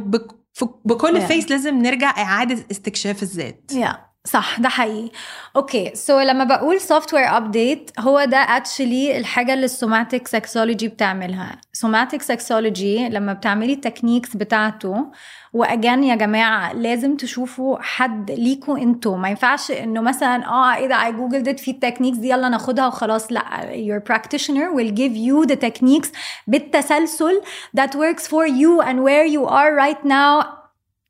بكل 0.85 1.21
Yeah. 1.21 1.25
phase 1.27 1.51
لازم 1.51 1.83
نرجع 1.83 2.11
إعادة 2.11 2.65
استكشاف 2.71 3.23
الذات 3.23 3.71
Yeah. 3.73 3.97
صح 4.27 4.61
ده 4.61 4.69
حقيقي. 4.69 5.11
Okay 5.57 5.91
so 5.95 6.21
لما 6.21 6.45
بقول 6.45 6.81
software 6.81 7.37
update 7.37 7.91
هو 7.99 8.25
ده 8.25 8.37
actually 8.37 9.19
الحاجة 9.19 9.55
اللي 9.55 9.65
ال 9.65 9.73
somatic 9.73 10.29
sexology 10.29 10.89
بتعملها. 10.89 11.61
somatic 11.73 12.23
sexology 12.23 13.09
لما 13.09 13.33
بتعملي 13.33 13.73
ال 13.73 13.79
techniques 13.79 14.37
بتاعته 14.37 15.07
و 15.53 15.62
again 15.62 16.05
يا 16.05 16.15
جماعة 16.15 16.73
لازم 16.73 17.17
تشوفوا 17.17 17.79
حد 17.81 18.31
ليكوا 18.31 18.79
أنتوا. 18.79 19.17
ما 19.17 19.29
ينفعش 19.29 19.71
انه 19.71 20.01
مثلا 20.01 20.47
آه 20.47 20.75
إيه 20.77 20.87
ده 20.89 21.07
I 21.07 21.13
googled 21.13 21.59
في 21.59 21.71
ال 21.71 21.75
techniques 21.75 22.19
دي 22.19 22.29
يلا 22.29 22.49
ناخدها 22.49 22.87
وخلاص. 22.87 23.33
لا 23.33 23.43
your 23.73 24.13
practitioner 24.13 24.77
will 24.77 24.91
give 24.93 25.17
you 25.17 25.53
the 25.55 25.69
techniques 25.69 26.09
بالتسلسل 26.47 27.41
that 27.79 27.91
works 27.91 28.23
for 28.27 28.47
you 28.47 28.81
and 28.83 28.97
where 28.99 29.27
you 29.27 29.47
are 29.47 29.75
right 29.85 30.05
now 30.05 30.56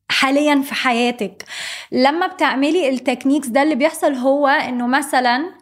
حاليا 0.08 0.60
في 0.62 0.74
حياتك. 0.74 1.44
لما 1.92 2.26
بتعملي 2.26 2.88
التكنيكس 2.88 3.48
ده 3.48 3.62
اللي 3.62 3.74
بيحصل 3.74 4.14
هو 4.14 4.46
إنه 4.46 4.86
مثلا 4.86 5.54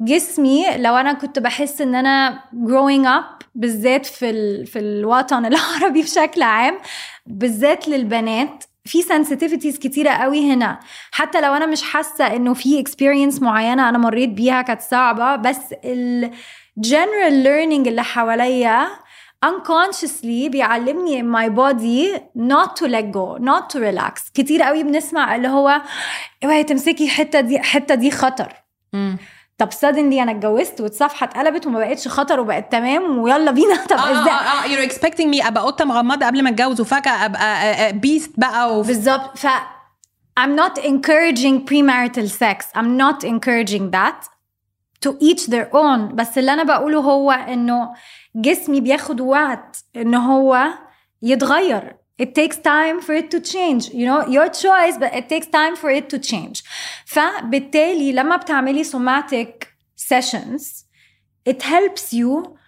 جسمي 0.00 0.76
لو 0.76 0.96
أنا 0.96 1.12
كنت 1.12 1.38
بحس 1.38 1.80
إن 1.80 1.94
أنا 1.94 2.42
growing 2.66 3.06
up 3.06 3.46
بالذات 3.54 4.06
في 4.06 4.30
ال... 4.30 4.66
في 4.66 4.78
الوطن 4.78 5.46
العربي 5.54 6.02
بشكل 6.02 6.42
عام 6.42 6.78
بالذات 7.26 7.88
للبنات 7.88 8.64
في 8.84 9.02
sensitivities 9.02 9.78
كتيرة 9.78 10.10
قوي 10.10 10.52
هنا. 10.52 10.80
حتى 11.10 11.40
لو 11.40 11.54
أنا 11.54 11.66
مش 11.66 11.82
حاسة 11.82 12.36
إنه 12.36 12.54
في 12.54 12.84
experience 12.84 13.42
معينة 13.42 13.88
أنا 13.88 13.98
مريت 13.98 14.30
بيها 14.30 14.62
كانت 14.62 14.80
صعبة 14.80 15.36
بس 15.36 15.74
ال 15.84 16.30
general 16.86 17.44
learning 17.44 17.86
اللي 17.88 18.02
حواليا 18.04 18.88
unconsciously 19.46 20.48
بيعلمني 20.50 21.22
my 21.22 21.48
body 21.48 22.20
not 22.36 22.76
to 22.76 22.88
let 22.88 23.12
go 23.12 23.38
not 23.38 23.70
to 23.72 23.78
relax. 23.78 24.30
كتير 24.34 24.62
قوي 24.62 24.82
بنسمع 24.82 25.36
اللي 25.36 25.48
هو 25.48 25.82
اوعي 26.44 26.64
تمسكي 26.64 27.04
الحتة 27.04 27.40
دي 27.40 27.56
الحتة 27.56 27.94
دي 27.94 28.10
خطر. 28.10 28.52
طب 29.58 29.72
suddenly 29.72 30.18
أنا 30.20 30.30
اتجوزت 30.30 30.80
والصفحه 30.80 31.24
اتقلبت 31.24 31.66
وما 31.66 31.78
بقتش 31.78 32.08
خطر 32.08 32.40
وبقت 32.40 32.72
تمام 32.72 33.18
ويلا 33.18 33.50
بينا. 33.50 33.84
طب 33.90 33.96
آه 33.96 34.10
إزاي؟ 34.10 34.32
آه 34.32 34.36
آه 34.36 34.62
you're 34.62 34.90
expecting 34.90 35.34
me 35.36 35.46
أبقى 35.46 35.64
قطه 35.64 35.84
مغمضة 35.84 36.26
قبل 36.26 36.42
ما 36.42 36.50
أتجوز 36.50 36.80
وفجأة 36.80 37.24
أبقى 37.24 37.92
بيست 37.92 38.32
بقى 38.36 38.78
وف... 38.78 38.86
بالظبط. 38.86 39.38
ف 39.38 39.46
I'm 40.40 40.54
not 40.54 40.78
encouraging 40.78 41.66
premarital 41.70 42.28
sex. 42.28 42.56
I'm 42.78 42.96
not 42.96 43.24
encouraging 43.24 43.90
that 43.90 44.28
to 45.00 45.10
each 45.20 45.46
their 45.46 45.68
own. 45.74 46.14
بس 46.14 46.38
اللي 46.38 46.52
أنا 46.52 46.62
بقوله 46.62 46.98
هو 47.00 47.30
إنه 47.30 47.94
جسمي 48.40 48.80
بياخد 48.80 49.20
وقت 49.20 49.84
ان 49.96 50.14
هو 50.14 50.68
يتغير 51.22 51.96
it 52.22 52.26
takes 52.26 52.56
time 52.56 53.00
for 53.06 53.14
it 53.14 53.30
to 53.34 53.40
change 53.52 53.84
you 53.92 54.06
know 54.10 54.20
your 54.36 54.48
choice 54.48 54.96
but 54.98 55.12
it 55.14 55.28
takes 55.28 55.46
time 55.46 55.76
for 55.76 55.90
it 55.90 56.08
to 56.14 56.18
change 56.30 56.62
فبالتالي 57.06 58.12
لما 58.12 58.36
بتعملي 58.36 58.84
somatic 58.84 59.66
sessions 59.96 60.84
it 61.48 61.62
helps 61.62 62.12
you 62.12 62.58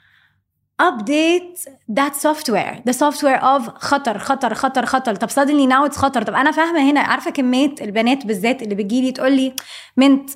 update 0.82 1.58
that 1.98 2.14
software 2.26 2.74
the 2.88 2.92
software 2.92 3.40
of 3.42 3.68
خطر 3.78 4.18
خطر 4.18 4.54
خطر 4.54 4.86
خطر 4.86 5.14
طب 5.14 5.30
suddenly 5.30 5.66
now 5.72 5.90
it's 5.90 5.96
خطر 5.98 6.22
طب 6.22 6.34
أنا 6.34 6.50
فاهمه 6.50 6.90
هنا 6.90 7.00
عارفه 7.00 7.30
كميه 7.30 7.74
البنات 7.80 8.26
بالذات 8.26 8.62
اللي 8.62 8.74
بتجيلي 8.74 9.12
تقول 9.12 9.32
لي 9.32 9.54
منت 9.96 10.30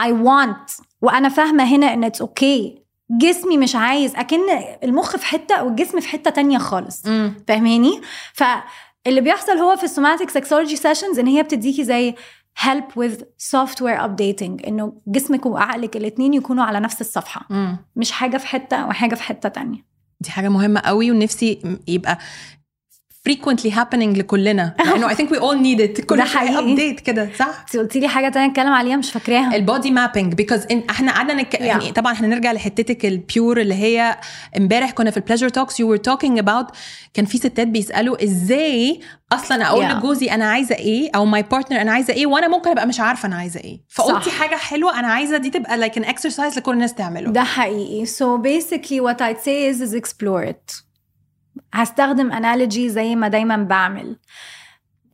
I 0.00 0.10
want 0.12 0.82
وأنا 1.02 1.28
فاهمه 1.28 1.64
هنا 1.64 1.94
ان 1.94 2.10
it's 2.10 2.18
okay 2.22 2.83
جسمي 3.10 3.56
مش 3.58 3.76
عايز 3.76 4.14
أكن 4.16 4.40
المخ 4.84 5.16
في 5.16 5.26
حتة 5.26 5.62
والجسم 5.64 6.00
في 6.00 6.08
حتة 6.08 6.30
تانية 6.30 6.58
خالص. 6.58 7.02
فاهماني 7.48 8.00
فاللي 8.32 9.20
بيحصل 9.20 9.52
هو 9.58 9.76
في 9.76 9.84
ال 9.84 9.90
somatic 9.90 10.30
sexology 10.30 10.76
sessions 10.76 11.18
إن 11.18 11.26
هي 11.26 11.42
بتديكي 11.42 11.84
زي 11.84 12.14
help 12.60 12.98
with 13.00 13.18
software 13.56 14.00
updating 14.00 14.66
إنه 14.68 14.92
جسمك 15.06 15.46
وعقلك 15.46 15.96
الاتنين 15.96 16.34
يكونوا 16.34 16.64
على 16.64 16.80
نفس 16.80 17.00
الصفحة 17.00 17.46
مم. 17.50 17.76
مش 17.96 18.12
حاجة 18.12 18.36
في 18.36 18.46
حتة 18.46 18.86
وحاجة 18.86 19.14
في 19.14 19.22
حتة 19.22 19.48
تانية 19.48 19.84
دي 20.20 20.30
حاجة 20.30 20.48
مهمة 20.48 20.80
قوي 20.80 21.10
ونفسي 21.10 21.78
يبقى 21.88 22.18
frequently 23.28 23.70
happening 23.70 24.18
لكلنا. 24.18 24.74
لأنه 24.86 25.08
I 25.08 25.12
think 25.16 25.28
we 25.30 25.38
all 25.38 25.56
need 25.64 25.80
it. 25.80 26.00
كل 26.04 26.22
حقيقي. 26.22 26.76
update 26.76 27.00
كده 27.02 27.28
صح؟ 27.38 27.60
انت 27.60 27.76
قلتي 27.76 28.00
لي 28.00 28.08
حاجة 28.08 28.28
تانية 28.28 28.50
اتكلم 28.50 28.72
عليها 28.72 28.96
مش 28.96 29.12
فاكراها. 29.12 29.56
ال 29.56 29.63
body 29.63 29.90
mapping 29.90 30.34
because 30.34 30.60
إحنا 30.90 31.12
قعدنا 31.12 31.34
نك... 31.34 31.56
Yeah. 31.56 31.60
يعني 31.62 31.92
طبعا 31.92 32.12
إحنا 32.12 32.28
نرجع 32.28 32.52
لحتتك 32.52 33.06
ال 33.06 33.17
pure 33.17 33.60
اللي 33.60 33.74
هي 33.74 34.18
امبارح 34.56 34.90
كنا 34.90 35.10
في 35.10 35.16
ال 35.16 35.20
pleasure 35.20 35.48
talks 35.48 35.80
you 35.80 35.90
were 35.90 35.96
talking 35.96 36.38
about 36.38 36.66
كان 37.14 37.24
في 37.24 37.38
ستات 37.38 37.66
بيسألوا 37.68 38.24
إزاي 38.24 39.00
أصلا 39.32 39.66
أقول 39.66 39.84
Yeah. 39.88 39.92
لجوزي 39.92 40.26
أنا 40.30 40.44
عايزة 40.44 40.74
إيه؟ 40.74 41.10
أو 41.14 41.24
my 41.24 41.42
partner 41.42 41.80
أنا 41.80 41.92
عايزة 41.92 42.14
إيه؟ 42.14 42.26
وأنا 42.26 42.48
ممكن 42.48 42.70
أبقى 42.70 42.86
مش 42.86 43.00
عارفة 43.00 43.26
أنا 43.26 43.36
عايزة 43.36 43.60
إيه. 43.60 43.80
فقلتي. 43.88 44.30
حاجة 44.30 44.56
حلوة 44.56 44.98
أنا 44.98 45.08
عايزة 45.08 45.36
دي 45.36 45.50
تبقى 45.50 45.78
like 45.78 45.96
an 45.98 46.04
exercise 46.04 46.58
لكل 46.58 46.72
الناس 46.72 46.94
تعمله. 46.94 47.30
ده 47.30 47.42
حقيقي. 47.44 48.06
So 48.06 48.38
basically 48.42 49.00
what 49.06 49.20
I'd 49.22 49.44
say 49.44 49.74
is, 49.74 49.80
is 49.90 49.94
explore 49.94 50.44
it. 50.50 50.82
هستخدم 51.74 52.32
analogy 52.32 52.86
زي 52.86 53.16
ما 53.16 53.28
دايما 53.28 53.56
بعمل. 53.56 54.16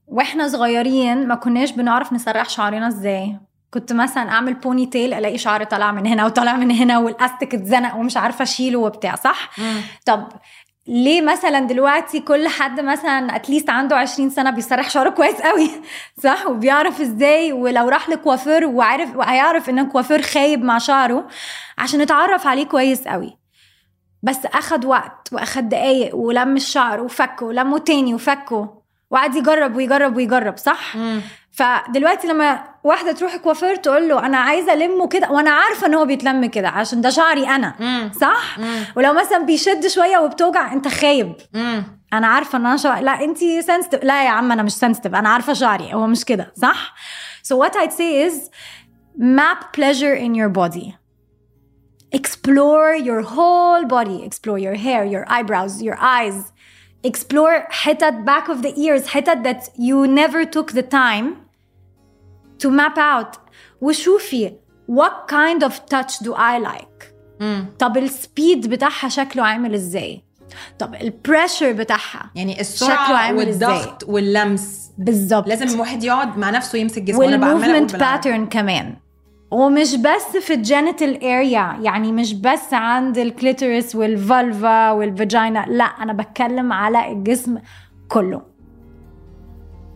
وإحنا 0.06 0.48
صغيرين 0.48 1.28
ما 1.28 1.34
كناش 1.34 1.72
بنعرف 1.72 2.12
نسرح 2.12 2.48
شعرنا 2.48 2.88
إزاي. 2.88 3.36
كنت 3.74 3.92
مثلا 3.92 4.30
أعمل 4.30 4.54
ponytail 4.54 5.14
ألاقي 5.14 5.38
شعري 5.38 5.64
طالع 5.64 5.92
من 5.92 6.06
هنا 6.06 6.26
وطالع 6.26 6.56
من 6.56 6.70
هنا 6.70 6.98
والاستيك 6.98 7.54
اتزنق 7.54 7.96
ومش 7.96 8.16
عارفة 8.16 8.42
أشيله 8.42 8.78
وبتاع 8.78 9.14
صح؟ 9.14 9.50
طب 10.06 10.28
ليه 10.86 11.22
مثلا 11.22 11.60
دلوقتي 11.60 12.20
كل 12.20 12.48
حد 12.48 12.80
مثلا 12.80 13.36
at 13.36 13.46
least 13.46 13.70
عنده 13.70 13.96
20 13.96 14.30
سنة 14.30 14.50
بيسرح 14.50 14.90
شعره 14.90 15.10
كويس 15.10 15.34
قوي؟ 15.34 15.70
صح؟ 16.24 16.46
وبيعرف 16.46 17.00
إزاي؟ 17.00 17.52
ولو 17.52 17.88
راح 17.88 18.08
لكوافير 18.08 18.66
وعارف 18.66 19.16
وهيعرف 19.16 19.70
إن 19.70 19.78
الكوافير 19.78 20.22
خايب 20.22 20.64
مع 20.64 20.78
شعره 20.78 21.28
عشان 21.78 22.00
يتعرف 22.00 22.46
عليه 22.46 22.64
كويس 22.64 23.08
قوي. 23.08 23.39
بس 24.22 24.38
أخد 24.46 24.84
وقت 24.84 25.28
وأخد 25.32 25.68
دقايق 25.68 26.16
ولم 26.16 26.56
الشعر 26.56 27.00
وفكه 27.00 27.46
ولمه 27.46 27.78
تاني 27.78 28.14
وفكه 28.14 28.80
وقعد 29.10 29.34
يجرب 29.34 29.76
ويجرب 29.76 30.16
ويجرب 30.16 30.56
صح؟ 30.56 30.96
فدلوقتي 31.52 32.28
لما 32.28 32.64
واحدة 32.84 33.12
تروح 33.12 33.36
كوافير 33.36 33.76
تقول 33.76 34.08
له 34.08 34.26
أنا 34.26 34.38
عايزة 34.38 34.72
ألمه 34.72 35.08
كده 35.08 35.30
وأنا 35.30 35.50
عارفة 35.50 35.86
إن 35.86 35.94
هو 35.94 36.04
بيتلم 36.04 36.46
كده 36.46 36.68
عشان 36.68 37.00
ده 37.00 37.10
شعري 37.10 37.48
أنا 37.48 37.74
صح؟ 38.20 38.56
ولو 38.96 39.12
مثلا 39.12 39.38
بيشد 39.38 39.86
شوية 39.86 40.18
وبتوجع 40.18 40.72
أنت 40.72 40.88
خايب. 40.88 41.32
أنا 42.12 42.26
عارفة 42.26 42.58
إن 42.58 42.66
أنا 42.66 42.76
شعري 42.76 43.04
لا 43.04 43.24
انت 43.24 43.38
sensitive 43.38 44.04
لا 44.04 44.24
يا 44.24 44.30
عم 44.30 44.52
أنا 44.52 44.62
مش 44.62 44.72
sensitive 44.72 45.14
أنا 45.14 45.28
عارفة 45.28 45.52
شعري 45.52 45.94
هو 45.94 46.06
مش 46.06 46.24
كده 46.24 46.52
صح؟ 46.56 46.94
So 47.52 47.56
what 47.56 47.72
I'd 47.76 47.92
say 47.92 48.28
is 48.28 48.34
map 49.18 49.60
pleasure 49.76 50.14
in 50.14 50.34
your 50.34 50.48
body. 50.60 50.99
Explore 52.12 52.94
your 53.08 53.22
whole 53.22 53.84
body. 53.84 54.18
Explore 54.28 54.58
your 54.58 54.76
hair 54.86 55.04
your 55.04 55.24
eyebrows 55.28 55.82
your 55.82 55.98
eyes. 55.98 56.52
Explore 57.02 57.66
حتت 57.70 58.24
back 58.24 58.48
of 58.48 58.62
the 58.62 58.72
ears 58.76 59.06
حتت 59.06 59.42
that 59.42 59.70
you 59.76 60.06
never 60.06 60.44
took 60.44 60.72
the 60.72 60.82
time 60.82 61.36
to 62.58 62.70
map 62.70 62.98
out. 62.98 63.36
وشوفي 63.80 64.52
what 64.86 65.28
kind 65.28 65.62
of 65.62 65.72
touch 65.86 66.18
do 66.18 66.34
I 66.34 66.58
like? 66.58 67.14
طب 67.78 67.96
السبيد 67.96 68.66
بتاعها 68.66 69.08
شكله 69.08 69.42
عامل 69.42 69.74
إزاي؟ 69.74 70.24
طب 70.78 70.94
البريشر 70.94 71.72
بتاعها 71.72 72.30
يعني 72.34 72.52
شكله 72.52 72.60
السرعه 72.60 73.16
عامل 73.16 73.38
والضغط 73.38 74.04
واللمس. 74.08 74.90
بالظبط. 74.98 75.48
لازم 75.48 75.68
الواحد 75.68 76.04
يقعد 76.04 76.38
مع 76.38 76.50
نفسه 76.50 76.78
يمسك 76.78 77.02
جسمه. 77.02 77.18
وأنا 77.18 77.36
بعملها 77.36 77.54
وال 77.54 77.62
movement 77.62 77.90
أقول 77.90 78.00
بالعربي. 78.00 78.30
pattern 78.30 78.46
كمان. 78.46 78.96
ومش 79.50 79.96
بس 79.96 80.36
في 80.36 80.54
ال 80.54 80.63
genital 80.63 81.24
area 81.24 81.78
يعني 81.82 82.12
مش 82.12 82.34
بس 82.34 82.74
عند 82.74 83.18
ال 83.18 83.27
clitoris 83.27 83.96
وال 83.96 84.23
vulva 84.23 84.90
وال 84.90 85.09
vagina 85.09 85.64
لا 85.68 85.84
أنا 85.84 86.12
بتكلم 86.12 86.72
على 86.72 87.12
الجسم 87.12 87.58
كله. 88.08 88.49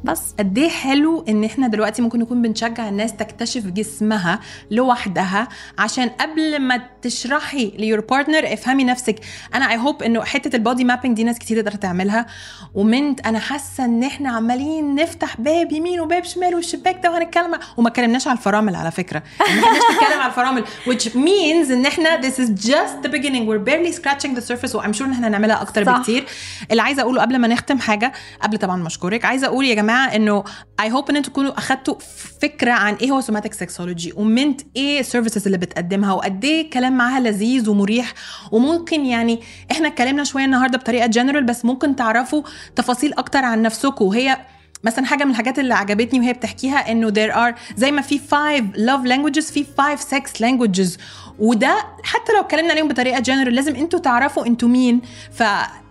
بس. 0.04 0.34
قد 0.38 0.58
إيه 0.58 0.68
حلو 0.68 1.24
إن 1.28 1.44
إحنا 1.44 1.68
دلوقتي 1.68 2.02
ممكن 2.02 2.18
نكون 2.18 2.42
بنشجع 2.42 2.88
الناس 2.88 3.12
تكتشف 3.16 3.66
جسمها 3.66 4.40
لوحدها 4.70 5.48
عشان 5.78 6.08
قبل 6.08 6.58
ما 6.58 6.80
تشرحي 7.02 7.72
ل 7.78 7.83
your 7.83 8.00
partner 8.00 8.52
افهمي 8.52 8.84
نفسك. 8.84 9.16
أنا 9.54 9.70
I 9.70 9.76
hope 9.76 10.02
إنه 10.02 10.24
حتة 10.24 10.56
ال 10.56 10.62
body 10.62 10.84
mapping 10.84 11.16
دي 11.16 11.24
ناس 11.24 11.38
كتير 11.38 11.60
تقدر 11.60 11.72
تعملها. 11.78 12.26
ومنت 12.74 13.26
أنا 13.26 13.38
حاسة 13.38 13.84
إن 13.84 14.02
إحنا 14.02 14.30
عمالين 14.30 14.94
نفتح 14.94 15.40
باب 15.40 15.72
يمين 15.72 16.00
وباب 16.00 16.24
شمال 16.24 16.54
والشباك 16.54 17.00
ده 17.02 17.10
وهنتكلم 17.10 17.58
وما 17.76 17.88
اتكلمناش 17.88 18.28
على 18.28 18.38
الفرامل 18.38 18.76
على 18.76 18.90
فكرة. 18.90 19.22
يعني 19.48 19.60
ما 19.60 19.66
نتكلم 19.68 20.20
على 20.20 20.30
الفرامل 20.30 20.64
which 20.86 21.08
means 21.08 21.70
إن 21.70 21.86
إحنا 21.86 22.20
this 22.20 22.34
is 22.34 22.66
just 22.66 23.06
the 23.06 23.10
beginning. 23.10 23.46
We're 23.46 23.64
barely 23.70 23.92
scratching 23.92 24.34
the 24.40 24.44
surface 24.52 24.74
و 24.74 24.79
I'm 24.79 24.92
sure 24.92 25.02
إن 25.02 25.12
إحنا 25.12 25.28
هنعملها 25.28 25.62
أكتر 25.62 25.84
صح. 25.84 25.98
بكتير. 25.98 26.24
اللي 26.70 26.82
عايزة 26.82 27.02
أقوله 27.02 27.22
قبل 27.22 27.38
ما 27.38 27.48
نختم 27.48 27.78
حاجة 27.78 28.12
قبل 28.42 28.58
طبعا 28.58 28.76
ما 28.76 28.86
أشكرك 28.86 29.24
عايزة 29.24 29.46
أقول 29.46 29.64
يا 29.64 29.74
جماعة 29.74 29.93
إنه 29.94 30.44
I 30.80 30.92
hope 30.92 31.10
إن 31.10 31.16
أنتوا 31.16 31.32
تكونوا 31.32 31.58
أخدتوا 31.58 31.94
فكرة 32.42 32.72
عن 32.72 32.94
إيه 32.94 33.10
هو 33.10 33.20
somatic 33.20 33.54
sexology 33.54 34.12
ومنت 34.16 34.60
إيه 34.76 35.00
ال 35.00 35.05
services 35.05 35.46
اللي 35.46 35.58
بتقدمها 35.58 36.12
وقد 36.12 36.44
إيه 36.44 36.60
الكلام 36.64 36.96
معاها 36.96 37.20
لذيذ 37.20 37.70
ومريح 37.70 38.12
وممكن 38.52 39.06
يعني 39.06 39.40
إحنا 39.70 39.88
اتكلمنا 39.88 40.24
شوية 40.24 40.44
النهارده 40.44 40.78
بطريقة 40.78 41.06
جنرال 41.06 41.44
بس 41.44 41.64
ممكن 41.64 41.96
تعرفوا 41.96 42.42
تفاصيل 42.76 43.12
أكتر 43.14 43.44
عن 43.44 43.62
نفسكم 43.62 44.04
وهي 44.04 44.38
مثلا 44.84 45.06
حاجة 45.06 45.24
من 45.24 45.30
الحاجات 45.30 45.58
اللي 45.58 45.74
عجبتني 45.74 46.20
وهي 46.20 46.32
بتحكيها 46.32 46.90
إنه 46.92 47.10
there 47.10 47.34
are 47.34 47.58
زي 47.76 47.90
ما 47.90 48.02
في 48.02 48.18
5 48.18 48.58
love 48.60 49.08
languages 49.08 49.52
في 49.52 49.66
5 49.78 50.18
sex 50.18 50.22
languages 50.30 51.00
وده 51.38 51.86
حتى 52.02 52.32
لو 52.32 52.40
اتكلمنا 52.40 52.72
عليهم 52.72 52.88
بطريقة 52.88 53.20
جنرال 53.20 53.54
لازم 53.54 53.76
أنتوا 53.76 53.98
تعرفوا 53.98 54.46
أنتوا 54.46 54.68
مين 54.68 55.00
ف 55.32 55.42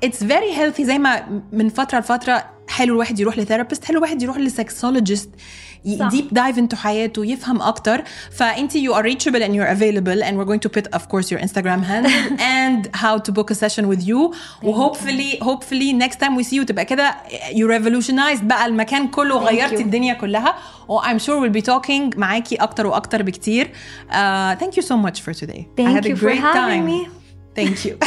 it's 0.06 0.24
very 0.24 0.58
healthy 0.58 0.82
زي 0.82 0.98
ما 0.98 1.42
من 1.52 1.70
فترة 1.70 2.00
لفترة 2.00 2.46
حلو 2.68 2.94
الواحد 2.94 3.20
يروح 3.20 3.38
ل 3.38 3.43
therapist 3.43 3.86
حلو 3.86 3.98
الواحد 3.98 4.22
يروح 4.22 4.38
ل 4.38 4.45
sexologist. 4.45 5.30
deep 5.86 6.28
dive 6.32 6.58
into 6.58 6.76
حياته 6.78 7.26
يفهم 7.26 7.62
أكتر 7.62 8.04
فانت 8.32 8.78
you 8.78 8.92
are 8.94 9.04
reachable 9.04 9.42
and 9.44 9.54
you're 9.56 9.72
available 9.78 10.24
and 10.24 10.38
we're 10.38 10.50
going 10.52 10.62
to 10.68 10.70
put 10.70 10.88
of 10.96 11.02
course 11.10 11.32
your 11.32 11.40
Instagram 11.48 11.82
handle 11.84 12.12
and 12.40 12.90
how 13.04 13.18
to 13.18 13.32
book 13.32 13.52
a 13.52 13.56
session 13.56 13.86
with 13.92 14.02
you 14.10 14.20
وhopefully 14.64 15.32
hopefully 15.50 15.90
next 16.04 16.18
time 16.24 16.34
we 16.40 16.44
see 16.44 16.56
you 16.60 16.64
تبقى 16.66 16.86
كده 16.86 17.16
you 17.52 17.68
revolutionized 17.68 18.44
بقى 18.44 18.66
المكان 18.66 19.08
كله 19.08 19.38
غيرتي 19.38 19.76
you. 19.78 19.80
الدنيا 19.80 20.14
كلها 20.14 20.56
و 20.88 21.00
I'm 21.02 21.20
sure 21.20 21.40
we'll 21.42 21.62
be 21.62 21.66
talking 21.74 22.18
معاكي 22.18 22.56
أكتر 22.56 22.88
وأكتر 22.88 23.24
بكتير 23.24 23.66
uh, 24.10 24.14
thank 24.60 24.76
you 24.78 24.82
so 24.82 24.96
much 25.08 25.20
for 25.22 25.34
today 25.34 25.60
I 25.60 25.82
Thank 25.82 25.96
had 25.96 26.06
a 26.06 26.10
you 26.10 26.16
for 26.16 26.26
great 26.26 26.40
having 26.40 26.62
time 26.62 26.86
me. 26.86 27.08
thank 27.60 27.86
you 27.86 27.98